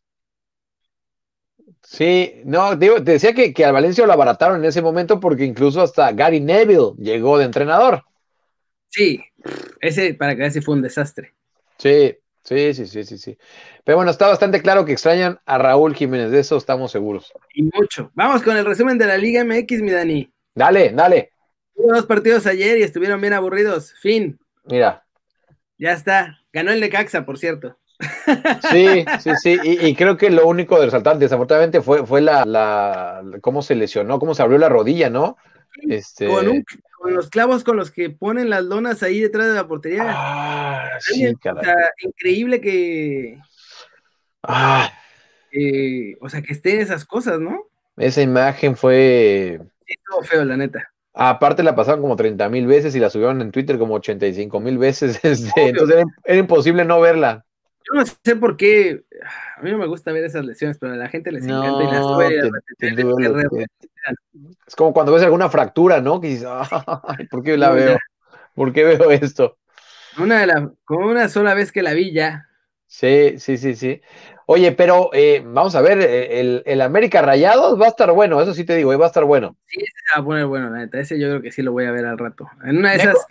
Sí, 1.90 2.42
no, 2.44 2.78
te 2.78 3.00
decía 3.00 3.32
que, 3.32 3.54
que 3.54 3.64
al 3.64 3.72
Valencia 3.72 4.04
lo 4.04 4.12
abarataron 4.12 4.58
en 4.58 4.66
ese 4.66 4.82
momento 4.82 5.18
porque 5.18 5.46
incluso 5.46 5.80
hasta 5.80 6.12
Gary 6.12 6.38
Neville 6.38 6.92
llegó 6.98 7.38
de 7.38 7.46
entrenador. 7.46 8.04
Sí, 8.90 9.24
ese 9.80 10.12
para 10.12 10.36
que 10.36 10.44
ese 10.44 10.60
fue 10.60 10.74
un 10.74 10.82
desastre. 10.82 11.32
Sí, 11.78 12.14
sí, 12.42 12.74
sí, 12.74 12.86
sí, 12.86 13.04
sí, 13.04 13.16
sí. 13.16 13.38
Pero 13.84 13.96
bueno, 13.96 14.10
está 14.10 14.28
bastante 14.28 14.60
claro 14.60 14.84
que 14.84 14.92
extrañan 14.92 15.40
a 15.46 15.56
Raúl 15.56 15.94
Jiménez, 15.94 16.30
de 16.30 16.40
eso 16.40 16.58
estamos 16.58 16.92
seguros. 16.92 17.32
Y 17.54 17.62
mucho. 17.62 18.12
Vamos 18.14 18.42
con 18.42 18.58
el 18.58 18.66
resumen 18.66 18.98
de 18.98 19.06
la 19.06 19.16
Liga 19.16 19.42
MX, 19.42 19.80
mi 19.80 19.90
Dani. 19.90 20.30
Dale, 20.54 20.90
dale. 20.90 21.32
Hubo 21.72 21.94
dos 21.94 22.04
partidos 22.04 22.46
ayer 22.46 22.76
y 22.76 22.82
estuvieron 22.82 23.18
bien 23.18 23.32
aburridos. 23.32 23.94
Fin. 23.94 24.38
Mira. 24.64 25.06
Ya 25.78 25.92
está. 25.92 26.38
Ganó 26.52 26.70
el 26.70 26.80
Necaxa, 26.80 27.24
por 27.24 27.38
cierto. 27.38 27.78
Sí, 28.70 29.04
sí, 29.20 29.30
sí. 29.42 29.58
Y, 29.64 29.94
creo 29.94 30.16
que 30.16 30.30
lo 30.30 30.46
único 30.46 30.78
de 30.78 30.86
resaltar, 30.86 31.18
desafortunadamente, 31.18 31.80
fue, 31.80 32.06
fue 32.06 32.20
la, 32.20 32.44
la, 32.44 33.22
cómo 33.40 33.62
se 33.62 33.74
lesionó, 33.74 34.18
cómo 34.18 34.34
se 34.34 34.42
abrió 34.42 34.58
la 34.58 34.68
rodilla, 34.68 35.10
¿no? 35.10 35.36
Este... 35.88 36.28
Con 36.28 36.48
un 36.48 36.64
con 36.98 37.14
los 37.14 37.30
clavos 37.30 37.64
con 37.64 37.76
los 37.76 37.90
que 37.90 38.10
ponen 38.10 38.50
las 38.50 38.64
lonas 38.64 39.02
ahí 39.02 39.20
detrás 39.20 39.46
de 39.46 39.54
la 39.54 39.68
portería. 39.68 40.04
Ah, 40.08 40.98
sí, 41.00 41.26
increíble 42.04 42.60
que. 42.60 43.38
Ah. 44.42 44.92
o 46.20 46.28
sea, 46.28 46.42
que 46.42 46.52
estén 46.52 46.80
esas 46.80 47.04
cosas, 47.04 47.40
¿no? 47.40 47.66
Esa 47.96 48.22
imagen 48.22 48.76
fue. 48.76 49.60
Sí, 49.86 49.94
todo 50.08 50.22
feo, 50.22 50.44
la 50.44 50.56
neta. 50.56 50.92
Aparte 51.14 51.62
la 51.62 51.74
pasaron 51.74 52.00
como 52.00 52.16
30 52.16 52.48
mil 52.48 52.66
veces 52.66 52.94
y 52.94 53.00
la 53.00 53.10
subieron 53.10 53.40
en 53.42 53.50
Twitter 53.50 53.78
como 53.78 53.94
85 53.94 54.60
mil 54.60 54.78
veces. 54.78 55.20
Este, 55.24 55.68
entonces 55.68 56.04
era, 56.24 56.38
imposible 56.38 56.84
no 56.84 57.00
verla. 57.00 57.44
Yo 57.88 57.98
no 57.98 58.04
sé 58.06 58.36
por 58.36 58.56
qué. 58.56 59.04
A 59.56 59.62
mí 59.62 59.70
no 59.70 59.78
me 59.78 59.86
gusta 59.86 60.12
ver 60.12 60.24
esas 60.24 60.44
lesiones, 60.44 60.78
pero 60.78 60.92
a 60.92 60.96
la 60.96 61.08
gente 61.08 61.32
les 61.32 61.44
encanta 61.44 61.82
y 61.82 61.86
las 61.86 62.04
sube. 62.04 62.50
Es 64.66 64.76
como 64.76 64.92
cuando 64.92 65.12
ves 65.12 65.22
alguna 65.22 65.48
fractura, 65.48 66.00
¿no? 66.00 66.20
Que 66.20 66.28
dices, 66.28 66.48
¿por 67.30 67.42
qué 67.42 67.56
la 67.56 67.70
veo? 67.70 67.96
¿Por 68.54 68.72
qué 68.72 68.84
veo 68.84 69.10
esto? 69.10 69.56
Una 70.18 70.40
de 70.40 70.46
la, 70.46 70.72
como 70.84 71.08
una 71.08 71.28
sola 71.28 71.54
vez 71.54 71.72
que 71.72 71.82
la 71.82 71.94
vi 71.94 72.12
ya. 72.12 72.48
Sí, 72.86 73.34
sí, 73.38 73.56
sí, 73.56 73.74
sí. 73.74 74.00
Oye, 74.46 74.72
pero 74.72 75.10
eh, 75.12 75.42
vamos 75.44 75.74
a 75.74 75.82
ver, 75.82 76.00
eh, 76.00 76.40
el, 76.40 76.62
el, 76.64 76.80
América 76.80 77.20
Rayados 77.20 77.78
va 77.78 77.84
a 77.84 77.90
estar 77.90 78.10
bueno, 78.12 78.40
eso 78.40 78.54
sí 78.54 78.64
te 78.64 78.76
digo, 78.76 78.92
eh, 78.92 78.96
va 78.96 79.04
a 79.04 79.08
estar 79.08 79.24
bueno. 79.24 79.56
Sí, 79.66 79.78
ese 79.78 79.92
se 79.92 80.16
va 80.18 80.22
a 80.22 80.24
poner 80.24 80.46
bueno, 80.46 80.70
la 80.70 80.78
neta. 80.78 80.98
Ese 80.98 81.18
yo 81.18 81.28
creo 81.28 81.42
que 81.42 81.52
sí 81.52 81.60
lo 81.60 81.72
voy 81.72 81.84
a 81.84 81.92
ver 81.92 82.06
al 82.06 82.16
rato. 82.16 82.48
En 82.64 82.78
una 82.78 82.92
de 82.92 82.96
esas. 82.96 83.26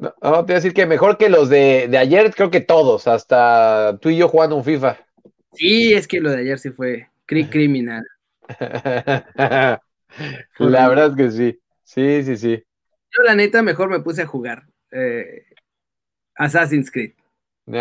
No, 0.00 0.12
te 0.12 0.28
voy 0.28 0.52
a 0.52 0.54
decir 0.54 0.72
que 0.72 0.86
mejor 0.86 1.18
que 1.18 1.28
los 1.28 1.50
de, 1.50 1.86
de 1.90 1.98
ayer, 1.98 2.34
creo 2.34 2.50
que 2.50 2.62
todos, 2.62 3.06
hasta 3.06 3.98
tú 4.00 4.08
y 4.08 4.16
yo 4.16 4.28
jugando 4.28 4.56
un 4.56 4.64
FIFA. 4.64 4.96
Sí, 5.52 5.92
es 5.92 6.08
que 6.08 6.20
lo 6.20 6.30
de 6.30 6.38
ayer 6.38 6.58
sí 6.58 6.70
fue 6.70 7.10
criminal. 7.26 8.02
la 9.36 10.88
verdad 10.88 11.10
es 11.10 11.16
que 11.16 11.30
sí. 11.30 11.60
Sí, 11.84 12.22
sí, 12.24 12.36
sí. 12.38 12.64
Yo, 13.10 13.22
la 13.24 13.34
neta, 13.34 13.62
mejor 13.62 13.90
me 13.90 14.00
puse 14.00 14.22
a 14.22 14.26
jugar 14.26 14.62
eh, 14.90 15.44
Assassin's 16.34 16.90
Creed. 16.90 17.12
No, 17.66 17.78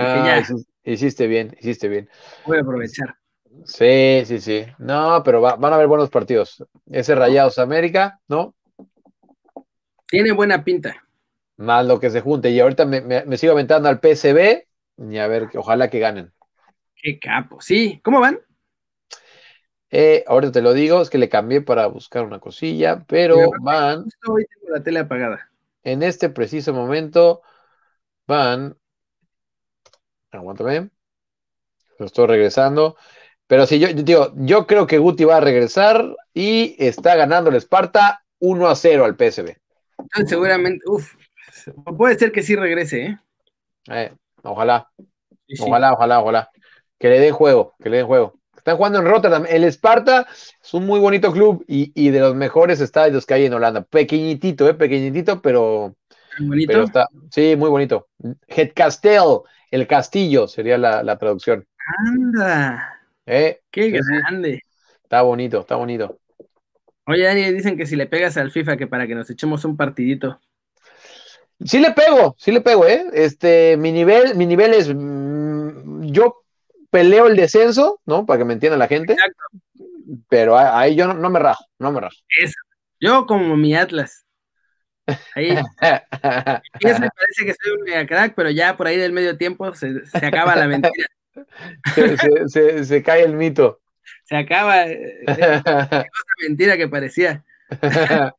hiciste 0.83 1.25
bien, 1.25 1.55
hiciste 1.59 1.87
bien. 1.87 2.09
Voy 2.45 2.57
a 2.57 2.61
aprovechar. 2.61 3.15
Sí, 3.63 4.23
sí, 4.25 4.39
sí. 4.39 4.65
No, 4.77 5.21
pero 5.23 5.39
van 5.41 5.71
a 5.71 5.75
haber 5.75 5.87
buenos 5.87 6.09
partidos. 6.09 6.65
Ese 6.91 7.15
Rayados 7.15 7.59
América, 7.59 8.19
¿no? 8.27 8.55
Tiene 10.07 10.33
buena 10.33 10.63
pinta. 10.63 11.08
Más 11.59 11.85
lo 11.85 11.99
que 11.99 12.09
se 12.09 12.21
junte. 12.21 12.51
Y 12.51 12.59
ahorita 12.61 12.85
me, 12.85 13.37
sigo 13.37 13.51
aventando 13.51 13.89
al 13.89 13.99
PSB 13.99 14.65
y 14.97 15.17
a 15.17 15.27
ver, 15.27 15.49
ojalá 15.55 15.89
que 15.89 15.99
ganen. 15.99 16.31
Qué 16.95 17.19
capo. 17.19 17.59
Sí, 17.59 17.99
¿cómo 18.01 18.21
van? 18.21 18.39
Eh, 19.91 20.23
ahorita 20.25 20.53
te 20.53 20.61
lo 20.61 20.71
digo, 20.71 21.01
es 21.01 21.09
que 21.09 21.17
le 21.17 21.27
cambié 21.27 21.59
para 21.59 21.87
buscar 21.87 22.23
una 22.23 22.39
cosilla, 22.39 23.03
pero 23.05 23.51
van. 23.61 24.05
Hoy 24.25 24.45
tengo 24.45 24.73
la 24.73 24.83
tele 24.83 24.99
apagada. 24.99 25.51
En 25.83 26.01
este 26.01 26.29
preciso 26.29 26.73
momento 26.73 27.41
van. 28.25 28.77
Aguántame. 30.31 30.91
Lo 31.97 32.05
estoy 32.05 32.27
regresando. 32.27 32.95
Pero 33.47 33.65
sí, 33.65 33.79
yo, 33.79 33.89
digo, 33.89 34.31
yo 34.37 34.65
creo 34.65 34.87
que 34.87 34.97
Guti 34.97 35.25
va 35.25 35.37
a 35.37 35.41
regresar 35.41 36.15
y 36.33 36.77
está 36.81 37.17
ganando 37.17 37.49
el 37.49 37.57
Esparta 37.57 38.23
1 38.39 38.65
a 38.69 38.75
0 38.75 39.03
al 39.03 39.17
PSB. 39.17 39.57
seguramente, 40.25 40.87
uff, 40.87 41.15
puede 41.97 42.17
ser 42.17 42.31
que 42.31 42.43
sí 42.43 42.55
regrese, 42.55 43.05
¿eh? 43.05 43.17
eh 43.89 44.13
ojalá. 44.43 44.89
Ojalá, 45.59 45.93
ojalá, 45.93 46.19
ojalá. 46.21 46.49
Que 46.97 47.09
le 47.09 47.19
den 47.19 47.33
juego, 47.33 47.75
que 47.81 47.89
le 47.89 47.97
den 47.97 48.07
juego. 48.07 48.39
Están 48.55 48.77
jugando 48.77 48.99
en 48.99 49.05
Rotterdam. 49.05 49.45
El 49.47 49.63
Sparta 49.65 50.27
es 50.29 50.73
un 50.73 50.85
muy 50.85 50.99
bonito 50.99 51.31
club 51.31 51.63
y, 51.67 52.09
de 52.09 52.19
los 52.19 52.35
mejores 52.35 52.81
estadios 52.81 53.25
que 53.25 53.33
hay 53.33 53.45
en 53.45 53.53
Holanda. 53.53 53.83
Pequeñitito, 53.83 54.67
¿eh? 54.67 54.73
Pequeñitito, 54.73 55.41
pero. 55.41 55.95
Bonito. 56.39 56.83
está, 56.83 57.07
sí, 57.31 57.55
muy 57.55 57.69
bonito. 57.69 58.07
Head 58.47 58.71
Castle, 58.75 59.41
el 59.71 59.87
castillo 59.87 60.47
sería 60.47 60.77
la, 60.77 61.17
traducción. 61.17 61.65
Anda. 62.05 63.01
¿Eh? 63.25 63.61
Qué 63.71 63.91
grande. 63.91 64.61
Está 65.03 65.21
bonito, 65.21 65.61
está 65.61 65.75
bonito. 65.75 66.19
Oye, 67.05 67.23
Dani, 67.23 67.51
dicen 67.51 67.75
que 67.75 67.87
si 67.87 67.95
le 67.95 68.05
pegas 68.05 68.37
al 68.37 68.51
FIFA, 68.51 68.77
que 68.77 68.85
para 68.85 69.07
que 69.07 69.15
nos 69.15 69.29
echemos 69.29 69.65
un 69.65 69.75
partidito. 69.75 70.39
Sí 71.65 71.79
le 71.79 71.91
pego, 71.91 72.35
sí 72.37 72.51
le 72.51 72.61
pego, 72.61 72.87
¿eh? 72.87 73.05
Este, 73.13 73.75
mi 73.77 73.91
nivel, 73.91 74.35
mi 74.35 74.45
nivel 74.45 74.73
es, 74.73 74.93
mm, 74.93 76.05
yo 76.05 76.43
peleo 76.89 77.27
el 77.27 77.35
descenso, 77.35 77.99
¿no? 78.05 78.25
Para 78.25 78.39
que 78.39 78.45
me 78.45 78.53
entienda 78.53 78.77
la 78.77 78.87
gente. 78.87 79.13
Exacto. 79.13 79.43
Pero 80.27 80.57
ahí 80.57 80.95
yo 80.95 81.13
no, 81.13 81.29
me 81.29 81.39
rajo, 81.39 81.65
no 81.77 81.91
me 81.91 82.01
rajo. 82.01 82.15
Eso. 82.41 82.55
Yo 82.99 83.25
como 83.25 83.55
mi 83.57 83.75
Atlas. 83.75 84.25
Ahí. 85.35 85.49
eso 85.49 86.99
me 86.99 87.09
parece 87.09 87.45
que 87.45 87.55
soy 87.61 87.73
un 87.77 87.83
mega 87.83 88.07
crack, 88.07 88.33
pero 88.35 88.49
ya 88.49 88.77
por 88.77 88.87
ahí 88.87 88.97
del 88.97 89.11
medio 89.11 89.37
tiempo 89.37 89.73
se, 89.75 90.01
acaba 90.13 90.55
la 90.55 90.67
mentira. 90.67 91.07
Se, 92.47 93.03
cae 93.03 93.23
el 93.23 93.35
mito. 93.35 93.81
Se 94.25 94.37
acaba 94.37 94.87
eh, 94.87 95.19
esa 95.27 96.07
mentira 96.47 96.77
que 96.77 96.87
parecía. 96.87 97.43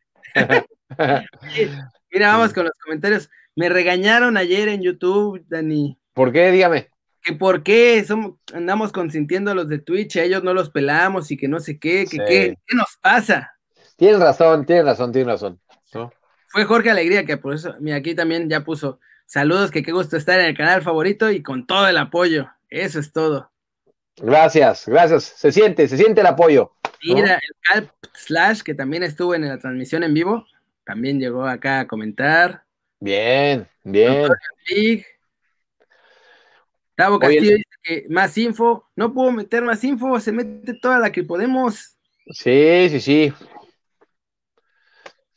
Mira, 2.11 2.33
vamos 2.33 2.53
con 2.53 2.65
los 2.65 2.75
comentarios. 2.83 3.31
Me 3.55 3.69
regañaron 3.69 4.37
ayer 4.37 4.69
en 4.69 4.83
YouTube, 4.83 5.45
Dani. 5.49 5.99
¿Por 6.15 6.33
qué? 6.33 6.51
Dígame. 6.51 6.89
Que 7.23 7.35
por 7.35 7.63
qué 7.63 8.03
somos, 8.05 8.35
andamos 8.55 8.93
consintiendo 8.93 9.51
a 9.51 9.55
los 9.55 9.69
de 9.69 9.79
Twitch, 9.79 10.17
a 10.17 10.23
ellos 10.23 10.43
no 10.43 10.55
los 10.55 10.71
pelamos 10.71 11.31
y 11.31 11.37
que 11.37 11.49
no 11.49 11.61
sé 11.61 11.79
qué, 11.79 12.07
que 12.11 12.19
qué, 12.19 12.57
qué 12.67 12.77
nos 12.77 12.97
pasa. 13.01 13.53
Tienes 13.97 14.19
razón, 14.19 14.65
tienes 14.65 14.87
razón, 14.87 15.13
tienes 15.13 15.29
razón. 15.29 15.61
Fue 16.49 16.65
Jorge 16.65 16.91
Alegría 16.91 17.25
que 17.27 17.37
por 17.37 17.55
eso, 17.55 17.77
mira, 17.81 17.97
aquí 17.97 18.15
también 18.15 18.49
ya 18.49 18.65
puso 18.65 18.99
saludos, 19.27 19.71
que 19.71 19.83
qué 19.83 19.93
gusto 19.93 20.17
estar 20.17 20.41
en 20.41 20.47
el 20.47 20.57
canal 20.57 20.83
favorito 20.83 21.31
y 21.31 21.43
con 21.43 21.67
todo 21.67 21.87
el 21.87 21.97
apoyo. 21.97 22.49
Eso 22.71 22.99
es 22.99 23.13
todo. 23.13 23.53
Gracias, 24.17 24.87
gracias. 24.87 25.25
Se 25.25 25.53
siente, 25.53 25.87
se 25.87 25.97
siente 25.97 26.23
el 26.23 26.27
apoyo. 26.27 26.73
Mira, 27.03 27.35
el 27.35 27.57
Calp 27.63 27.91
Slash, 28.13 28.63
que 28.63 28.75
también 28.75 29.03
estuvo 29.03 29.35
en 29.35 29.49
la 29.49 29.59
transmisión 29.59 30.03
en 30.03 30.15
vivo, 30.15 30.47
también 30.91 31.21
llegó 31.21 31.47
acá 31.47 31.79
a 31.79 31.87
comentar. 31.87 32.65
Bien, 32.99 33.69
bien. 33.85 34.27
Tavo 36.97 37.21
Castillo 37.21 37.43
dice 37.43 37.65
que 37.81 38.07
más 38.09 38.37
info. 38.37 38.91
No 38.97 39.15
puedo 39.15 39.31
meter 39.31 39.63
más 39.63 39.85
info, 39.85 40.19
se 40.19 40.33
mete 40.33 40.75
toda 40.75 40.99
la 40.99 41.13
que 41.13 41.23
podemos. 41.23 41.97
Sí, 42.33 42.89
sí, 42.91 43.01
sí. 43.01 43.33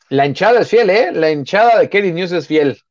La 0.10 0.26
hinchada 0.26 0.62
es 0.62 0.70
fiel, 0.70 0.90
¿eh? 0.90 1.12
La 1.12 1.30
hinchada 1.30 1.80
de 1.80 1.88
Kelly 1.88 2.14
News 2.14 2.32
es 2.32 2.48
fiel. 2.48 2.82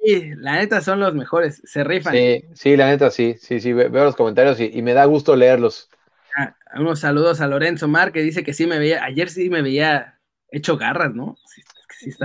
Sí, 0.00 0.30
la 0.36 0.58
neta 0.58 0.80
son 0.82 1.00
los 1.00 1.16
mejores, 1.16 1.62
se 1.64 1.82
rifan. 1.82 2.14
Sí, 2.14 2.44
sí, 2.54 2.76
la 2.76 2.86
neta 2.86 3.10
sí, 3.10 3.34
sí, 3.40 3.58
sí, 3.58 3.72
veo 3.72 4.04
los 4.04 4.14
comentarios 4.14 4.60
y, 4.60 4.82
me 4.82 4.92
da 4.92 5.04
gusto 5.06 5.34
leerlos. 5.34 5.88
Ah, 6.36 6.54
unos 6.76 7.00
saludos 7.00 7.40
a 7.40 7.48
Lorenzo 7.48 7.88
Mar 7.88 8.12
que 8.12 8.22
dice 8.22 8.44
que 8.44 8.54
sí 8.54 8.68
me 8.68 8.78
veía, 8.78 9.02
ayer 9.02 9.30
sí 9.30 9.50
me 9.50 9.62
veía 9.62 10.13
hecho 10.54 10.76
garras, 10.76 11.14
¿no? 11.14 11.36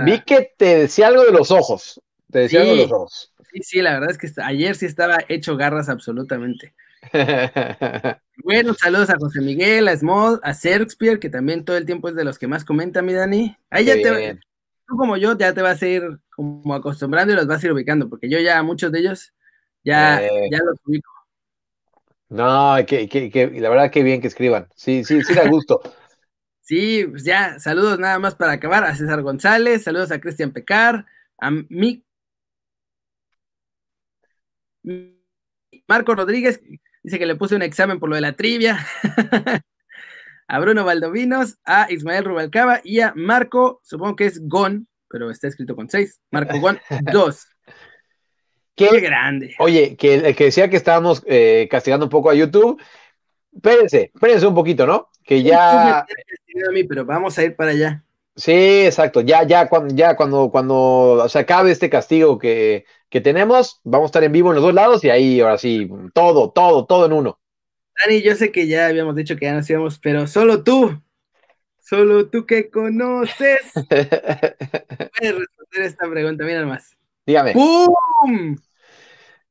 Vi 0.04 0.20
que 0.20 0.52
te 0.56 0.78
decía 0.78 1.08
algo 1.08 1.24
de 1.24 1.32
los 1.32 1.50
ojos. 1.50 2.00
Te 2.30 2.40
decía 2.40 2.60
algo 2.60 2.72
de 2.72 2.82
los 2.82 2.92
ojos. 2.92 3.32
Sí, 3.52 3.60
sí, 3.62 3.82
la 3.82 3.94
verdad 3.94 4.10
es 4.10 4.18
que 4.18 4.28
ayer 4.42 4.76
sí 4.76 4.86
estaba 4.86 5.18
hecho 5.28 5.56
garras 5.56 5.88
absolutamente. 5.88 6.74
bueno, 8.44 8.74
saludos 8.74 9.10
a 9.10 9.16
José 9.16 9.40
Miguel, 9.40 9.88
a 9.88 9.96
Small, 9.96 10.38
a 10.42 10.52
Shakespeare, 10.52 11.18
que 11.18 11.30
también 11.30 11.64
todo 11.64 11.76
el 11.76 11.86
tiempo 11.86 12.08
es 12.08 12.14
de 12.14 12.24
los 12.24 12.38
que 12.38 12.46
más 12.46 12.64
comenta, 12.64 13.02
mi 13.02 13.14
Dani. 13.14 13.56
Ahí 13.70 13.86
ya 13.86 13.94
te 13.94 14.38
tú 14.86 14.96
como 14.96 15.16
yo 15.16 15.36
ya 15.38 15.54
te 15.54 15.62
vas 15.62 15.80
a 15.82 15.86
ir 15.86 16.02
como 16.30 16.74
acostumbrando 16.74 17.32
y 17.32 17.36
los 17.36 17.46
vas 17.46 17.62
a 17.62 17.66
ir 17.66 17.72
ubicando, 17.72 18.08
porque 18.08 18.28
yo 18.28 18.38
ya 18.38 18.62
muchos 18.62 18.92
de 18.92 19.00
ellos 19.00 19.32
ya, 19.84 20.22
eh. 20.22 20.48
ya 20.50 20.58
los 20.58 20.78
ubico. 20.84 21.10
No, 22.28 22.76
que, 22.86 23.08
que, 23.08 23.50
la 23.60 23.70
verdad 23.70 23.90
que 23.90 24.04
bien 24.04 24.20
que 24.20 24.28
escriban. 24.28 24.68
Sí, 24.76 25.04
sí, 25.04 25.22
sí 25.22 25.34
da 25.34 25.48
gusto. 25.48 25.80
Sí, 26.70 27.04
pues 27.04 27.24
ya, 27.24 27.58
saludos 27.58 27.98
nada 27.98 28.20
más 28.20 28.36
para 28.36 28.52
acabar 28.52 28.84
a 28.84 28.94
César 28.94 29.22
González, 29.22 29.82
saludos 29.82 30.12
a 30.12 30.20
Cristian 30.20 30.52
Pecar, 30.52 31.04
a 31.36 31.50
mí. 31.50 32.04
Marco 35.88 36.14
Rodríguez 36.14 36.62
dice 37.02 37.18
que 37.18 37.26
le 37.26 37.34
puse 37.34 37.56
un 37.56 37.62
examen 37.62 37.98
por 37.98 38.08
lo 38.08 38.14
de 38.14 38.20
la 38.20 38.34
trivia. 38.34 38.86
a 40.46 40.60
Bruno 40.60 40.84
Valdovinos, 40.84 41.58
a 41.64 41.90
Ismael 41.90 42.24
Rubalcaba 42.24 42.80
y 42.84 43.00
a 43.00 43.14
Marco, 43.16 43.80
supongo 43.82 44.14
que 44.14 44.26
es 44.26 44.40
Gon, 44.46 44.86
pero 45.08 45.28
está 45.28 45.48
escrito 45.48 45.74
con 45.74 45.90
seis. 45.90 46.20
Marco 46.30 46.60
Gon 46.60 46.78
2. 47.12 47.48
Qué, 48.76 49.00
grande. 49.00 49.56
Oye, 49.58 49.96
que, 49.96 50.36
que 50.36 50.44
decía 50.44 50.70
que 50.70 50.76
estábamos 50.76 51.24
eh, 51.26 51.66
castigando 51.68 52.06
un 52.06 52.10
poco 52.10 52.30
a 52.30 52.34
YouTube. 52.36 52.80
Espérense, 53.54 54.10
espérense 54.14 54.46
un 54.46 54.54
poquito, 54.54 54.86
¿no? 54.86 55.08
Que 55.24 55.42
ya. 55.42 56.06
pero 56.88 57.04
vamos 57.04 57.38
a 57.38 57.44
ir 57.44 57.56
para 57.56 57.72
allá. 57.72 58.04
Sí, 58.36 58.86
exacto. 58.86 59.20
Ya, 59.20 59.42
ya, 59.42 59.68
cuando, 59.68 59.94
ya 59.94 60.16
cuando, 60.16 60.50
cuando 60.50 61.26
se 61.28 61.38
acabe 61.38 61.70
este 61.70 61.90
castigo 61.90 62.38
que, 62.38 62.86
tenemos, 63.10 63.80
vamos 63.84 64.06
a 64.06 64.10
estar 64.10 64.24
en 64.24 64.32
vivo 64.32 64.50
en 64.50 64.54
los 64.54 64.64
dos 64.64 64.74
lados 64.74 65.04
y 65.04 65.10
ahí, 65.10 65.40
ahora 65.40 65.58
sí, 65.58 65.90
todo, 66.14 66.50
todo, 66.50 66.86
todo 66.86 67.06
en 67.06 67.12
uno. 67.12 67.38
Dani, 68.00 68.22
yo 68.22 68.34
sé 68.36 68.50
que 68.50 68.66
ya 68.66 68.86
habíamos 68.86 69.14
dicho 69.14 69.36
que 69.36 69.46
ya 69.46 69.54
nos 69.54 69.68
íbamos, 69.68 69.98
pero 69.98 70.26
solo 70.26 70.62
tú, 70.62 71.02
solo 71.80 72.30
tú 72.30 72.46
que 72.46 72.70
conoces, 72.70 73.72
puedes 73.88 75.38
responder 75.38 75.82
esta 75.82 76.08
pregunta. 76.08 76.44
Mira 76.44 76.64
más. 76.64 76.96
Dígame. 77.26 77.52
¡Pum! 77.52 78.56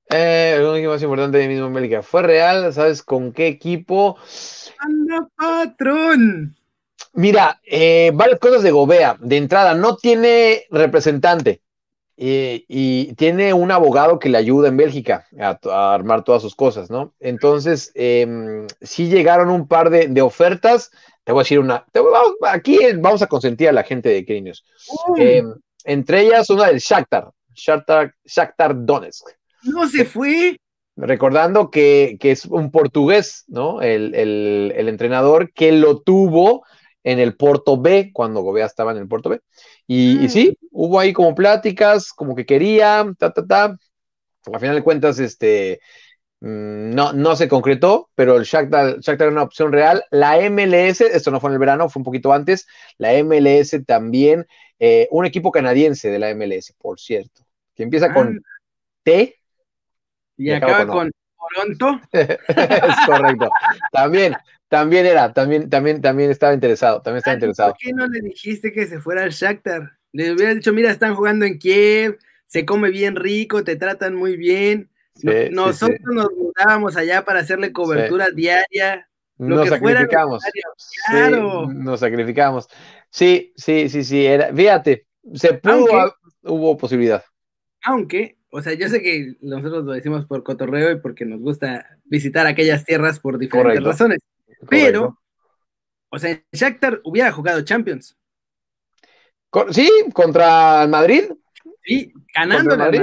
Eh, 0.09 0.57
lo 0.59 0.71
único 0.71 0.89
más 0.89 1.01
importante 1.03 1.37
de 1.37 1.47
mismo 1.47 1.65
América. 1.65 2.01
¿Fue 2.01 2.23
real? 2.23 2.73
¿Sabes 2.73 3.03
con 3.03 3.31
qué 3.31 3.47
equipo? 3.47 4.17
¡Anda, 4.79 5.27
patrón! 5.35 6.55
Mira, 7.13 7.59
eh, 7.65 8.11
varias 8.13 8.39
cosas 8.39 8.63
de 8.63 8.71
Gobea. 8.71 9.17
De 9.19 9.37
entrada, 9.37 9.75
no 9.75 9.97
tiene 9.97 10.65
representante 10.71 11.61
eh, 12.17 12.65
y 12.67 13.13
tiene 13.13 13.53
un 13.53 13.71
abogado 13.71 14.19
que 14.19 14.29
le 14.29 14.37
ayuda 14.37 14.67
en 14.67 14.77
Bélgica 14.77 15.27
a, 15.39 15.93
armar 15.93 16.23
todas 16.23 16.41
sus 16.41 16.55
cosas, 16.55 16.89
¿no? 16.89 17.13
Entonces, 17.19 17.91
eh, 17.95 18.65
sí 18.81 19.09
llegaron 19.09 19.49
un 19.49 19.67
par 19.67 19.89
de, 19.89 20.21
ofertas. 20.21 20.91
Te 21.23 21.31
voy 21.31 21.41
a 21.41 21.43
decir 21.43 21.59
una. 21.59 21.85
aquí 22.47 22.77
vamos 22.97 23.21
a 23.21 23.27
consentir 23.27 23.69
a 23.69 23.73
la 23.73 23.83
gente 23.83 24.09
de 24.09 24.25
Crinios. 24.25 24.65
Em, 25.15 25.53
entre 25.83 26.21
ellas, 26.21 26.49
una 26.49 26.67
del 26.67 26.79
Shakhtar, 26.79 27.29
Shakhtar, 27.53 28.13
Shakhtar 28.25 28.73
Donetsk. 28.85 29.38
No 29.63 29.87
se 29.87 30.05
fue. 30.05 30.57
Recordando 30.95 31.71
que, 31.71 32.17
es 32.21 32.45
un 32.45 32.71
portugués, 32.71 33.45
¿no? 33.47 33.81
El, 33.81 34.13
entrenador 34.75 35.53
que 35.53 35.71
lo 35.71 36.01
tuvo 36.01 36.65
en 37.03 37.19
el 37.19 37.37
Porto 37.37 37.79
B, 37.79 38.11
cuando 38.13 38.41
Gobea 38.41 38.65
estaba 38.65 38.91
en 38.91 38.97
el 38.97 39.07
Porto 39.07 39.29
B. 39.29 39.39
Y, 39.87 40.17
mm. 40.21 40.29
sí, 40.29 40.57
hubo 40.71 40.99
ahí 40.99 41.13
como 41.13 41.33
pláticas, 41.33 42.11
como 42.11 42.35
que 42.35 42.45
quería, 42.45 43.09
ta, 43.17 43.31
ta, 43.31 43.45
ta. 43.45 43.77
A 44.53 44.59
final 44.59 44.75
de 44.75 44.83
cuentas, 44.83 45.19
este, 45.19 45.79
mm, 46.41 46.93
no, 46.93 47.13
no 47.13 47.35
se 47.37 47.47
concretó, 47.47 48.09
pero 48.13 48.35
el 48.35 48.43
Shakhtar, 48.43 48.97
era 49.05 49.29
una 49.29 49.43
opción 49.43 49.71
real. 49.71 50.03
La 50.11 50.37
MLS, 50.49 50.99
esto 50.99 51.31
no 51.31 51.39
fue 51.39 51.49
en 51.49 51.53
el 51.53 51.59
verano, 51.59 51.87
fue 51.87 52.01
un 52.01 52.05
poquito 52.05 52.33
antes, 52.33 52.67
la 52.97 53.13
MLS 53.23 53.85
también, 53.85 54.45
eh, 54.79 55.07
un 55.11 55.25
equipo 55.25 55.51
canadiense 55.51 56.09
de 56.09 56.19
la 56.19 56.35
MLS, 56.35 56.73
por 56.77 56.99
cierto, 56.99 57.43
que 57.73 57.83
empieza 57.83 58.13
con 58.13 58.41
ah. 58.43 58.49
T 59.03 59.38
y, 60.39 60.51
acaba 60.51 60.87
con, 60.87 61.11
Toronto. 61.55 62.01
es 62.11 63.05
correcto. 63.05 63.49
También, 63.91 64.35
también 64.69 65.05
era, 65.05 65.33
también, 65.33 65.69
también, 65.69 66.01
también 66.01 66.31
estaba 66.31 66.53
interesado, 66.53 67.01
también 67.01 67.17
estaba 67.17 67.35
interesado. 67.35 67.71
¿Por 67.71 67.79
qué 67.79 67.93
no 67.93 68.07
le 68.07 68.21
dijiste 68.21 68.71
que 68.71 68.87
se 68.87 68.99
fuera 68.99 69.23
al 69.23 69.31
Shakhtar? 69.31 69.91
Le 70.11 70.31
hubieras 70.31 70.55
dicho, 70.55 70.73
mira, 70.73 70.91
están 70.91 71.15
jugando 71.15 71.45
en 71.45 71.59
Kiev, 71.59 72.17
se 72.45 72.65
come 72.65 72.89
bien 72.89 73.15
rico, 73.15 73.63
te 73.63 73.75
tratan 73.75 74.15
muy 74.15 74.37
bien. 74.37 74.89
Nosotros 75.51 75.99
nos 76.05 76.31
mudábamos 76.31 76.95
allá 76.95 77.25
para 77.25 77.41
hacerle 77.41 77.73
cobertura 77.73 78.29
diaria. 78.31 79.09
nos 79.37 79.67
sacrificamos. 79.67 80.43
claro. 81.09 81.67
nos 81.67 81.99
sacrificamos. 81.99 82.67
Sí, 83.09 83.53
sí, 83.57 83.89
sí, 83.89 84.03
sí. 84.03 84.25
Era, 84.25 84.53
fíjate, 84.53 85.05
se 85.33 85.55
pudo, 85.55 86.15
hubo 86.43 86.77
posibilidad. 86.77 87.23
Aunque 87.83 88.38
o 88.51 88.61
sea, 88.61 88.73
yo 88.73 88.89
sé 88.89 89.01
que 89.01 89.35
nosotros 89.41 89.85
lo 89.85 89.91
decimos 89.91 90.25
por 90.25 90.43
cotorreo 90.43 90.91
y 90.91 90.99
porque 90.99 91.25
nos 91.25 91.39
gusta 91.39 91.97
visitar 92.05 92.47
aquellas 92.47 92.83
tierras 92.83 93.19
por 93.19 93.37
diferentes 93.37 93.83
razones. 93.83 94.19
Pero, 94.69 95.19
o 96.09 96.19
sea, 96.19 96.41
Shakhtar 96.51 97.01
hubiera 97.03 97.31
jugado 97.31 97.61
Champions. 97.61 98.17
Sí, 99.71 99.89
contra 100.13 100.83
el 100.83 100.89
Madrid. 100.89 101.23
Sí, 101.83 102.13
ganando 102.33 102.73
el 102.73 102.79
Madrid. 102.79 103.01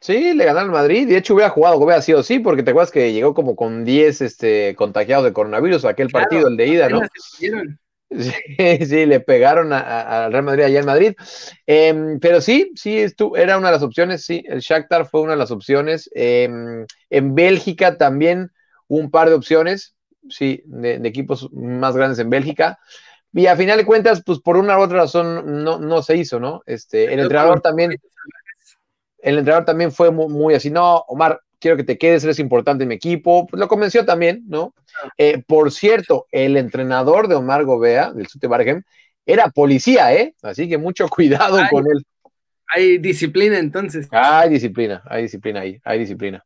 Sí, 0.00 0.34
le 0.34 0.44
ganaron 0.44 0.70
al 0.70 0.74
Madrid. 0.74 1.08
De 1.08 1.16
hecho, 1.16 1.34
hubiera 1.34 1.50
jugado, 1.50 1.78
hubiera 1.78 2.02
sido 2.02 2.22
sí, 2.22 2.38
porque 2.38 2.62
te 2.62 2.72
acuerdas 2.72 2.90
que 2.90 3.12
llegó 3.12 3.32
como 3.32 3.56
con 3.56 3.84
10 3.84 4.20
este, 4.20 4.74
contagiados 4.76 5.24
de 5.24 5.32
coronavirus 5.32 5.84
aquel 5.84 6.10
partido, 6.10 6.48
el 6.48 6.56
de 6.56 6.66
ida, 6.66 6.88
¿no? 6.88 7.00
Sí, 8.10 8.32
sí, 8.86 9.06
le 9.06 9.20
pegaron 9.20 9.72
al 9.72 10.32
Real 10.32 10.44
Madrid 10.44 10.64
allá 10.64 10.80
en 10.80 10.86
Madrid. 10.86 11.14
Em, 11.66 12.20
pero 12.20 12.40
sí, 12.40 12.72
sí, 12.74 12.98
estuvo, 12.98 13.36
era 13.36 13.58
una 13.58 13.68
de 13.68 13.74
las 13.74 13.82
opciones, 13.82 14.24
sí, 14.24 14.42
el 14.46 14.60
Shakhtar 14.60 15.06
fue 15.06 15.22
una 15.22 15.32
de 15.32 15.38
las 15.38 15.50
opciones. 15.50 16.10
Em, 16.14 16.86
en 17.10 17.34
Bélgica 17.34 17.96
también 17.96 18.52
un 18.88 19.10
par 19.10 19.28
de 19.28 19.34
opciones, 19.34 19.94
sí, 20.28 20.62
de, 20.66 20.94
equipos 21.04 21.50
más 21.52 21.96
grandes 21.96 22.18
en 22.18 22.30
Bélgica. 22.30 22.78
Y 23.32 23.46
a 23.46 23.56
final 23.56 23.78
de 23.78 23.86
cuentas, 23.86 24.22
pues 24.24 24.38
por 24.38 24.56
una 24.56 24.78
u 24.78 24.82
otra 24.82 24.98
razón 24.98 25.64
no, 25.64 25.80
no 25.80 26.02
se 26.02 26.16
hizo, 26.16 26.38
¿no? 26.38 26.62
Este, 26.66 27.12
el 27.12 27.18
entrenador 27.18 27.60
también, 27.60 27.96
el 29.18 29.38
entrenador 29.38 29.64
también 29.64 29.90
fue 29.90 30.12
muy, 30.12 30.54
así, 30.54 30.70
no, 30.70 30.98
Omar, 31.08 31.40
quiero 31.64 31.78
que 31.78 31.84
te 31.84 31.96
quedes, 31.96 32.22
eres 32.24 32.38
importante 32.40 32.82
en 32.84 32.88
mi 32.90 32.96
equipo. 32.96 33.46
Pues 33.46 33.58
lo 33.58 33.68
convenció 33.68 34.04
también, 34.04 34.44
¿no? 34.46 34.74
Eh, 35.16 35.42
por 35.46 35.72
cierto, 35.72 36.26
el 36.30 36.58
entrenador 36.58 37.26
de 37.26 37.36
Omar 37.36 37.64
Gobea, 37.64 38.12
del 38.12 38.26
Sute 38.26 38.48
Bargem, 38.48 38.82
era 39.24 39.48
policía, 39.48 40.12
¿eh? 40.12 40.34
Así 40.42 40.68
que 40.68 40.76
mucho 40.76 41.08
cuidado 41.08 41.58
con 41.70 41.86
él. 41.86 42.04
Hay 42.68 42.98
disciplina 42.98 43.58
entonces. 43.58 44.08
Hay 44.10 44.50
disciplina, 44.50 45.02
hay 45.06 45.22
disciplina 45.22 45.60
ahí, 45.60 45.80
hay 45.84 45.98
disciplina. 46.00 46.44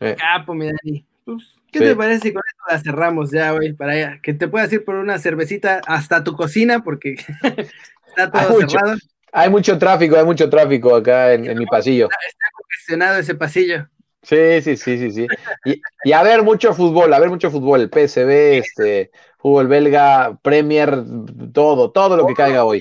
Eh. 0.00 0.16
Capo, 0.18 0.54
mi 0.54 0.64
Dani. 0.64 1.06
Pues, 1.26 1.44
¿Qué 1.70 1.80
te 1.80 1.94
parece 1.94 2.28
si 2.28 2.32
con 2.32 2.42
esto 2.48 2.64
la 2.70 2.78
cerramos 2.78 3.30
ya, 3.30 3.50
güey? 3.50 3.74
Para 3.74 3.92
allá? 3.92 4.20
que 4.22 4.32
te 4.32 4.48
puedas 4.48 4.72
ir 4.72 4.82
por 4.82 4.94
una 4.94 5.18
cervecita 5.18 5.82
hasta 5.86 6.24
tu 6.24 6.36
cocina, 6.36 6.82
porque 6.82 7.16
está 8.06 8.30
todo 8.30 8.60
cerrado. 8.60 8.96
Hay 9.30 9.50
mucho 9.50 9.76
tráfico, 9.76 10.16
hay 10.16 10.24
mucho 10.24 10.48
tráfico 10.48 10.96
acá 10.96 11.34
en, 11.34 11.58
mi 11.58 11.66
pasillo. 11.66 12.06
Está, 12.06 12.16
está, 12.26 12.46
congestionado 12.56 13.18
ese 13.18 13.34
pasillo. 13.34 13.88
Sí, 14.24 14.62
sí, 14.62 14.76
sí, 14.76 14.98
sí, 14.98 15.10
sí. 15.10 15.26
Y, 15.64 15.80
y, 16.04 16.12
a 16.12 16.22
ver 16.22 16.42
mucho 16.42 16.72
fútbol, 16.74 17.12
a 17.12 17.20
ver 17.20 17.28
mucho 17.28 17.50
fútbol, 17.50 17.82
el 17.82 17.90
PSV, 17.90 18.58
este, 18.58 19.10
fútbol 19.38 19.68
belga, 19.68 20.38
Premier, 20.42 21.04
todo, 21.52 21.90
todo 21.90 22.16
lo 22.16 22.26
que 22.26 22.34
caiga 22.34 22.64
hoy. 22.64 22.80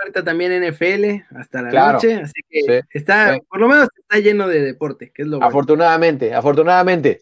Ahorita 0.00 0.24
también 0.24 0.66
NFL 0.66 1.36
hasta 1.36 1.60
la 1.60 1.92
noche, 1.92 2.14
así 2.14 2.40
que 2.48 2.82
está, 2.90 3.38
por 3.50 3.60
lo 3.60 3.68
menos 3.68 3.88
está 3.94 4.18
lleno 4.18 4.48
de 4.48 4.62
deporte, 4.62 5.12
que 5.14 5.22
es 5.22 5.28
lo 5.28 5.36
bueno. 5.36 5.48
Afortunadamente, 5.48 6.32
afortunadamente. 6.32 7.20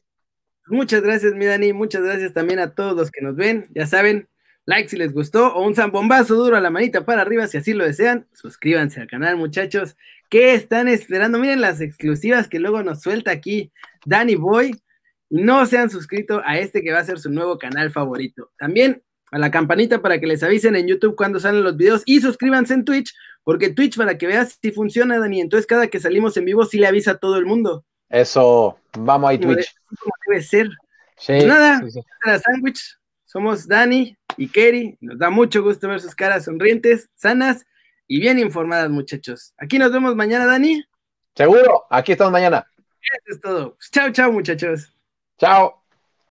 Muchas 0.68 1.02
gracias, 1.02 1.34
mi 1.34 1.46
Dani. 1.46 1.72
Muchas 1.72 2.02
gracias 2.02 2.32
también 2.32 2.60
a 2.60 2.74
todos 2.74 2.94
los 2.94 3.10
que 3.10 3.20
nos 3.20 3.34
ven. 3.34 3.66
Ya 3.74 3.86
saben, 3.86 4.28
like 4.64 4.88
si 4.88 4.96
les 4.96 5.12
gustó 5.12 5.54
o 5.54 5.66
un 5.66 5.74
zambombazo 5.74 6.36
duro 6.36 6.56
a 6.56 6.60
la 6.60 6.70
manita 6.70 7.04
para 7.04 7.22
arriba 7.22 7.48
si 7.48 7.56
así 7.56 7.72
lo 7.72 7.84
desean. 7.84 8.28
Suscríbanse 8.32 9.00
al 9.00 9.08
canal, 9.08 9.36
muchachos. 9.36 9.96
¿Qué 10.28 10.54
están 10.54 10.88
esperando? 10.88 11.38
Miren 11.38 11.60
las 11.60 11.80
exclusivas 11.80 12.48
que 12.48 12.58
luego 12.58 12.82
nos 12.82 13.00
suelta 13.00 13.30
aquí 13.30 13.72
Danny 14.04 14.34
Boy. 14.34 14.78
No 15.30 15.66
se 15.66 15.78
han 15.78 15.90
suscrito 15.90 16.42
a 16.44 16.58
este 16.58 16.82
que 16.82 16.92
va 16.92 17.00
a 17.00 17.04
ser 17.04 17.18
su 17.18 17.30
nuevo 17.30 17.58
canal 17.58 17.90
favorito. 17.90 18.50
También 18.58 19.02
a 19.30 19.38
la 19.38 19.50
campanita 19.50 20.00
para 20.00 20.20
que 20.20 20.26
les 20.26 20.42
avisen 20.42 20.76
en 20.76 20.86
YouTube 20.86 21.16
cuando 21.16 21.40
salen 21.40 21.62
los 21.62 21.76
videos 21.76 22.02
y 22.06 22.20
suscríbanse 22.20 22.74
en 22.74 22.84
Twitch, 22.84 23.14
porque 23.44 23.70
Twitch 23.70 23.96
para 23.96 24.16
que 24.16 24.26
veas 24.26 24.58
si 24.60 24.70
funciona, 24.70 25.18
Dani. 25.18 25.40
Entonces 25.40 25.66
cada 25.66 25.88
que 25.88 26.00
salimos 26.00 26.36
en 26.36 26.46
vivo 26.46 26.64
sí 26.64 26.78
le 26.78 26.86
avisa 26.86 27.12
a 27.12 27.18
todo 27.18 27.36
el 27.36 27.46
mundo. 27.46 27.84
Eso, 28.08 28.78
vamos 28.98 29.30
ahí 29.30 29.38
Twitch. 29.38 29.74
Como 29.98 30.12
debe 30.26 30.42
ser. 30.42 30.68
Sí, 31.16 31.32
pues 31.32 31.46
nada, 31.46 31.82
sí, 31.88 32.00
sándwich. 32.44 32.96
Somos 33.24 33.66
Dani 33.66 34.16
y 34.36 34.48
Kerry. 34.48 34.96
Nos 35.00 35.18
da 35.18 35.30
mucho 35.30 35.62
gusto 35.62 35.88
ver 35.88 36.00
sus 36.00 36.14
caras 36.14 36.44
sonrientes, 36.44 37.10
sanas 37.14 37.66
y 38.08 38.18
bien 38.20 38.38
informadas, 38.38 38.90
muchachos. 38.90 39.54
Aquí 39.58 39.78
nos 39.78 39.92
vemos 39.92 40.16
mañana, 40.16 40.46
Dani. 40.46 40.82
Seguro, 41.36 41.84
aquí 41.90 42.12
estamos 42.12 42.32
mañana. 42.32 42.66
Eso 42.76 43.36
es 43.36 43.40
todo. 43.40 43.76
Chao, 43.92 44.10
chao, 44.10 44.32
muchachos. 44.32 44.92
Chao. 45.38 45.84